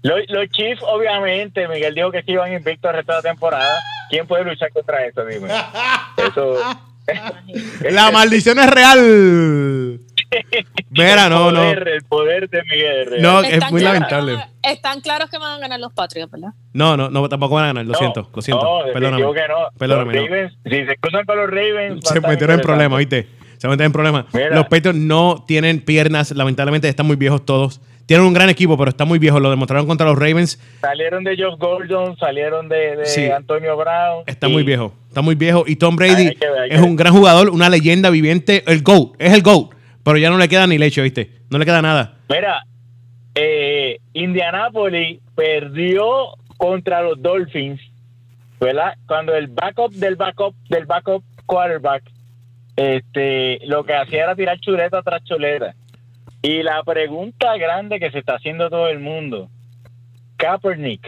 los 0.03 0.49
Chiefs, 0.51 0.83
obviamente, 0.83 1.69
Miguel 1.69 1.95
dijo 1.95 2.11
que 2.11 2.25
se 2.25 2.33
iban 2.33 2.53
invictos 2.53 2.91
el 2.91 2.97
resto 2.97 3.13
de 3.13 3.19
la 3.19 3.23
temporada. 3.23 3.79
¿Quién 4.11 4.27
puede 4.27 4.43
luchar 4.43 4.73
contra 4.73 5.07
eso? 5.07 5.25
Dime. 5.25 5.47
Eso. 6.17 6.57
La 7.91 8.11
maldición 8.11 8.59
es 8.59 8.67
real. 8.67 10.01
Mira, 10.91 11.29
no, 11.29 11.49
el 11.49 11.55
no. 11.55 11.61
poder, 11.61 11.89
El 11.89 12.03
poder 12.05 12.49
de 12.51 12.63
Miguel. 12.65 13.01
es 13.03 13.11
real. 13.11 13.23
No, 13.23 13.41
es 13.43 13.71
muy 13.73 13.81
lamentable. 13.81 14.37
Están 14.63 15.01
claros 15.01 15.31
que 15.31 15.39
van 15.39 15.53
a 15.55 15.59
ganar 15.59 15.81
los 15.81 15.93
Patriots, 15.93 16.31
¿verdad? 16.31 16.51
No, 16.73 16.97
no, 16.97 17.11
no, 17.11 17.29
tampoco 17.29 17.55
van 17.57 17.65
a 17.65 17.67
ganar. 17.69 17.87
Lo 17.87 17.93
No, 17.93 17.99
siento, 17.99 18.31
lo 18.35 18.43
siento. 18.43 18.63
No, 18.65 18.93
Perdóname. 18.93 19.23
que 19.23 19.49
no. 19.49 19.57
Perdóname, 19.79 20.13
Los 20.15 20.23
no. 20.23 20.29
Ravens, 20.29 20.53
si 20.65 20.87
se 20.87 20.97
cruzan 20.97 21.25
con 21.25 21.37
los 21.37 21.51
Ravens. 21.51 22.01
Se 22.09 22.21
metieron 22.21 22.57
en 22.57 22.61
problemas. 22.63 22.99
¿viste? 22.99 23.29
Se 23.59 23.69
metieron 23.69 23.87
en 23.87 23.93
problemas. 23.93 24.25
Mira. 24.33 24.55
Los 24.55 24.65
Patriots 24.69 24.99
no 24.99 25.45
tienen 25.47 25.81
piernas, 25.81 26.31
lamentablemente 26.33 26.89
están 26.89 27.07
muy 27.07 27.17
viejos 27.17 27.45
todos. 27.45 27.81
Tienen 28.07 28.27
un 28.27 28.33
gran 28.35 28.49
equipo, 28.51 28.77
pero 28.77 28.89
están 28.91 29.07
muy 29.07 29.21
viejos. 29.21 29.41
Lo 29.41 29.51
demostraron 29.51 29.87
contra 29.87 30.05
los 30.07 30.19
Ravens. 30.19 30.59
Salieron 30.81 31.23
de 31.23 31.37
Josh 31.37 31.57
Gordon, 31.59 32.17
salieron 32.19 32.69
de, 32.69 32.97
de 32.97 33.07
Sí. 33.07 33.31
Antonio 33.31 33.77
Brown. 33.77 34.25
Está 34.27 34.49
y- 34.49 34.53
muy 34.53 34.65
viejo. 34.65 34.93
Está 35.09 35.21
muy 35.23 35.37
viejo. 35.37 35.63
Y 35.67 35.77
Tom 35.77 35.95
Brady 35.95 36.25
ver, 36.41 36.73
es 36.73 36.81
un 36.81 36.97
gran 36.97 37.13
jugador, 37.13 37.51
una 37.51 37.69
leyenda 37.69 38.11
viviente. 38.11 38.65
El 38.67 38.83
GOAT. 38.83 39.13
Es 39.19 39.33
el 39.33 39.43
GOAT. 39.43 39.71
Pero 40.03 40.19
ya 40.19 40.31
no 40.31 40.39
le 40.39 40.49
queda 40.49 40.67
ni 40.67 40.79
leche, 40.79 41.03
¿viste? 41.03 41.43
No 41.51 41.59
le 41.59 41.65
queda 41.65 41.83
nada. 41.83 42.19
Mira, 42.29 42.63
eh, 43.35 43.99
Indianapolis 44.13 45.21
perdió 45.35 46.35
contra 46.57 47.03
los 47.03 47.21
Dolphins, 47.21 47.81
¿verdad? 48.61 48.95
Cuando 49.07 49.35
el 49.35 49.49
backup 49.49 49.93
del 49.93 50.17
backup 50.17 50.55
del 50.69 50.87
backup 50.87 51.25
quarterback, 51.47 52.03
este, 52.77 53.59
lo 53.67 53.85
que 53.85 53.95
hacía 53.95 54.25
era 54.25 54.35
tirar 54.37 54.59
chuleta 54.61 55.03
tras 55.03 55.23
chuleta. 55.25 55.75
Y 56.43 56.63
la 56.63 56.83
pregunta 56.83 57.57
grande 57.57 58.01
que 58.01 58.11
se 58.11 58.19
está 58.19 58.37
haciendo 58.37 58.71
todo 58.71 58.89
el 58.89 58.99
mundo, 58.99 59.51
Kaepernick, 60.37 61.07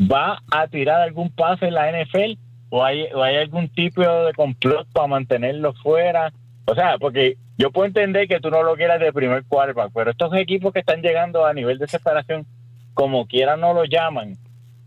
¿va 0.00 0.40
a 0.50 0.66
tirar 0.66 1.00
algún 1.02 1.30
pase 1.30 1.66
en 1.66 1.74
la 1.74 1.90
NFL 1.90 2.36
o 2.70 2.84
hay, 2.84 3.04
o 3.14 3.22
hay 3.22 3.36
algún 3.36 3.68
tipo 3.68 4.02
de 4.02 4.32
complot 4.34 4.88
para 4.92 5.06
mantenerlo 5.06 5.72
fuera? 5.74 6.32
O 6.64 6.74
sea, 6.74 6.98
porque 6.98 7.36
yo 7.60 7.70
puedo 7.70 7.86
entender 7.86 8.26
que 8.26 8.40
tú 8.40 8.50
no 8.50 8.62
lo 8.62 8.74
quieras 8.74 8.98
de 9.00 9.12
primer 9.12 9.44
quarterback, 9.44 9.90
pero 9.94 10.10
estos 10.10 10.32
equipos 10.34 10.72
que 10.72 10.78
están 10.80 11.02
llegando 11.02 11.44
a 11.44 11.52
nivel 11.52 11.78
de 11.78 11.86
separación, 11.86 12.46
como 12.94 13.26
quieran 13.26 13.60
no 13.60 13.74
lo 13.74 13.84
llaman. 13.84 14.38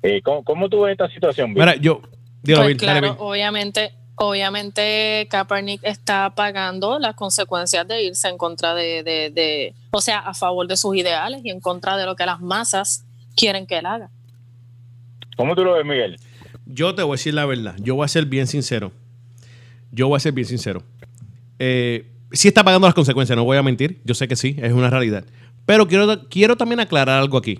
Eh, 0.01 0.21
¿cómo, 0.23 0.43
cómo 0.43 0.69
tú 0.69 0.81
ves 0.81 0.93
esta 0.93 1.07
situación? 1.09 1.53
Bill? 1.53 1.63
Mira, 1.63 1.75
yo. 1.75 2.01
Dilo, 2.41 2.57
Pues 2.57 2.67
Bill, 2.69 2.77
dale, 2.77 2.99
claro, 2.99 3.13
Bill. 3.13 3.25
obviamente, 3.25 3.91
obviamente 4.15 5.27
Kaepernick 5.29 5.81
está 5.83 6.31
pagando 6.35 6.99
las 6.99 7.15
consecuencias 7.15 7.87
de 7.87 8.03
irse 8.03 8.27
en 8.27 8.37
contra 8.37 8.73
de, 8.73 9.03
de, 9.03 9.29
de- 9.29 9.75
o 9.91 10.01
sea, 10.01 10.19
a 10.19 10.33
favor 10.33 10.67
de 10.67 10.75
sus 10.75 10.95
ideales 10.97 11.41
y 11.45 11.51
en 11.51 11.59
contra 11.61 11.95
de 11.95 12.05
lo 12.05 12.15
que 12.15 12.25
las 12.25 12.41
masas 12.41 13.05
quieren 13.35 13.65
que 13.67 13.77
él 13.77 13.85
haga. 13.85 14.09
¿Cómo 15.37 15.55
tú 15.55 15.63
lo 15.63 15.73
ves, 15.73 15.85
Miguel? 15.85 16.19
Yo 16.65 16.93
te 16.95 17.03
voy 17.03 17.13
a 17.13 17.17
decir 17.17 17.33
la 17.33 17.45
verdad. 17.45 17.75
Yo 17.79 17.95
voy 17.95 18.05
a 18.05 18.07
ser 18.07 18.25
bien 18.25 18.47
sincero. 18.47 18.91
Yo 19.91 20.07
voy 20.07 20.17
a 20.17 20.19
ser 20.19 20.33
bien 20.33 20.47
sincero. 20.47 20.83
Eh, 21.59 22.09
sí 22.33 22.47
está 22.49 22.63
pagando 22.63 22.87
las 22.87 22.93
consecuencias, 22.95 23.35
no 23.37 23.43
voy 23.45 23.57
a 23.57 23.63
mentir. 23.63 24.01
Yo 24.03 24.13
sé 24.13 24.27
que 24.27 24.35
sí, 24.35 24.55
es 24.61 24.73
una 24.73 24.89
realidad. 24.89 25.23
Pero 25.65 25.87
quiero, 25.87 26.27
quiero 26.29 26.57
también 26.57 26.79
aclarar 26.81 27.19
algo 27.21 27.37
aquí. 27.37 27.59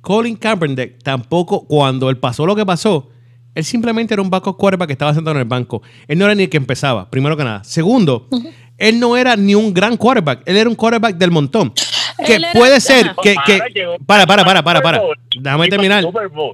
Colin 0.00 0.36
Kaepernick 0.36 1.02
tampoco, 1.02 1.66
cuando 1.66 2.08
él 2.10 2.18
pasó 2.18 2.46
lo 2.46 2.54
que 2.54 2.64
pasó, 2.64 3.10
él 3.54 3.64
simplemente 3.64 4.14
era 4.14 4.22
un 4.22 4.30
backup 4.30 4.56
quarterback 4.56 4.88
que 4.88 4.92
estaba 4.92 5.12
sentado 5.14 5.34
en 5.36 5.40
el 5.42 5.48
banco. 5.48 5.82
Él 6.06 6.18
no 6.18 6.24
era 6.26 6.34
ni 6.34 6.44
el 6.44 6.48
que 6.48 6.56
empezaba, 6.56 7.10
primero 7.10 7.36
que 7.36 7.44
nada. 7.44 7.64
Segundo, 7.64 8.28
él 8.76 9.00
no 9.00 9.16
era 9.16 9.36
ni 9.36 9.54
un 9.54 9.74
gran 9.74 9.96
quarterback. 9.96 10.42
Él 10.46 10.56
era 10.56 10.68
un 10.70 10.76
quarterback 10.76 11.16
del 11.16 11.30
montón. 11.30 11.72
Que 12.24 12.36
Él 12.36 12.44
era- 12.44 12.52
puede 12.52 12.80
ser 12.80 13.14
que... 13.22 13.34
que- 13.46 13.60
para, 14.06 14.26
para, 14.26 14.44
para, 14.44 14.62
para, 14.62 14.80
para. 14.80 15.02
Déjame 15.40 15.68
terminar. 15.68 16.04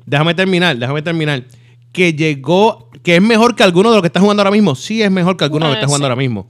Déjame 0.06 0.34
terminar, 0.34 0.76
déjame 0.78 1.02
terminar. 1.02 1.44
Que 1.92 2.12
llegó, 2.14 2.90
que 3.02 3.16
es 3.16 3.22
mejor 3.22 3.54
que 3.54 3.62
alguno 3.62 3.90
de 3.90 3.96
los 3.96 4.02
que 4.02 4.08
está 4.08 4.20
jugando 4.20 4.40
ahora 4.42 4.50
mismo. 4.50 4.74
Sí, 4.74 5.02
es 5.02 5.10
mejor 5.10 5.36
que 5.36 5.44
alguno 5.44 5.66
de 5.66 5.70
los 5.72 5.76
que 5.76 5.80
está 5.80 5.86
jugando 5.88 6.06
ahora 6.06 6.16
mismo. 6.16 6.48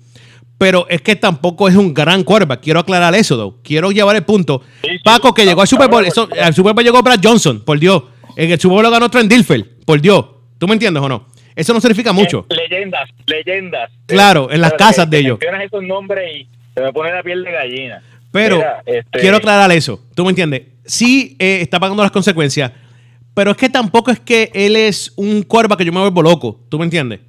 Pero 0.59 0.87
es 0.89 1.03
que 1.03 1.17
tampoco 1.17 1.69
es 1.69 1.75
un 1.77 1.93
gran 1.93 2.23
quarterback. 2.23 2.61
Quiero 2.61 2.81
aclarar 2.81 3.15
eso, 3.15 3.37
though. 3.37 3.57
Quiero 3.63 3.91
llevar 3.91 4.15
el 4.17 4.23
punto. 4.25 4.63
Sí, 4.83 4.91
sí. 4.93 4.99
Paco, 5.03 5.35
que 5.35 5.45
llegó 5.45 5.61
al 5.63 5.69
Super 5.69 5.89
Bowl. 5.89 6.07
Eso, 6.07 6.29
al 6.41 6.55
Super 6.55 6.73
Bowl 6.75 6.85
llegó 6.85 7.03
Brad 7.03 7.21
Johnson, 7.23 7.61
por 7.65 7.79
Dios. 7.79 8.05
En 8.37 8.51
el 8.51 8.61
Super 8.61 8.75
Bowl 8.75 8.83
lo 8.85 8.91
ganó 8.91 9.09
Trent 9.11 9.31
Dilfer, 9.31 9.79
por 9.85 10.01
Dios. 10.01 10.25
¿Tú 10.59 10.67
me 10.69 10.75
entiendes 10.75 11.03
o 11.03 11.09
no? 11.09 11.27
Eso 11.57 11.73
no 11.73 11.81
significa 11.81 12.13
mucho. 12.13 12.47
Eh, 12.51 12.55
leyendas, 12.69 13.09
leyendas. 13.27 13.91
Claro, 14.07 14.51
en 14.51 14.61
las 14.61 14.73
Pero 14.73 14.79
casas 14.79 15.05
que- 15.07 15.11
de 15.11 15.19
ellos. 15.19 15.39
Esos 15.65 15.83
nombres 15.83 16.37
y 16.37 16.49
se 16.75 16.81
me 16.81 16.93
pone 16.93 17.13
la 17.13 17.23
piel 17.23 17.45
de 17.45 17.53
gallina. 17.53 18.03
Pero 18.33 18.57
Mira, 18.57 18.83
este, 18.87 19.21
quiero 19.21 19.37
aclarar 19.37 19.71
eso. 19.71 20.01
¿Tú 20.15 20.25
me 20.25 20.31
entiendes? 20.31 20.63
Sí 20.85 21.37
eh, 21.39 21.59
está 21.63 21.79
pagando 21.79 22.03
las 22.03 22.11
consecuencias, 22.11 22.73
pero 23.35 23.53
es 23.53 23.57
que 23.57 23.69
tampoco 23.69 24.11
es 24.11 24.19
que 24.19 24.51
él 24.53 24.75
es 24.75 25.13
un 25.17 25.43
quarterback 25.43 25.79
que 25.79 25.85
yo 25.85 25.93
me 25.93 26.01
vuelvo 26.01 26.23
loco. 26.23 26.61
¿Tú 26.69 26.79
me 26.79 26.85
entiendes? 26.85 27.21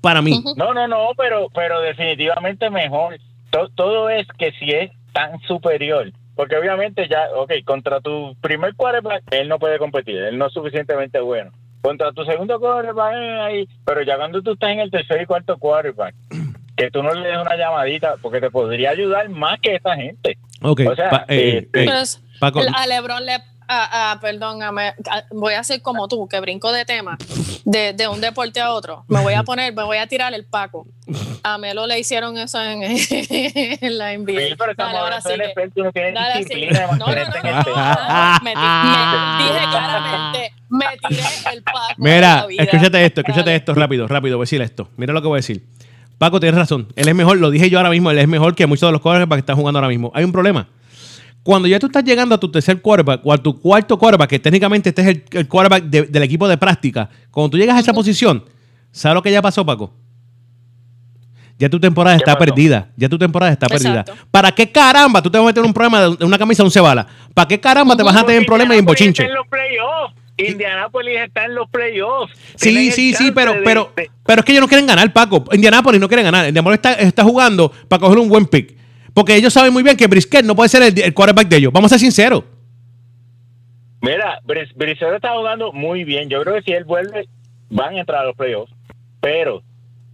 Para 0.00 0.22
mí. 0.22 0.42
No, 0.56 0.72
no, 0.74 0.86
no, 0.88 1.08
pero, 1.16 1.48
pero 1.54 1.80
definitivamente 1.80 2.70
mejor. 2.70 3.18
To- 3.50 3.68
todo 3.74 4.08
es 4.10 4.26
que 4.38 4.52
si 4.52 4.70
es 4.70 4.90
tan 5.12 5.38
superior. 5.42 6.12
Porque 6.36 6.56
obviamente 6.56 7.06
ya, 7.08 7.28
ok, 7.36 7.52
contra 7.66 8.00
tu 8.00 8.34
primer 8.40 8.74
quarterback, 8.74 9.22
él 9.30 9.48
no 9.48 9.58
puede 9.58 9.78
competir, 9.78 10.16
él 10.16 10.38
no 10.38 10.46
es 10.46 10.52
suficientemente 10.54 11.20
bueno. 11.20 11.50
Contra 11.82 12.12
tu 12.12 12.24
segundo 12.24 12.58
quarterback, 12.60 13.14
eh, 13.14 13.40
ahí, 13.40 13.68
pero 13.84 14.02
ya 14.02 14.16
cuando 14.16 14.40
tú 14.42 14.52
estás 14.52 14.70
en 14.70 14.80
el 14.80 14.90
tercer 14.90 15.20
y 15.22 15.26
cuarto 15.26 15.58
quarterback, 15.58 16.14
que 16.76 16.90
tú 16.90 17.02
no 17.02 17.12
le 17.12 17.28
des 17.28 17.38
una 17.38 17.56
llamadita, 17.56 18.14
porque 18.22 18.40
te 18.40 18.50
podría 18.50 18.90
ayudar 18.90 19.28
más 19.28 19.60
que 19.60 19.74
esa 19.74 19.94
gente. 19.96 20.38
Ok. 20.62 20.80
O 20.90 20.94
sea, 20.94 21.10
Pa- 21.10 21.24
eh, 21.28 21.58
este- 21.74 21.84
eh, 21.84 21.90
Paco, 22.38 22.60
a 22.74 22.86
Lebron 22.86 23.26
le... 23.26 23.32
a- 23.72 24.12
a- 24.12 24.20
perdóname, 24.20 24.88
a- 25.10 25.24
voy 25.30 25.54
a 25.54 25.60
hacer 25.60 25.80
como 25.82 26.08
tú, 26.08 26.26
que 26.28 26.40
brinco 26.40 26.72
de 26.72 26.84
tema, 26.84 27.16
de, 27.64 27.92
de 27.92 28.08
un 28.08 28.20
deporte 28.20 28.60
a 28.60 28.72
otro. 28.72 29.04
Me 29.08 29.20
voy 29.22 29.34
a 29.34 29.42
poner, 29.44 29.72
me 29.74 29.84
voy 29.84 29.98
a 29.98 30.06
tirar 30.06 30.34
el 30.34 30.44
Paco. 30.44 30.86
A 31.42 31.56
Melo 31.58 31.86
le 31.86 31.98
hicieron 31.98 32.36
eso 32.36 32.60
en, 32.62 32.82
en 32.82 33.98
la 33.98 34.12
NBA. 34.18 34.40
Sí, 34.40 34.54
pero 34.58 34.72
estamos 34.72 34.94
ahora 34.94 35.20
sí 35.20 35.28
no 36.12 36.38
disciplina. 36.38 36.86
No, 36.86 36.96
no, 36.96 37.06
no, 37.06 37.06
me, 38.42 38.54
me 38.54 38.54
dije 39.44 39.66
claramente, 39.70 40.52
me 40.68 40.86
tiré 41.08 41.22
el 41.52 41.62
Paco. 41.62 41.78
Mira, 41.96 42.46
escúchate 42.58 43.04
esto, 43.04 43.20
escúchate 43.20 43.54
esto 43.54 43.74
rápido, 43.74 44.06
rápido, 44.08 44.36
voy 44.36 44.44
a 44.44 44.46
decir 44.46 44.62
esto. 44.62 44.88
Mira 44.96 45.12
lo 45.12 45.22
que 45.22 45.28
voy 45.28 45.36
a 45.36 45.40
decir. 45.42 45.64
Paco, 46.18 46.38
tienes 46.38 46.58
razón. 46.58 46.88
Él 46.96 47.08
es 47.08 47.14
mejor, 47.14 47.38
lo 47.38 47.50
dije 47.50 47.70
yo 47.70 47.78
ahora 47.78 47.88
mismo, 47.90 48.10
él 48.10 48.18
es 48.18 48.28
mejor 48.28 48.54
que 48.54 48.66
muchos 48.66 48.86
de 48.88 48.92
los 48.92 49.00
quarterbacks 49.00 49.38
que 49.38 49.40
están 49.40 49.56
jugando 49.56 49.78
ahora 49.78 49.88
mismo. 49.88 50.12
Hay 50.14 50.24
un 50.24 50.32
problema. 50.32 50.68
Cuando 51.42 51.66
ya 51.68 51.78
tú 51.78 51.86
estás 51.86 52.04
llegando 52.04 52.34
a 52.34 52.38
tu 52.38 52.50
tercer 52.50 52.80
quarterback 52.82 53.22
o 53.24 53.32
a 53.32 53.38
tu 53.38 53.58
cuarto 53.58 53.98
quarterback, 53.98 54.28
que 54.30 54.38
técnicamente 54.38 54.90
este 54.90 55.02
es 55.02 55.08
el, 55.08 55.24
el 55.32 55.48
quarterback 55.48 55.84
de- 55.84 56.02
del 56.02 56.22
equipo 56.22 56.46
de 56.46 56.58
práctica, 56.58 57.08
cuando 57.30 57.50
tú 57.50 57.56
llegas 57.58 57.76
a 57.76 57.80
esa 57.80 57.92
posición, 57.94 58.44
¿sabes 58.92 59.14
lo 59.14 59.22
que 59.22 59.32
ya 59.32 59.40
pasó, 59.40 59.64
Paco? 59.64 59.94
Ya 61.58 61.68
tu 61.68 61.78
temporada 61.78 62.16
¿Qué 62.16 62.20
está 62.22 62.32
pasó? 62.38 62.46
perdida. 62.46 62.88
Ya 62.96 63.08
tu 63.08 63.18
temporada 63.18 63.52
está 63.52 63.66
perdida. 63.68 64.04
¿Para 64.30 64.52
qué 64.52 64.70
caramba 64.72 65.20
tú 65.22 65.30
te 65.30 65.36
vas 65.38 65.44
a 65.44 65.46
meter 65.48 65.62
en 65.62 65.66
un 65.68 65.74
problema 65.74 66.00
de 66.16 66.24
una 66.24 66.38
camisa 66.38 66.62
de 66.62 66.66
once 66.66 66.80
balas? 66.80 67.06
¿Para 67.34 67.48
qué 67.48 67.60
caramba 67.60 67.96
te 67.96 68.02
vas 68.02 68.16
a 68.16 68.20
Porque 68.24 68.40
problemas 68.46 68.76
y 68.76 68.78
en 68.80 68.84
bochinche? 68.86 69.22
está 69.22 69.30
en 69.32 69.34
los 69.36 69.46
playoffs. 69.46 70.14
Indianapolis 70.38 71.18
está 71.20 71.44
en 71.44 71.54
los 71.54 71.68
playoffs. 71.68 72.32
Sí, 72.56 72.90
sí, 72.92 73.12
sí, 73.12 73.30
pero, 73.34 73.52
de- 73.52 73.60
pero, 73.62 73.92
de- 73.94 74.10
pero 74.24 74.40
es 74.40 74.44
que 74.46 74.52
ellos 74.52 74.62
no 74.62 74.68
quieren 74.68 74.86
ganar, 74.86 75.12
Paco. 75.12 75.44
Indianapolis 75.52 76.00
no 76.00 76.08
quieren 76.08 76.24
ganar. 76.24 76.46
Indianapolis 76.48 76.76
está, 76.78 76.94
está 76.94 77.24
jugando 77.24 77.70
para 77.88 78.00
coger 78.00 78.18
un 78.18 78.28
buen 78.30 78.46
pick. 78.46 78.74
Porque 79.14 79.34
ellos 79.36 79.52
saben 79.52 79.72
muy 79.72 79.82
bien 79.82 79.96
que 79.96 80.06
Brisket 80.06 80.44
no 80.44 80.54
puede 80.54 80.68
ser 80.68 80.82
el, 80.82 81.14
quarterback 81.14 81.48
de 81.48 81.56
ellos. 81.56 81.72
Vamos 81.72 81.90
a 81.92 81.98
ser 81.98 82.00
sinceros. 82.00 82.44
Mira, 84.02 84.40
Bris- 84.44 84.72
Briseño 84.74 85.14
está 85.14 85.34
jugando 85.36 85.72
muy 85.72 86.04
bien. 86.04 86.28
Yo 86.30 86.42
creo 86.42 86.54
que 86.56 86.62
si 86.62 86.72
él 86.72 86.84
vuelve, 86.84 87.28
van 87.68 87.94
a 87.96 88.00
entrar 88.00 88.22
a 88.22 88.24
los 88.26 88.36
playoffs. 88.36 88.72
Pero, 89.20 89.62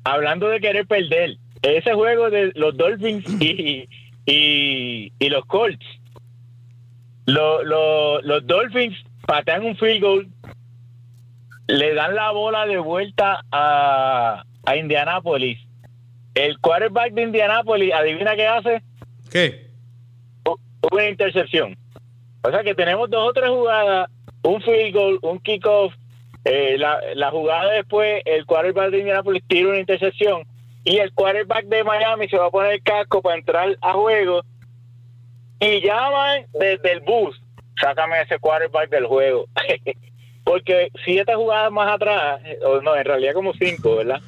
hablando 0.04 0.48
de 0.48 0.60
querer 0.60 0.86
perder, 0.86 1.36
ese 1.62 1.92
juego 1.94 2.30
de 2.30 2.52
los 2.56 2.76
Dolphins 2.76 3.24
y, 3.40 3.88
y, 4.26 5.12
y 5.18 5.28
los 5.28 5.44
Colts, 5.46 5.84
lo- 7.26 7.62
lo- 7.64 8.20
los 8.22 8.46
Dolphins 8.46 8.96
patean 9.26 9.64
un 9.64 9.76
field 9.76 10.00
goal, 10.02 10.28
le 11.68 11.94
dan 11.94 12.14
la 12.14 12.30
bola 12.32 12.66
de 12.66 12.78
vuelta 12.78 13.40
a, 13.52 14.44
a 14.64 14.76
Indianapolis. 14.76 15.58
El 16.36 16.58
quarterback 16.60 17.14
de 17.14 17.22
Indianapolis, 17.22 17.94
adivina 17.94 18.36
qué 18.36 18.46
hace, 18.46 18.82
¿Qué? 19.32 19.70
una 20.92 21.08
intercepción. 21.08 21.74
O 22.42 22.50
sea 22.50 22.62
que 22.62 22.74
tenemos 22.74 23.08
dos 23.08 23.30
o 23.30 23.32
tres 23.32 23.48
jugadas, 23.48 24.10
un 24.42 24.60
field 24.60 24.94
goal, 24.94 25.18
un 25.22 25.38
kickoff, 25.38 25.94
eh, 26.44 26.76
la, 26.76 27.00
la 27.14 27.30
jugada 27.30 27.72
después, 27.72 28.20
el 28.26 28.44
quarterback 28.44 28.90
de 28.90 28.98
Indianapolis 28.98 29.42
tira 29.48 29.70
una 29.70 29.78
intercepción 29.78 30.42
y 30.84 30.98
el 30.98 31.10
quarterback 31.14 31.64
de 31.64 31.82
Miami 31.84 32.28
se 32.28 32.36
va 32.36 32.48
a 32.48 32.50
poner 32.50 32.72
el 32.74 32.82
casco 32.82 33.22
para 33.22 33.38
entrar 33.38 33.74
a 33.80 33.92
juego 33.94 34.42
y 35.58 35.80
llaman 35.80 36.44
desde 36.52 36.92
el 36.92 37.00
bus, 37.00 37.40
sácame 37.80 38.20
ese 38.20 38.38
quarterback 38.38 38.90
del 38.90 39.06
juego. 39.06 39.46
Porque 40.44 40.90
siete 41.02 41.34
jugadas 41.34 41.72
más 41.72 41.94
atrás, 41.94 42.42
eh, 42.44 42.58
o 42.62 42.82
no, 42.82 42.94
en 42.94 43.06
realidad 43.06 43.32
como 43.32 43.54
cinco, 43.54 43.96
¿verdad? 43.96 44.20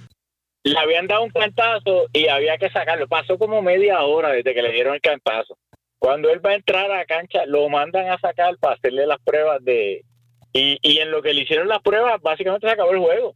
Le 0.65 0.79
habían 0.79 1.07
dado 1.07 1.23
un 1.23 1.31
cantazo 1.31 2.07
y 2.13 2.29
había 2.29 2.59
que 2.59 2.71
sacarlo. 2.71 3.09
Pasó 3.09 3.39
como 3.39 3.63
media 3.63 4.03
hora 4.03 4.31
desde 4.31 4.55
que 4.55 4.63
le 4.63 4.73
dieron 4.73 4.95
el 4.95 5.01
cantazo. 5.01 5.57
Cuando 5.99 6.31
él 6.31 6.45
va 6.45 6.51
a 6.51 6.57
entrar 6.57 6.91
a 6.91 6.99
la 6.99 7.05
cancha, 7.07 7.47
lo 7.47 7.69
mandan 7.69 8.09
a 8.09 8.19
sacar 8.19 8.57
para 8.59 8.75
hacerle 8.75 9.07
las 9.07 9.19
pruebas 9.25 9.65
de... 9.65 10.05
Y, 10.53 10.79
y 10.83 10.99
en 10.99 11.11
lo 11.11 11.23
que 11.23 11.35
le 11.35 11.43
hicieron 11.43 11.69
las 11.69 11.81
pruebas, 11.81 12.21
básicamente 12.23 12.67
se 12.67 12.73
acabó 12.73 12.93
el 12.93 12.99
juego. 12.99 13.35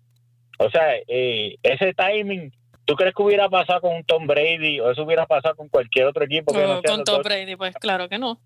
O 0.58 0.70
sea, 0.70 0.96
eh, 1.08 1.56
ese 1.62 1.92
timing, 1.94 2.52
¿tú 2.84 2.94
crees 2.94 3.14
que 3.14 3.22
hubiera 3.22 3.48
pasado 3.48 3.80
con 3.82 3.96
un 3.96 4.04
Tom 4.04 4.26
Brady 4.26 4.80
o 4.80 4.90
eso 4.90 5.02
hubiera 5.02 5.26
pasado 5.26 5.56
con 5.56 5.68
cualquier 5.68 6.06
otro 6.06 6.24
equipo? 6.24 6.52
Que 6.52 6.60
no 6.62 6.80
sea 6.80 6.90
con 6.90 7.04
Tom? 7.04 7.22
Brady, 7.22 7.56
pues 7.56 7.74
claro 7.76 8.08
que 8.08 8.18
no. 8.18 8.40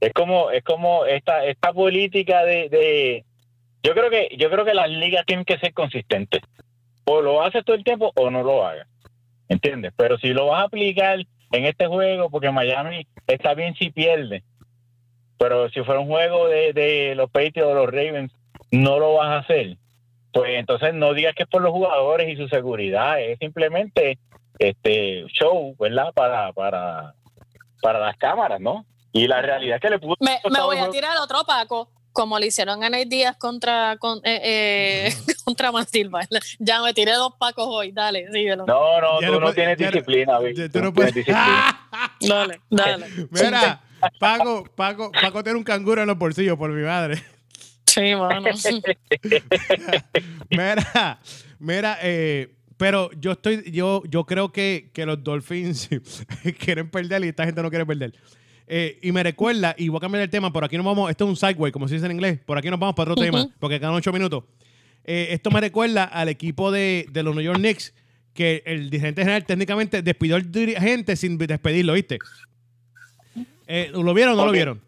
es 0.00 0.12
como 0.12 0.50
es 0.50 0.62
como 0.62 1.04
esta 1.06 1.44
esta 1.44 1.72
política 1.72 2.44
de, 2.44 2.68
de 2.68 3.24
yo 3.82 3.94
creo 3.94 4.10
que 4.10 4.28
yo 4.36 4.50
creo 4.50 4.64
que 4.64 4.74
las 4.74 4.90
ligas 4.90 5.24
tienen 5.26 5.44
que 5.44 5.58
ser 5.58 5.72
consistentes 5.72 6.42
o 7.08 7.22
lo 7.22 7.42
haces 7.42 7.64
todo 7.64 7.74
el 7.74 7.84
tiempo 7.84 8.12
o 8.14 8.30
no 8.30 8.42
lo 8.42 8.66
hagas 8.66 8.86
¿entiendes? 9.48 9.92
pero 9.96 10.18
si 10.18 10.28
lo 10.28 10.46
vas 10.46 10.62
a 10.62 10.66
aplicar 10.66 11.18
en 11.52 11.64
este 11.64 11.86
juego 11.86 12.28
porque 12.30 12.50
Miami 12.50 13.06
está 13.26 13.54
bien 13.54 13.74
si 13.74 13.90
pierde 13.90 14.44
pero 15.38 15.70
si 15.70 15.82
fuera 15.82 16.00
un 16.00 16.08
juego 16.08 16.48
de, 16.48 16.72
de 16.72 17.14
los 17.14 17.30
Patriots 17.30 17.70
o 17.70 17.74
los 17.74 17.86
Ravens 17.86 18.32
no 18.70 18.98
lo 18.98 19.14
vas 19.14 19.28
a 19.28 19.38
hacer 19.38 19.76
pues 20.32 20.50
entonces 20.58 20.92
no 20.92 21.14
digas 21.14 21.34
que 21.34 21.44
es 21.44 21.48
por 21.48 21.62
los 21.62 21.72
jugadores 21.72 22.28
y 22.28 22.36
su 22.36 22.46
seguridad 22.48 23.20
es 23.20 23.38
simplemente 23.38 24.18
este 24.58 25.24
show 25.28 25.74
¿verdad? 25.78 26.12
para 26.12 26.52
para 26.52 27.14
para 27.80 28.00
las 28.00 28.16
cámaras 28.18 28.60
¿no? 28.60 28.84
y 29.12 29.26
la 29.26 29.40
realidad 29.40 29.76
es 29.76 29.82
que 29.82 29.90
le 29.90 29.98
puso 29.98 30.16
Me, 30.20 30.40
me 30.50 30.60
voy 30.60 30.76
a 30.76 30.90
tirar 30.90 31.16
otro 31.18 31.44
Paco, 31.44 31.88
como 32.12 32.38
le 32.38 32.46
hicieron 32.48 32.82
a 32.82 32.90
Nate 32.90 33.06
Díaz 33.06 33.36
contra, 33.36 33.96
con, 33.98 34.18
eh, 34.24 34.40
eh, 34.42 35.14
contra 35.44 35.70
Mansilva. 35.72 36.20
Ya 36.58 36.82
me 36.82 36.92
tiré 36.94 37.12
dos 37.12 37.34
Pacos 37.38 37.66
hoy, 37.68 37.92
dale, 37.92 38.26
síguelo. 38.32 38.66
No, 38.66 39.00
no, 39.00 39.20
Ya 39.20 39.26
tú 39.28 39.34
no 39.34 39.40
puede- 39.40 39.54
tienes 39.54 39.78
disciplina, 39.78 40.38
Vic. 40.40 40.56
Tú 40.56 40.68
Tú 40.78 40.80
no 40.84 40.92
puedes. 40.92 41.12
tienes 41.12 41.26
disciplina. 41.26 41.88
Dale, 42.20 42.60
dale. 42.70 43.06
Mira, 43.30 43.80
Paco, 44.18 44.64
Paco, 44.74 45.10
Paco 45.12 45.42
tiene 45.42 45.58
un 45.58 45.64
canguro 45.64 46.00
en 46.02 46.06
los 46.08 46.18
bolsillos, 46.18 46.56
por 46.56 46.70
mi 46.70 46.82
madre. 46.84 47.22
Sí, 47.86 48.14
mano. 48.14 48.46
Mira, 50.50 51.18
mira, 51.58 51.98
eh, 52.02 52.54
pero 52.76 53.10
yo 53.18 53.32
estoy, 53.32 53.70
yo, 53.70 54.02
yo 54.08 54.24
creo 54.24 54.52
que, 54.52 54.90
que 54.92 55.04
los 55.06 55.22
Dolphins 55.22 55.88
quieren 56.58 56.90
perder 56.90 57.24
y 57.24 57.28
esta 57.28 57.44
gente 57.44 57.62
no 57.62 57.70
quiere 57.70 57.86
perder. 57.86 58.14
Eh, 58.70 58.98
y 59.00 59.12
me 59.12 59.22
recuerda, 59.22 59.74
y 59.78 59.88
voy 59.88 59.96
a 59.96 60.00
cambiar 60.00 60.22
el 60.22 60.30
tema, 60.30 60.52
por 60.52 60.62
aquí 60.62 60.76
nos 60.76 60.84
vamos, 60.84 61.10
esto 61.10 61.24
es 61.24 61.30
un 61.30 61.36
sideway, 61.36 61.72
como 61.72 61.88
se 61.88 61.94
dice 61.94 62.04
en 62.04 62.12
inglés, 62.12 62.38
por 62.44 62.58
aquí 62.58 62.68
nos 62.68 62.78
vamos 62.78 62.94
para 62.94 63.12
otro 63.12 63.24
tema, 63.24 63.48
porque 63.58 63.80
quedan 63.80 63.94
ocho 63.94 64.12
minutos. 64.12 64.44
Eh, 65.04 65.28
esto 65.30 65.50
me 65.50 65.60
recuerda 65.60 66.04
al 66.04 66.28
equipo 66.28 66.70
de, 66.70 67.06
de 67.10 67.22
los 67.22 67.34
New 67.34 67.42
York 67.42 67.58
Knicks, 67.58 67.94
que 68.34 68.62
el 68.66 68.90
dirigente 68.90 69.22
general 69.22 69.46
técnicamente 69.46 70.02
despidió 70.02 70.36
al 70.36 70.52
dirigente 70.52 71.16
sin 71.16 71.38
despedirlo, 71.38 71.94
¿viste? 71.94 72.18
Eh, 73.66 73.90
¿Lo 73.92 74.12
vieron 74.12 74.34
o 74.34 74.36
no 74.36 74.46
lo 74.46 74.52
vieron? 74.52 74.82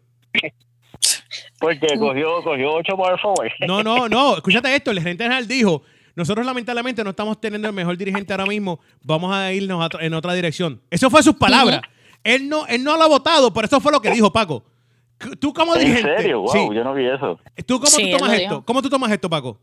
Porque 1.59 1.87
cogió, 1.97 2.41
cogió 2.43 2.73
ocho 2.73 2.95
power 2.95 3.19
forward. 3.19 3.51
No, 3.67 3.83
no, 3.83 4.07
no. 4.07 4.35
Escúchate 4.35 4.75
esto. 4.75 4.91
El 4.91 4.99
gerente 4.99 5.23
general 5.23 5.47
dijo: 5.47 5.83
Nosotros, 6.15 6.45
lamentablemente, 6.45 7.03
no 7.03 7.11
estamos 7.11 7.39
teniendo 7.39 7.67
el 7.67 7.73
mejor 7.73 7.97
dirigente 7.97 8.33
ahora 8.33 8.45
mismo. 8.45 8.79
Vamos 9.03 9.33
a 9.33 9.51
irnos 9.53 9.83
a 9.83 10.03
en 10.03 10.13
otra 10.13 10.33
dirección. 10.33 10.81
Eso 10.89 11.09
fue 11.09 11.21
sus 11.21 11.35
palabras. 11.35 11.81
Él 12.23 12.47
no, 12.49 12.65
él 12.67 12.83
no 12.83 12.97
lo 12.97 13.03
ha 13.03 13.07
votado, 13.07 13.51
pero 13.53 13.65
eso 13.67 13.79
fue 13.79 13.91
lo 13.91 14.01
que 14.01 14.11
dijo 14.11 14.31
Paco. 14.31 14.63
Tú 15.39 15.53
como 15.53 15.75
¿En 15.75 15.81
dirigente. 15.81 16.17
serio? 16.17 16.41
Wow, 16.41 16.51
sí. 16.51 16.59
yo 16.75 16.83
no 16.83 16.93
vi 16.93 17.05
eso. 17.07 17.39
¿Tú 17.65 17.75
cómo 17.79 17.87
Sí, 17.87 18.11
tú 18.11 18.17
tomas 18.17 18.33
esto? 18.33 18.49
dijo. 18.49 18.65
¿Cómo 18.65 18.81
tú 18.81 18.89
tomas 18.89 19.11
esto, 19.11 19.29
Paco? 19.29 19.59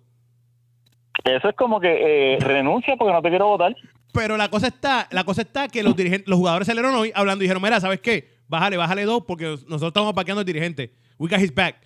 Eso 1.24 1.48
es 1.48 1.56
como 1.56 1.80
que 1.80 2.34
eh, 2.34 2.38
renuncia 2.40 2.94
porque 2.96 3.12
no 3.12 3.20
te 3.22 3.28
quiero 3.28 3.48
votar. 3.48 3.74
Pero 4.12 4.36
la 4.36 4.48
cosa 4.48 4.68
está, 4.68 5.08
la 5.10 5.24
cosa 5.24 5.42
está 5.42 5.68
que 5.68 5.82
los 5.82 5.94
dirigentes, 5.96 6.28
los 6.28 6.38
jugadores 6.38 6.66
salieron 6.66 6.94
hoy 6.94 7.12
hablando 7.14 7.42
y 7.42 7.46
dijeron, 7.46 7.62
mira, 7.62 7.80
¿sabes 7.80 8.00
qué? 8.00 8.38
Bájale, 8.48 8.76
bájale 8.76 9.04
dos 9.04 9.24
porque 9.26 9.44
nosotros 9.46 9.88
estamos 9.88 10.14
vaqueando 10.14 10.40
al 10.40 10.46
dirigente. 10.46 10.92
We 11.18 11.28
got 11.28 11.40
his 11.40 11.54
back. 11.54 11.76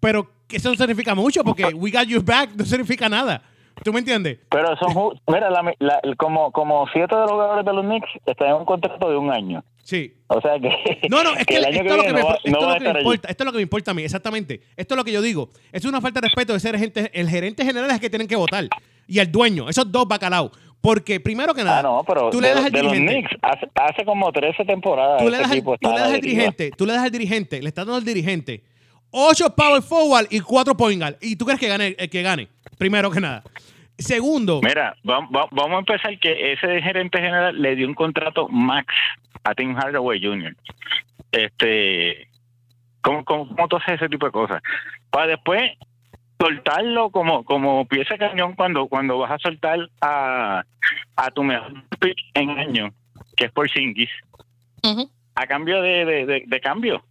Pero 0.00 0.30
eso 0.48 0.70
no 0.70 0.76
significa 0.76 1.14
mucho 1.14 1.42
porque 1.44 1.64
we 1.74 1.90
got 1.90 2.04
your 2.06 2.22
back 2.24 2.50
no 2.54 2.64
significa 2.64 3.08
nada. 3.08 3.42
¿Tú 3.84 3.92
me 3.92 3.98
entiendes? 4.00 4.38
Pero 4.50 4.76
son, 4.76 4.92
mira, 5.28 5.50
la, 5.50 5.62
la- 5.78 6.00
como, 6.16 6.50
como 6.52 6.86
siete 6.92 7.14
de 7.14 7.22
los 7.22 7.30
jugadores 7.32 7.64
de 7.64 7.72
los 7.72 7.84
Knicks 7.84 8.08
están 8.26 8.48
en 8.48 8.54
un 8.54 8.64
contrato 8.64 9.08
de 9.10 9.16
un 9.16 9.30
año. 9.30 9.62
Sí. 9.82 10.14
O 10.28 10.40
sea 10.40 10.58
que, 10.58 10.68
No, 11.10 11.22
no, 11.22 11.34
es 11.34 11.46
que, 11.46 11.56
el 11.56 11.64
esto, 11.66 11.80
año 11.80 11.90
es 11.92 11.96
lo 11.96 12.02
que 12.02 12.12
me, 12.12 12.20
no 12.20 12.26
va, 12.26 12.38
no 12.44 12.60
lo 12.74 12.78
que 12.80 12.98
importa, 13.00 13.28
esto 13.28 13.42
es 13.42 13.46
lo 13.46 13.52
que 13.52 13.58
me 13.58 13.62
importa 13.62 13.90
a 13.90 13.94
mí, 13.94 14.02
exactamente. 14.02 14.60
Esto 14.76 14.94
es 14.94 14.98
lo 14.98 15.04
que 15.04 15.12
yo 15.12 15.22
digo. 15.22 15.50
Es 15.72 15.84
una 15.84 16.00
falta 16.00 16.20
de 16.20 16.26
respeto 16.28 16.52
de 16.52 16.60
ser 16.60 16.78
gente, 16.78 17.10
el 17.14 17.28
gerente 17.28 17.64
general 17.64 17.88
es 17.90 17.94
el 17.94 18.00
que 18.00 18.10
tienen 18.10 18.26
que 18.26 18.36
votar. 18.36 18.64
Y 19.06 19.18
el 19.20 19.30
dueño, 19.30 19.68
esos 19.68 19.90
dos 19.92 20.08
bacalaos. 20.08 20.50
Porque 20.80 21.18
primero 21.20 21.52
que 21.54 21.64
nada, 21.64 21.80
Ah, 21.80 21.82
no, 21.82 22.04
pero 22.06 22.30
tú 22.30 22.40
le 22.40 22.48
de, 22.48 22.54
das 22.54 22.64
al 22.66 22.70
de 22.72 22.82
los 22.82 22.92
dirigente. 22.92 23.28
Knicks 23.28 23.36
hace, 23.42 23.66
hace 23.74 24.04
como 24.04 24.30
13 24.30 24.64
temporadas 24.64 25.18
tú 25.22 25.28
le 25.28 25.36
ese 25.36 25.42
das, 25.42 25.52
al, 25.52 25.62
tú 25.80 25.90
le 25.90 25.98
das 26.00 26.12
dirigente, 26.20 26.70
tú 26.76 26.86
le 26.86 26.92
das 26.92 27.02
al 27.02 27.10
dirigente, 27.10 27.62
le 27.62 27.68
estás 27.68 27.86
dando 27.86 27.96
al 27.96 28.04
dirigente 28.04 28.62
ocho 29.18 29.48
power 29.54 29.80
forward 29.82 30.26
y 30.30 30.40
cuatro 30.40 30.76
point 30.76 31.00
guard. 31.00 31.16
Y 31.22 31.36
tú 31.36 31.44
crees 31.46 31.58
que 31.58 31.68
gane 31.68 31.96
el 31.98 32.10
que 32.10 32.22
gane, 32.22 32.48
primero 32.78 33.10
que 33.10 33.20
nada. 33.20 33.42
Segundo, 33.98 34.60
Mira, 34.62 34.94
va- 35.08 35.26
va- 35.34 35.48
vamos 35.50 35.76
a 35.76 35.78
empezar 35.78 36.18
que 36.18 36.52
ese 36.52 36.82
gerente 36.82 37.18
general 37.18 37.60
le 37.60 37.74
dio 37.76 37.86
un 37.88 37.94
contrato 37.94 38.46
max 38.48 38.92
a 39.42 39.54
Tim 39.54 39.74
Hardaway 39.74 40.22
Jr. 40.22 40.54
Este, 41.32 42.28
¿cómo, 43.00 43.24
cómo, 43.24 43.48
cómo 43.48 43.68
tú 43.68 43.76
haces 43.76 43.94
ese 43.94 44.08
tipo 44.08 44.26
de 44.26 44.32
cosas? 44.32 44.62
Para 45.10 45.28
después 45.28 45.62
soltarlo 46.38 47.08
como 47.10 47.44
como 47.44 47.86
pieza 47.86 48.14
de 48.14 48.18
cañón 48.18 48.54
cuando 48.54 48.86
cuando 48.88 49.16
vas 49.18 49.30
a 49.32 49.38
soltar 49.38 49.88
a, 50.02 50.62
a 51.16 51.30
tu 51.30 51.42
mejor 51.42 51.72
pick 51.98 52.16
en 52.34 52.50
año, 52.50 52.92
que 53.36 53.46
es 53.46 53.52
por 53.52 53.70
Singis, 53.70 54.10
a 55.34 55.46
cambio 55.46 55.80
de, 55.80 56.04
de, 56.04 56.26
de- 56.26 56.44
de 56.46 56.60
cambio. 56.60 57.02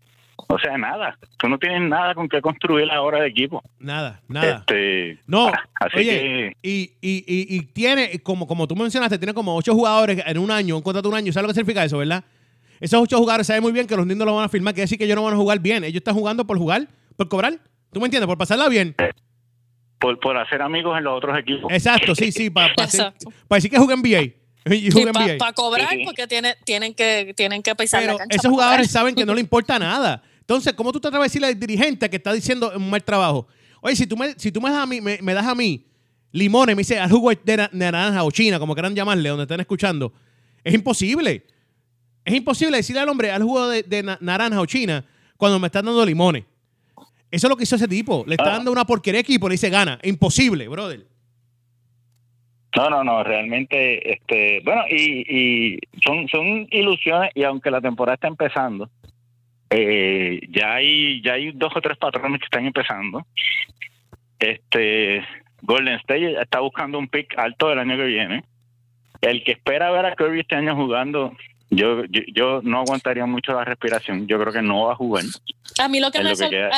O 0.47 0.59
sea, 0.59 0.77
nada. 0.77 1.17
Tú 1.37 1.47
no 1.49 1.57
tienes 1.57 1.81
nada 1.81 2.13
con 2.13 2.27
qué 2.29 2.41
construir 2.41 2.89
ahora 2.91 3.21
de 3.21 3.27
equipo. 3.27 3.63
nada, 3.79 4.21
nada. 4.27 4.57
Este, 4.59 5.19
No, 5.27 5.47
así 5.79 5.97
oye, 5.97 6.11
que 6.11 6.53
y, 6.61 6.91
y, 7.01 7.17
y, 7.25 7.55
y 7.57 7.61
tiene, 7.61 8.19
como, 8.19 8.45
como 8.45 8.67
tú 8.67 8.75
mencionaste, 8.75 9.17
tiene 9.17 9.33
como 9.33 9.55
ocho 9.55 9.73
jugadores 9.73 10.21
en 10.25 10.37
un 10.37 10.51
año, 10.51 10.75
un 10.77 10.83
contrato 10.83 11.07
de 11.09 11.13
un 11.13 11.17
año. 11.17 11.31
¿Sabes 11.33 11.43
lo 11.47 11.53
que 11.53 11.59
significa 11.59 11.83
eso, 11.83 11.97
verdad? 11.97 12.23
Esos 12.79 13.01
ocho 13.01 13.17
jugadores 13.17 13.47
saben 13.47 13.63
muy 13.63 13.71
bien 13.71 13.87
que 13.87 13.95
los 13.95 14.05
niños 14.05 14.25
lo 14.25 14.35
van 14.35 14.45
a 14.45 14.49
firmar, 14.49 14.73
quiere 14.73 14.83
decir 14.83 14.97
que 14.97 15.05
ellos 15.05 15.15
no 15.15 15.23
van 15.23 15.33
a 15.33 15.37
jugar 15.37 15.59
bien. 15.59 15.83
Ellos 15.83 15.97
están 15.97 16.13
jugando 16.15 16.45
por 16.45 16.57
jugar, 16.57 16.87
por 17.15 17.29
cobrar. 17.29 17.53
¿Tú 17.91 17.99
me 18.01 18.05
entiendes? 18.07 18.27
Por 18.27 18.37
pasarla 18.37 18.67
bien. 18.67 18.93
por, 19.99 20.19
por 20.19 20.37
hacer 20.37 20.61
amigos 20.61 20.97
en 20.97 21.05
los 21.05 21.17
otros 21.17 21.37
equipos. 21.39 21.71
Exacto, 21.71 22.13
sí, 22.13 22.31
sí, 22.33 22.49
para 22.49 22.67
Exacto. 22.77 23.31
decir 23.49 23.71
que 23.71 23.77
juegan 23.77 23.99
NBA. 24.01 24.33
Y 24.71 24.91
Sí, 24.91 25.05
para 25.13 25.25
NBA. 25.35 25.53
cobrar, 25.53 25.89
Sí, 25.91 26.01
porque 26.05 26.25
tiene, 26.27 26.55
tienen, 26.65 26.93
que, 26.93 27.33
tienen 27.37 27.61
que 27.61 27.75
pisar 27.75 28.01
Pero 28.01 28.13
la 28.13 28.19
cancha. 28.19 28.35
esos 28.35 28.45
pa' 28.45 28.49
jugadores 28.49 28.87
cobrar. 28.87 28.91
saben 29.01 29.15
que 29.15 29.25
no 29.25 29.33
le 29.35 29.41
importa 29.47 29.77
nada. 29.79 30.23
Entonces, 30.39 30.73
¿cómo 30.73 30.91
tú 30.91 30.99
te 30.99 31.07
atreves 31.07 31.25
a 31.25 31.27
decirle 31.29 31.47
al 31.47 31.59
dirigente 31.59 32.09
que 32.09 32.17
está 32.17 32.33
diciendo 32.33 32.71
un 32.75 32.89
mal 32.89 33.03
trabajo? 33.03 33.47
Oye, 33.81 33.95
si 33.95 34.07
tú 34.07 34.17
me, 34.17 34.33
si 34.37 34.51
tú 34.51 34.59
me 34.61 34.69
das 34.71 34.79
a 34.79 34.85
mí, 34.85 35.01
me, 35.01 35.19
me 35.21 35.33
das 35.33 35.45
a 35.45 35.53
mí 35.55 35.85
limones, 36.31 36.75
me 36.75 36.81
dice 36.81 36.99
al 36.99 37.09
jugo 37.09 37.29
de, 37.31 37.57
na- 37.57 37.69
de 37.71 37.77
naranja 37.77 38.23
o 38.23 38.31
china, 38.31 38.59
como 38.59 38.73
quieran 38.73 38.93
llamarle, 38.95 39.29
donde 39.29 39.43
estén 39.43 39.59
escuchando, 39.61 40.11
es 40.63 40.73
imposible. 40.73 41.45
Es 42.25 42.33
imposible 42.33 42.77
decirle 42.77 43.01
al 43.01 43.09
hombre 43.09 43.31
al 43.31 43.43
jugo 43.43 43.69
de, 43.69 43.83
de 43.83 44.01
na- 44.03 44.17
naranja 44.19 44.59
o 44.59 44.65
china 44.65 45.05
cuando 45.37 45.59
me 45.59 45.67
están 45.67 45.85
dando 45.85 46.03
limones. 46.05 46.43
Eso 47.31 47.47
es 47.47 47.49
lo 47.49 47.55
que 47.57 47.63
hizo 47.63 47.75
ese 47.75 47.87
tipo. 47.87 48.23
Le 48.27 48.35
está 48.35 48.47
Ah. 48.47 48.57
dando 48.57 48.71
una 48.71 48.85
porquería 48.85 49.21
equipo, 49.21 49.47
le 49.47 49.53
dice 49.53 49.69
gana. 49.69 49.99
Imposible, 50.03 50.67
brother. 50.67 51.05
No, 52.75 52.89
no, 52.89 53.03
no, 53.03 53.23
realmente, 53.23 54.11
este, 54.13 54.61
bueno, 54.65 54.81
y, 54.89 55.23
y 55.75 55.79
son, 56.03 56.27
son 56.27 56.67
ilusiones 56.71 57.31
y 57.33 57.43
aunque 57.43 57.71
la 57.71 57.79
temporada 57.81 58.15
está 58.15 58.27
empezando, 58.27 58.89
eh, 59.69 60.41
ya 60.49 60.73
hay, 60.75 61.21
ya 61.21 61.33
hay 61.33 61.51
dos 61.53 61.71
o 61.75 61.81
tres 61.81 61.97
patrones 61.97 62.39
que 62.39 62.45
están 62.45 62.65
empezando. 62.65 63.25
Este, 64.39 65.23
Golden 65.61 65.95
State 65.95 66.41
está 66.41 66.59
buscando 66.59 66.99
un 66.99 67.07
pick 67.07 67.37
alto 67.37 67.69
del 67.69 67.79
año 67.79 67.95
que 67.97 68.05
viene. 68.05 68.43
El 69.21 69.43
que 69.43 69.53
espera 69.53 69.91
ver 69.91 70.05
a 70.05 70.15
Curry 70.15 70.41
este 70.41 70.55
año 70.55 70.75
jugando, 70.75 71.31
yo, 71.69 72.03
yo, 72.05 72.21
yo 72.33 72.61
no 72.63 72.79
aguantaría 72.81 73.25
mucho 73.25 73.53
la 73.53 73.63
respiración. 73.63 74.27
Yo 74.27 74.39
creo 74.39 74.53
que 74.53 74.61
no 74.61 74.85
va 74.85 74.93
a 74.93 74.95
jugar. 74.95 75.23
A 75.81 75.87
mí 75.87 75.99
lo 75.99 76.11
que 76.11 76.19
me 76.19 76.25
lo 76.25 76.29
que 76.31 76.35
sor- 76.35 76.49
queda. 76.49 76.69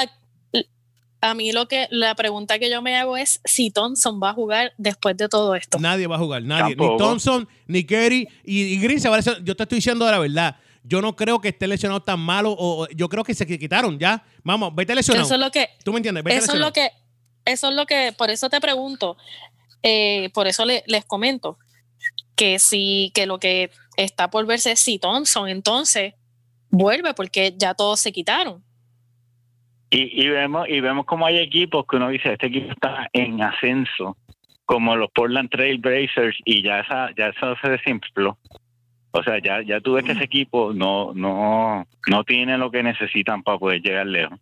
A, 1.22 1.34
mí 1.34 1.52
lo 1.52 1.68
que 1.68 1.88
la 1.92 2.14
pregunta 2.16 2.60
que 2.60 2.70
yo 2.70 2.82
me 2.82 2.96
hago 2.96 3.18
es 3.18 3.40
si 3.46 3.72
Thompson 3.72 4.20
va 4.22 4.30
a 4.30 4.34
jugar 4.34 4.74
después 4.78 5.16
de 5.18 5.28
todo 5.30 5.56
esto. 5.56 5.80
Nadie 5.80 6.08
va 6.08 6.16
a 6.16 6.20
jugar, 6.20 6.44
nadie. 6.44 6.76
Ni. 6.76 6.98
Thompson, 6.98 7.48
ni 7.68 7.84
Kerry 7.84 8.28
y, 8.44 8.62
y 8.74 8.80
Green 8.80 9.00
se 9.00 9.10
va 9.10 9.16
a 9.16 9.18
lesionar. 9.18 9.44
Yo 9.44 9.56
te 9.56 9.64
estoy 9.64 9.78
diciendo 9.78 10.10
la 10.10 10.20
verdad. 10.20 10.56
Yo 10.84 11.02
no 11.02 11.16
creo 11.16 11.42
que 11.42 11.50
esté 11.50 11.68
lesionado 11.68 12.02
tan 12.02 12.20
malo. 12.20 12.52
O, 12.52 12.84
o- 12.84 12.88
yo 12.90 13.10
creo 13.10 13.24
que 13.24 13.34
se 13.34 13.46
quitaron 13.46 14.00
ya. 14.00 14.24
Vamos, 14.44 14.74
vete 14.74 14.96
lesionado. 14.96 15.26
Eso 15.26 15.36
es 15.36 15.42
lo 15.42 15.52
que 15.52 15.70
¿Tú 15.84 15.92
me 15.92 15.98
entiendes? 15.98 16.24
Vete 16.24 16.38
eso 16.38 16.54
es 16.54 16.60
lo 16.60 16.72
que 16.72 16.92
eso 17.46 17.70
es 17.70 17.76
lo 17.76 17.86
que 17.86 18.14
por 18.18 18.30
eso 18.30 18.50
te 18.50 18.60
pregunto 18.62 19.18
eh, 19.84 20.30
por 20.34 20.48
eso 20.48 20.66
le- 20.66 20.84
les 20.88 21.06
comento 21.06 21.58
que 22.36 22.60
si 22.60 23.12
que 23.16 23.26
lo 23.26 23.40
que 23.40 23.72
está 23.96 24.30
por 24.30 24.46
verse 24.46 24.72
es 24.74 24.80
si 24.80 25.00
Thompson 25.00 25.48
entonces 25.50 26.14
vuelve 26.70 27.14
porque 27.14 27.54
ya 27.58 27.74
todos 27.74 28.00
se 28.00 28.12
quitaron 28.12 28.64
Y, 29.90 30.22
y 30.26 30.28
vemos 30.30 30.68
y 30.68 30.82
vemos 30.82 31.06
como 31.06 31.26
hay 31.26 31.38
equipos 31.38 31.86
que 31.88 31.96
uno 31.96 32.10
dice 32.10 32.34
este 32.34 32.48
equipo 32.48 32.72
está 32.72 33.08
en 33.14 33.42
ascenso 33.42 34.18
como 34.66 34.98
los 34.98 35.10
Portland 35.12 35.50
Trail 35.50 35.78
Blazers 35.80 36.38
y 36.44 36.62
ya 36.62 36.82
esa 36.82 37.10
ya 37.18 37.28
eso 37.28 37.56
se 37.62 37.70
desinfló. 37.70 38.38
O 39.12 39.24
sea 39.24 39.40
ya 39.42 39.62
ya 39.62 39.80
tú 39.80 39.94
ves 39.94 40.04
que 40.04 40.12
ese 40.12 40.26
equipo 40.26 40.74
no 40.74 41.14
no 41.14 41.86
no 42.10 42.24
tiene 42.26 42.58
lo 42.58 42.70
que 42.70 42.84
necesitan 42.84 43.44
para 43.44 43.58
poder 43.58 43.82
llegar 43.82 44.08
lejos. 44.08 44.38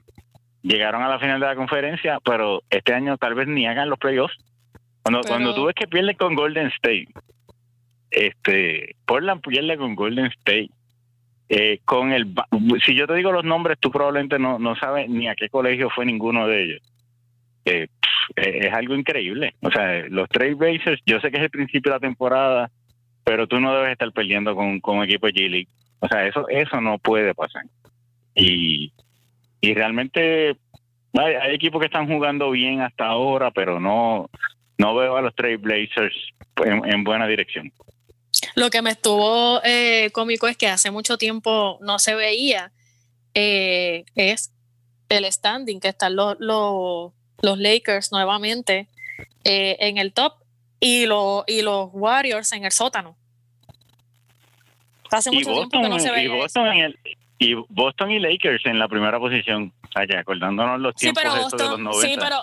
Llegaron 0.64 1.04
a 1.04 1.10
la 1.10 1.20
final 1.20 1.40
de 1.40 1.46
la 1.46 1.56
conferencia 1.56 2.20
pero 2.26 2.64
este 2.72 2.94
año 2.96 3.18
tal 3.18 3.36
vez 3.36 3.48
ni 3.48 3.68
hagan 3.68 3.90
los 3.90 4.00
playoffs. 4.00 4.36
Cuando 5.04 5.22
Pero- 5.22 5.30
cuando 5.32 5.54
tú 5.54 5.66
ves 5.66 5.76
que 5.76 5.88
pierde 5.88 6.16
con 6.16 6.34
Golden 6.34 6.68
State 6.68 7.08
este 8.10 8.96
Portland 9.06 9.42
pierde 9.42 9.78
con 9.78 9.96
Golden 9.96 10.26
State 10.28 10.70
eh, 11.48 11.80
con 11.86 12.12
el 12.12 12.34
si 12.84 12.96
yo 12.96 13.06
te 13.06 13.14
digo 13.14 13.32
los 13.32 13.44
nombres 13.44 13.78
tú 13.80 13.92
probablemente 13.92 14.40
no, 14.40 14.58
no 14.58 14.76
sabes 14.76 15.08
ni 15.10 15.28
a 15.28 15.36
qué 15.36 15.48
colegio 15.50 15.90
fue 15.90 16.06
ninguno 16.06 16.48
de 16.48 16.64
ellos. 16.64 16.82
Eh, 17.66 17.88
eh, 18.36 18.60
es 18.62 18.74
algo 18.74 18.96
increíble. 18.96 19.56
O 19.62 19.70
sea 19.70 20.06
los 20.10 20.28
Trail 20.30 20.56
Blazers 20.56 21.02
yo 21.06 21.20
sé 21.20 21.30
que 21.30 21.38
es 21.38 21.44
el 21.44 21.50
principio 21.52 21.92
de 21.92 21.98
la 21.98 22.00
temporada 22.00 22.72
pero 23.24 23.48
tú 23.48 23.60
no 23.60 23.76
debes 23.76 23.92
estar 23.92 24.12
perdiendo 24.12 24.56
con, 24.56 24.80
con 24.80 24.98
un 24.98 25.04
equipo 25.04 25.28
de 25.28 25.34
G-League 25.34 25.68
o 26.00 26.08
sea 26.08 26.28
eso 26.28 26.48
eso 26.50 26.82
no 26.82 26.98
puede 26.98 27.36
pasar. 27.36 27.64
Y 28.34 28.92
y 29.62 29.74
realmente 29.74 30.56
hay, 31.14 31.54
equipos 31.56 31.80
que 31.80 31.88
están 31.88 32.08
jugando 32.08 32.50
bien 32.52 32.82
hasta 32.82 33.06
ahora 33.06 33.52
pero 33.52 33.80
no 33.80 34.32
no 34.80 34.96
veo 34.96 35.16
a 35.16 35.22
los 35.22 35.36
Trail 35.36 35.58
Blazers 35.58 36.16
en, 36.66 36.92
en 36.92 37.04
buena 37.04 37.28
dirección 37.28 37.72
lo 38.56 38.70
que 38.70 38.82
me 38.82 38.92
estuvo 38.92 39.62
eh, 39.64 40.10
cómico 40.14 40.48
es 40.48 40.58
que 40.58 40.68
hace 40.68 40.92
mucho 40.92 41.18
tiempo 41.18 41.78
no 41.82 42.00
se 42.00 42.16
veía 42.16 42.72
eh, 43.34 44.06
es 44.16 44.52
el 45.10 45.26
standing 45.32 45.80
que 45.80 45.90
están 45.90 46.16
los, 46.16 46.36
los, 46.40 47.12
los 47.42 47.58
Lakers 47.60 48.12
nuevamente 48.12 48.88
eh, 49.44 49.76
en 49.80 49.98
el 49.98 50.14
top 50.14 50.34
y, 50.80 51.06
lo- 51.06 51.44
y 51.48 51.62
los 51.62 51.90
Warriors 51.94 52.52
en 52.54 52.66
el 52.66 52.72
sótano. 52.72 53.16
Hace 55.12 55.30
y 55.32 55.36
mucho 55.38 55.54
tiempo 55.54 55.82
que 55.82 55.90
no 55.90 56.00
se 56.00 56.08
y 56.08 56.12
veía 56.12 56.26
eso. 56.28 56.36
Boston 56.38 56.68
en 56.68 56.80
el 56.86 57.00
y 57.38 57.54
Boston 57.68 58.12
y 58.12 58.20
Lakers 58.20 58.66
en 58.66 58.80
la 58.80 58.88
primera 58.88 59.20
posición 59.20 59.74
allá 59.94 60.20
acordándonos 60.22 60.80
los 60.80 60.94
Sí, 60.96 61.12
tiempos 61.12 61.22
pero 61.22 61.36
de 61.36 61.42
los 61.42 61.52
Boston, 61.52 61.84
90 61.84 62.08
sí, 62.08 62.16
pero, 62.18 62.38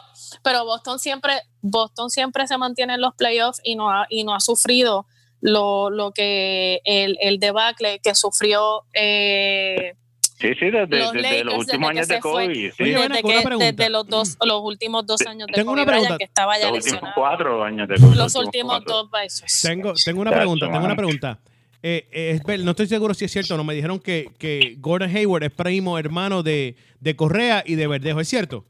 pero 0.44 0.64
Boston 0.66 0.98
siempre, 0.98 1.40
Boston 1.62 2.10
siempre 2.10 2.46
se 2.46 2.58
mantiene 2.58 2.94
en 2.94 3.00
los 3.00 3.14
playoffs 3.14 3.60
y 3.64 3.74
no 3.74 3.90
ha, 3.90 4.06
y 4.10 4.24
no 4.24 4.34
ha 4.34 4.40
sufrido 4.40 5.06
lo, 5.42 5.90
lo 5.90 6.12
que 6.12 6.80
el, 6.84 7.18
el 7.20 7.38
debacle 7.38 7.98
que 8.02 8.14
sufrió 8.14 8.84
eh, 8.94 9.94
sí 10.38 10.54
sí 10.54 10.70
desde, 10.70 10.98
los 10.98 11.12
desde 11.12 11.44
los 11.44 11.54
últimos 11.58 11.88
desde 11.94 11.98
años 12.00 12.08
de. 12.08 12.20
Kobe 12.20 12.54
sí, 12.54 12.82
Oye, 12.82 13.06
una 13.06 13.16
que, 13.16 13.22
pregunta. 13.44 13.72
desde 13.72 13.90
los 13.90 14.06
dos, 14.06 14.36
los 14.44 14.60
últimos 14.62 15.04
dos 15.04 15.20
años 15.26 15.48
de 15.48 15.52
Tengo 15.54 15.72
una 15.72 15.82
Kobe 15.84 15.92
Bryant, 15.92 16.06
pregunta. 16.06 16.18
que 16.18 16.24
estaba 16.24 16.58
ya 16.58 16.70
los 16.70 16.84
últimos 16.86 17.10
cuatro 17.14 17.62
años 17.64 17.88
de 17.88 17.96
Kobe 17.96 18.16
Los 18.16 18.34
últimos 18.36 18.72
cuatro. 18.76 18.94
dos 18.94 19.10
veces. 19.10 19.60
Tengo, 19.62 19.92
tengo 20.04 20.20
una 20.22 20.30
pregunta, 20.30 20.66
tengo 20.70 20.84
una 20.84 20.96
pregunta. 20.96 21.38
Eh, 21.84 22.06
eh, 22.12 22.58
no 22.58 22.70
estoy 22.70 22.86
seguro 22.86 23.12
si 23.12 23.24
es 23.24 23.32
cierto 23.32 23.54
o 23.54 23.56
no. 23.56 23.64
Me 23.64 23.74
dijeron 23.74 23.98
que, 23.98 24.30
que 24.38 24.76
Gordon 24.78 25.14
Hayward 25.14 25.42
es 25.42 25.50
primo 25.50 25.98
hermano 25.98 26.44
de, 26.44 26.76
de 27.00 27.16
Correa 27.16 27.64
y 27.66 27.74
de 27.74 27.88
Verdejo. 27.88 28.20
¿Es 28.20 28.28
cierto? 28.28 28.64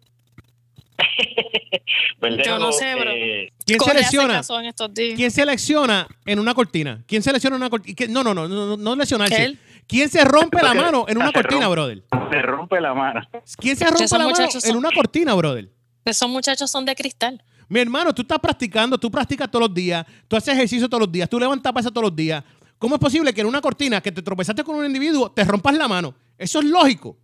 Yo 2.45 2.59
no 2.59 2.73
sé, 2.73 2.95
bro. 2.95 3.11
eh, 3.11 3.53
¿Quién 3.66 3.81
se 3.81 3.85
selecciona? 3.91 4.35
casó 4.35 4.61
en 4.61 4.66
estos 4.66 4.95
días. 4.95 5.16
¿Quién 5.16 5.31
selecciona 5.31 6.07
en 6.25 6.39
una 6.39 6.55
cortina? 6.55 7.03
¿Quién 7.07 7.23
selecciona 7.23 7.57
en 7.57 7.62
una 7.62 7.70
cortina? 7.70 8.07
No, 8.11 8.23
no, 8.23 8.35
no, 8.35 8.49
no, 8.49 8.77
no, 8.77 8.97
lesionarse. 8.97 9.59
¿Quién 9.87 10.09
se 10.09 10.25
rompe 10.25 10.62
la 10.62 10.73
mano 10.75 11.05
en 11.09 11.16
una 11.18 11.27
se 11.29 11.33
cortina, 11.33 11.68
brother? 11.68 12.03
se 12.31 12.43
rompe 12.43 12.81
la 12.81 12.95
mano 12.95 13.20
¿Quién 13.59 13.77
se 13.77 13.85
rompe 13.87 14.07
la 14.18 14.25
mano 14.29 14.49
en 14.64 14.77
una 14.77 14.91
cortina, 14.93 15.35
brother? 15.35 15.68
Esos 16.05 16.29
muchachos 16.29 16.70
son 16.70 16.85
de 16.85 16.95
cristal. 16.95 17.43
Mi 17.68 17.81
hermano, 17.81 18.14
tú 18.14 18.23
estás 18.23 18.39
practicando, 18.39 18.99
tú 18.99 19.11
practicas 19.11 19.51
todos 19.51 19.66
los 19.68 19.75
días, 19.75 20.05
tú 20.29 20.37
haces 20.37 20.55
ejercicio 20.55 20.89
todos 20.89 21.01
los 21.03 21.12
días, 21.12 21.29
tú 21.29 21.39
levantas 21.41 21.73
pesas 21.73 21.91
todos 21.93 22.05
los 22.05 22.14
días. 22.16 22.43
¿Cómo 22.79 22.97
es 22.97 23.01
posible 23.01 23.33
que 23.33 23.41
en 23.41 23.47
una 23.47 23.61
cortina 23.61 24.01
que 24.01 24.11
te 24.12 24.23
tropezaste 24.23 24.62
con 24.64 24.77
un 24.77 24.85
individuo 24.85 25.31
te 25.31 25.45
rompas 25.45 25.75
la 25.77 25.87
mano? 25.89 26.14
Eso 26.37 26.59
es 26.59 26.64
lógico. 26.66 27.16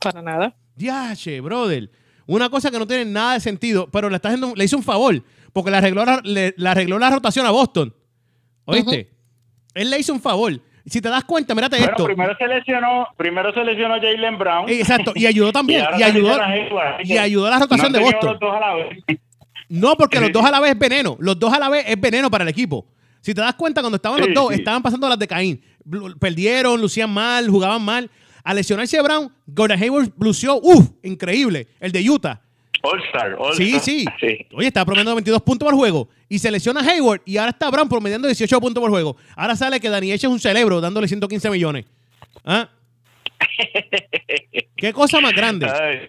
Para 0.00 0.20
nada. 0.22 0.54
Yache, 0.76 1.40
brother. 1.40 1.90
Una 2.26 2.48
cosa 2.48 2.70
que 2.70 2.78
no 2.78 2.86
tiene 2.86 3.04
nada 3.04 3.34
de 3.34 3.40
sentido, 3.40 3.88
pero 3.90 4.08
le, 4.08 4.16
está 4.16 4.28
haciendo, 4.28 4.54
le 4.54 4.64
hizo 4.64 4.76
un 4.76 4.82
favor, 4.82 5.22
porque 5.52 5.70
le 5.70 5.76
arregló 5.76 6.04
la, 6.04 6.20
le, 6.24 6.54
le 6.56 6.68
arregló 6.68 6.98
la 6.98 7.10
rotación 7.10 7.44
a 7.46 7.50
Boston. 7.50 7.94
¿Oíste? 8.64 9.10
Él 9.74 9.90
le 9.90 9.98
hizo 9.98 10.12
un 10.12 10.20
favor. 10.20 10.52
Si 10.86 11.00
te 11.00 11.08
das 11.08 11.24
cuenta, 11.24 11.54
mírate 11.54 11.76
bueno 11.78 11.90
esto. 11.92 12.04
primero 12.04 12.36
se 12.36 12.46
lesionó 12.46 13.06
primero 13.16 13.52
se 13.54 13.64
lesionó 13.64 13.94
Jalen 13.94 14.38
Brown 14.38 14.68
Eh, 14.68 14.80
Exacto, 14.80 15.12
y 15.14 15.26
ayudó 15.26 15.50
también. 15.52 15.84
Y, 15.98 16.02
ayudó, 16.02 16.34
Hayward, 16.40 17.04
y 17.04 17.16
ayudó 17.16 17.46
a 17.46 17.50
la 17.50 17.58
rotación 17.58 17.90
no 17.92 17.98
de 17.98 18.04
Boston. 18.04 18.30
los 18.32 18.40
dos 18.40 18.54
a 18.54 18.60
la 18.60 18.74
vez. 18.74 18.88
No, 19.70 19.96
porque 19.96 20.20
los 20.20 20.30
dos 20.30 20.44
a 20.44 20.50
la 20.50 20.60
vez 20.60 20.72
es 20.72 20.78
veneno. 20.78 21.16
Los 21.20 21.38
dos 21.38 21.52
a 21.52 21.58
la 21.58 21.68
vez 21.70 21.84
es 21.88 21.98
veneno 21.98 22.30
para 22.30 22.44
el 22.44 22.48
equipo. 22.50 22.86
Si 23.22 23.32
te 23.32 23.40
das 23.40 23.54
cuenta, 23.54 23.80
cuando 23.80 23.96
estaban 23.96 24.20
Sí, 24.20 24.26
los 24.26 24.34
dos, 24.34 24.48
sí. 24.52 24.58
estaban 24.60 24.82
pasando 24.82 25.08
las 25.08 25.18
de 25.18 25.26
Caín. 25.26 25.62
Perdieron, 26.20 26.78
lucían 26.80 27.10
mal, 27.10 27.48
jugaban 27.48 27.82
mal. 27.82 28.10
Al 28.44 28.56
lesionarse 28.56 29.00
Brown, 29.00 29.32
Gordon 29.46 29.82
Hayward 29.82 30.12
lució, 30.18 30.60
uff, 30.62 30.90
increíble. 31.02 31.66
El 31.80 31.90
de 31.92 32.08
Utah. 32.08 32.40
All 32.82 33.02
Star 33.04 33.34
All 33.38 33.54
Sí, 33.54 33.80
sí. 33.80 34.04
sí 34.20 34.46
Oye, 34.52 34.66
está 34.68 34.84
promediando 34.84 35.14
22 35.14 35.42
puntos 35.42 35.66
por 35.66 35.74
juego. 35.74 36.08
Y 36.28 36.38
se 36.38 36.50
lesiona 36.50 36.80
Hayward 36.80 37.22
y 37.24 37.38
ahora 37.38 37.50
está 37.50 37.70
Brown 37.70 37.88
promediando 37.88 38.28
18 38.28 38.60
puntos 38.60 38.80
por 38.82 38.90
juego. 38.90 39.16
Ahora 39.34 39.56
sale 39.56 39.80
que 39.80 39.88
Dani 39.88 40.12
H 40.12 40.26
es 40.26 40.32
un 40.32 40.38
cerebro 40.38 40.80
dándole 40.82 41.08
115 41.08 41.50
millones. 41.50 41.86
¿Ah? 42.44 42.68
¿Qué 44.76 44.92
cosa 44.92 45.20
más 45.20 45.32
grande? 45.32 45.66
Ay. 45.66 46.08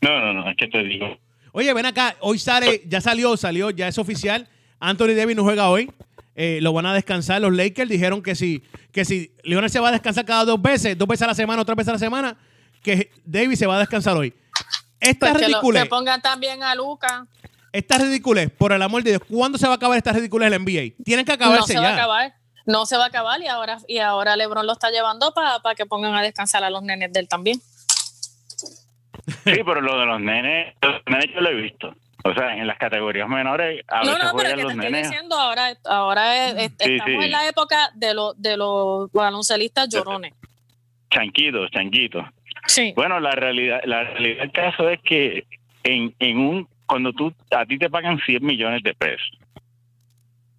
no 0.00 0.20
no 0.20 0.32
no 0.32 0.50
es 0.50 0.56
que 0.56 0.68
te 0.68 0.82
digo 0.82 1.18
Oye, 1.52 1.72
ven 1.74 1.84
acá, 1.84 2.16
hoy 2.20 2.38
sale, 2.38 2.82
ya 2.86 3.00
salió, 3.00 3.36
salió, 3.36 3.70
ya 3.70 3.86
es 3.86 3.98
oficial. 3.98 4.48
Anthony 4.80 5.14
Davis 5.14 5.36
no 5.36 5.42
juega 5.42 5.68
hoy. 5.68 5.90
Eh, 6.34 6.60
lo 6.62 6.72
van 6.72 6.86
a 6.86 6.94
descansar. 6.94 7.40
Los 7.40 7.52
Lakers 7.52 7.90
dijeron 7.90 8.22
que 8.22 8.34
si, 8.34 8.62
que 8.92 9.04
si 9.04 9.34
Leonard 9.44 9.70
se 9.70 9.80
va 9.80 9.88
a 9.88 9.92
descansar 9.92 10.24
cada 10.24 10.44
dos 10.44 10.60
veces, 10.60 10.96
dos 10.96 11.06
veces 11.08 11.22
a 11.22 11.26
la 11.28 11.34
semana, 11.34 11.62
otra 11.62 11.74
vez 11.74 11.86
a 11.88 11.92
la 11.92 11.98
semana, 11.98 12.36
que 12.82 13.10
Davis 13.24 13.58
se 13.58 13.66
va 13.66 13.76
a 13.76 13.80
descansar 13.80 14.16
hoy. 14.16 14.34
Esta 15.00 15.30
Pues 15.30 15.32
que, 15.42 15.48
lo- 15.48 15.58
ridiculez, 15.58 15.82
que 15.82 15.88
pongan 15.88 16.22
también 16.22 16.62
a 16.62 16.74
Luca. 16.74 17.26
esta 17.72 17.98
ridiculez, 17.98 18.50
por 18.50 18.72
el 18.72 18.80
amor 18.82 19.02
de 19.02 19.10
Dios, 19.10 19.22
¿cuándo 19.28 19.58
se 19.58 19.66
va 19.66 19.72
a 19.74 19.76
acabar 19.76 19.98
esta 19.98 20.12
ridiculez 20.12 20.46
en 20.46 20.50
la 20.52 20.58
NBA? 20.58 20.94
Tienen 21.04 21.24
que 21.24 21.32
No 21.32 21.34
acabarse 21.44 21.72
se 21.74 21.78
va 21.78 21.88
a 21.88 21.94
acabar. 21.94 22.34
No 22.64 22.86
se 22.86 22.96
va 22.96 23.04
a 23.04 23.08
acabar 23.08 23.40
y 23.42 23.48
ahora, 23.48 23.78
y 23.88 23.98
ahora 23.98 24.36
LeBron 24.36 24.64
lo 24.66 24.72
está 24.72 24.90
llevando 24.90 25.34
para 25.34 25.60
que 25.76 25.84
pongan 25.84 26.14
a 26.14 26.22
descansar 26.22 26.62
a 26.64 26.70
los 26.70 26.82
nenes 26.82 27.12
de 27.12 27.18
él 27.20 27.28
también. 27.28 27.60
Sí, 29.44 29.60
pero 29.64 29.80
lo 29.80 29.98
de 29.98 30.06
los 30.06 30.20
nenes, 30.20 30.74
los 30.82 30.94
nenes 31.06 31.26
yo 31.34 31.40
lo 31.40 31.50
he 31.50 31.54
visto. 31.54 31.94
O 32.24 32.32
sea, 32.34 32.56
en 32.56 32.66
las 32.66 32.78
categorías 32.78 33.28
menores 33.28 33.82
a 33.88 34.04
No, 34.04 34.12
veces 34.12 34.24
no, 34.24 34.30
pero 34.36 34.48
que 34.50 34.62
te 34.64 34.72
estoy 34.72 34.92
diciendo 35.02 35.36
ahora, 35.38 35.72
ahora 35.84 36.46
es- 36.48 36.54
es- 36.54 36.72
Sí, 36.78 36.92
estamos 36.94 37.18
sí. 37.20 37.24
en 37.26 37.30
la 37.32 37.48
época 37.48 37.90
de 37.94 38.14
los 38.14 38.40
de 38.40 38.56
los 38.56 39.10
baloncelistas 39.12 39.88
llorones. 39.88 40.32
chanquitos, 41.10 41.70
chanquitos. 41.72 42.24
Sí. 42.66 42.92
Bueno, 42.96 43.18
la 43.20 43.32
realidad, 43.32 43.80
la 43.84 44.04
realidad 44.04 44.42
del 44.42 44.52
caso 44.52 44.88
es 44.88 45.00
que 45.02 45.44
en, 45.82 46.14
en 46.20 46.38
un 46.38 46.68
cuando 46.86 47.12
tú 47.12 47.32
a 47.50 47.66
ti 47.66 47.76
te 47.78 47.90
pagan 47.90 48.18
100 48.24 48.44
millones 48.44 48.82
de 48.82 48.94
pesos 48.94 49.30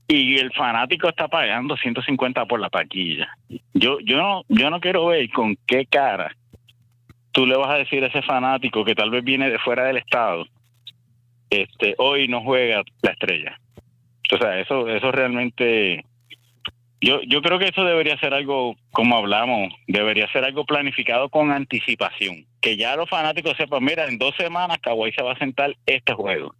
y 0.07 0.37
el 0.37 0.51
fanático 0.53 1.07
está 1.09 1.27
pagando 1.27 1.77
150 1.77 2.45
por 2.45 2.59
la 2.59 2.69
taquilla. 2.69 3.29
Yo 3.73 3.99
yo 4.03 4.17
no 4.17 4.43
yo 4.49 4.69
no 4.69 4.79
quiero 4.79 5.05
ver 5.07 5.29
con 5.31 5.55
qué 5.65 5.85
cara 5.85 6.35
tú 7.31 7.47
le 7.47 7.55
vas 7.57 7.69
a 7.71 7.77
decir 7.77 8.03
a 8.03 8.07
ese 8.07 8.21
fanático 8.21 8.83
que 8.85 8.93
tal 8.95 9.09
vez 9.09 9.23
viene 9.23 9.49
de 9.49 9.57
fuera 9.59 9.85
del 9.85 9.97
estado, 9.97 10.45
este, 11.61 11.95
hoy 11.97 12.27
no 12.27 12.41
juega 12.41 12.83
la 13.01 13.11
estrella. 13.11 13.59
O 14.33 14.37
sea, 14.37 14.59
eso, 14.59 14.87
eso 14.87 15.11
realmente, 15.11 16.03
yo, 17.01 17.21
yo 17.27 17.41
creo 17.41 17.59
que 17.59 17.67
eso 17.67 17.83
debería 17.83 18.17
ser 18.17 18.33
algo, 18.33 18.75
como 18.91 19.17
hablamos, 19.17 19.73
debería 19.87 20.31
ser 20.31 20.43
algo 20.45 20.65
planificado 20.65 21.29
con 21.29 21.51
anticipación, 21.51 22.45
que 22.61 22.77
ya 22.77 22.95
los 22.95 23.09
fanáticos 23.09 23.55
sepan, 23.57 23.83
mira, 23.83 24.07
en 24.07 24.17
dos 24.17 24.35
semanas 24.35 24.79
Kawhi 24.81 25.11
se 25.11 25.21
va 25.21 25.33
a 25.33 25.37
sentar 25.37 25.75
este 25.85 26.13
juego. 26.13 26.55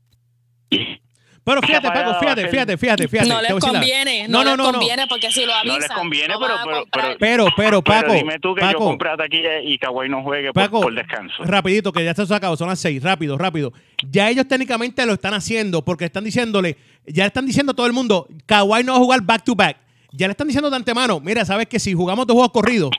Pero 1.45 1.61
fíjate, 1.61 1.87
Paco, 1.91 2.13
fíjate, 2.21 2.47
fíjate, 2.47 2.77
fíjate, 2.77 3.07
fíjate. 3.07 3.29
no 3.29 3.41
les 3.41 3.53
conviene, 3.55 4.27
No, 4.29 4.43
no, 4.45 4.55
no, 4.55 4.63
les 4.63 4.71
conviene 4.73 5.07
porque 5.07 5.29
si 5.31 5.45
lo 5.45 5.53
avisan, 5.53 5.75
No 5.75 5.79
les 5.87 5.91
conviene, 5.91 6.33
pero- 6.39 6.85
pero-. 6.91 7.17
Pero, 7.19 7.47
pero, 7.57 7.81
Paco, 7.81 8.01
Pero 8.07 8.13
dime 8.13 8.39
tú 8.39 8.55
que 8.55 8.61
yo 8.61 8.67
Paco, 8.67 8.85
compré 8.85 9.09
a 9.09 9.17
taquilla 9.17 9.59
y 9.61 9.77
Kawhi 9.77 10.07
no 10.07 10.23
juegue 10.23 10.53
por, 10.53 10.63
Paco, 10.63 10.81
por 10.81 10.95
descanso. 10.95 11.43
rapidito, 11.43 11.91
que 11.91 12.03
ya 12.03 12.11
está 12.11 12.25
sacado, 12.25 12.55
son 12.55 12.69
las 12.69 12.79
seis, 12.79 13.03
rápido, 13.03 13.37
rápido. 13.37 13.73
Ya 14.09 14.29
ellos 14.29 14.47
técnicamente 14.47 15.05
lo 15.05 15.13
están 15.13 15.33
haciendo 15.33 15.83
porque 15.83 16.05
están 16.05 16.23
diciéndole, 16.23 16.77
ya 17.07 17.23
le 17.23 17.27
están 17.27 17.45
diciendo 17.45 17.73
a 17.73 17.75
todo 17.75 17.87
el 17.87 17.93
mundo, 17.93 18.27
Kawhi 18.45 18.83
no 18.85 18.93
va 18.93 18.97
a 18.99 19.01
jugar 19.01 19.21
back 19.21 19.43
to 19.43 19.53
back. 19.55 19.77
Ya 20.13 20.27
le 20.27 20.31
están 20.31 20.47
diciendo 20.47 20.69
de 20.69 20.75
antemano, 20.77 21.19
mira, 21.19 21.43
sabes 21.43 21.67
que 21.67 21.79
si 21.79 21.93
jugamos 21.93 22.25
dos 22.25 22.35
juegos 22.35 22.51
corridos, 22.53 22.91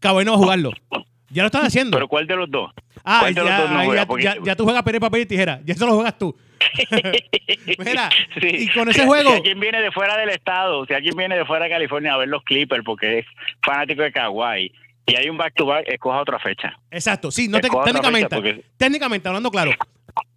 Kawhi 0.00 0.24
no 0.24 0.32
va 0.32 0.36
a 0.36 0.40
jugarlo. 0.40 0.70
Ya 1.30 1.42
lo 1.42 1.46
están 1.46 1.64
haciendo. 1.64 1.96
Pero 1.96 2.08
¿cuál 2.08 2.26
de 2.26 2.36
los 2.36 2.50
dos? 2.50 2.70
Ah, 3.04 3.18
¿Cuál 3.20 3.34
de 3.34 3.40
los 3.44 3.56
dos 3.58 3.70
no 3.70 3.94
ya, 3.94 4.06
ya, 4.06 4.34
ya- 4.36 4.36
ya 4.44 4.56
tú 4.56 4.64
juegas 4.64 4.82
papel, 4.82 5.00
papel 5.00 5.20
y 5.22 5.26
tijera. 5.26 5.60
Ya 5.64 5.74
eso 5.74 5.86
lo 5.86 5.94
juegas 5.94 6.18
tú. 6.18 6.36
Mira, 7.78 8.08
Sí. 8.40 8.48
y 8.48 8.68
con 8.72 8.88
ese 8.88 9.04
juego, 9.04 9.30
Si 9.30 9.36
alguien 9.36 9.60
viene 9.60 9.80
de 9.80 9.90
fuera 9.92 10.16
del 10.16 10.30
estado, 10.30 10.84
si 10.86 10.94
alguien 10.94 11.14
viene 11.16 11.36
de 11.36 11.44
fuera 11.44 11.64
de 11.64 11.70
California 11.70 12.14
a 12.14 12.16
ver 12.16 12.28
los 12.28 12.42
Clippers 12.44 12.82
porque 12.84 13.20
es 13.20 13.26
fanático 13.62 14.02
de 14.02 14.12
Kawhi 14.12 14.72
y 15.06 15.14
hay 15.16 15.28
un 15.28 15.36
back-to-back, 15.36 15.84
escoja 15.88 16.20
otra 16.20 16.38
fecha. 16.38 16.72
exacto, 16.90 17.30
sí, 17.30 17.48
no 17.48 17.60
te- 17.60 17.68
técnicamente, 17.84 18.34
porque- 18.34 18.64
técnicamente, 18.76 19.28
hablando 19.28 19.50
claro, 19.50 19.70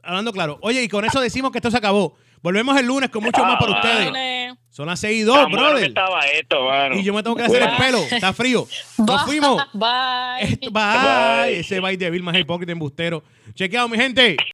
hablando 0.04 0.32
claro. 0.32 0.58
Oye, 0.62 0.84
y 0.84 0.88
con 0.88 1.06
eso 1.06 1.20
decimos 1.22 1.52
que 1.52 1.58
esto 1.60 1.72
se 1.72 1.78
acabó. 1.78 2.18
Volvemos 2.42 2.78
el 2.80 2.86
lunes 2.86 3.10
con 3.10 3.24
mucho 3.24 3.44
más 3.44 3.58
para 3.60 3.74
Ah, 3.74 3.76
ustedes. 3.76 4.56
Son 4.70 4.86
las 4.88 5.00
6 5.02 5.22
y 5.22 5.24
2, 5.24 5.36
Tan 5.36 5.50
bueno 5.52 5.66
que 5.66 5.72
brother. 5.72 5.88
estaba 5.90 6.20
esto, 6.28 6.64
mano. 6.66 6.96
Y 6.96 7.04
yo 7.04 7.14
me 7.14 7.22
tengo 7.22 7.36
que 7.36 7.44
hacer 7.44 7.62
el 7.64 7.76
pelo. 7.78 7.98
Está 8.00 8.32
frío. 8.34 8.66
Nos 8.98 9.24
fuimos. 9.24 9.62
Bye. 9.74 9.90
Esto- 10.54 10.72
Bye. 10.72 11.44
Bye. 11.44 11.60
Ese 11.60 11.80
bye 11.82 11.98
de 11.98 12.10
Bill 12.10 12.24
más 12.24 12.38
hipócrita 12.38 12.72
embustero. 12.72 13.24
Chequeado, 13.56 13.90
mi 13.90 13.98
gente. 13.98 14.38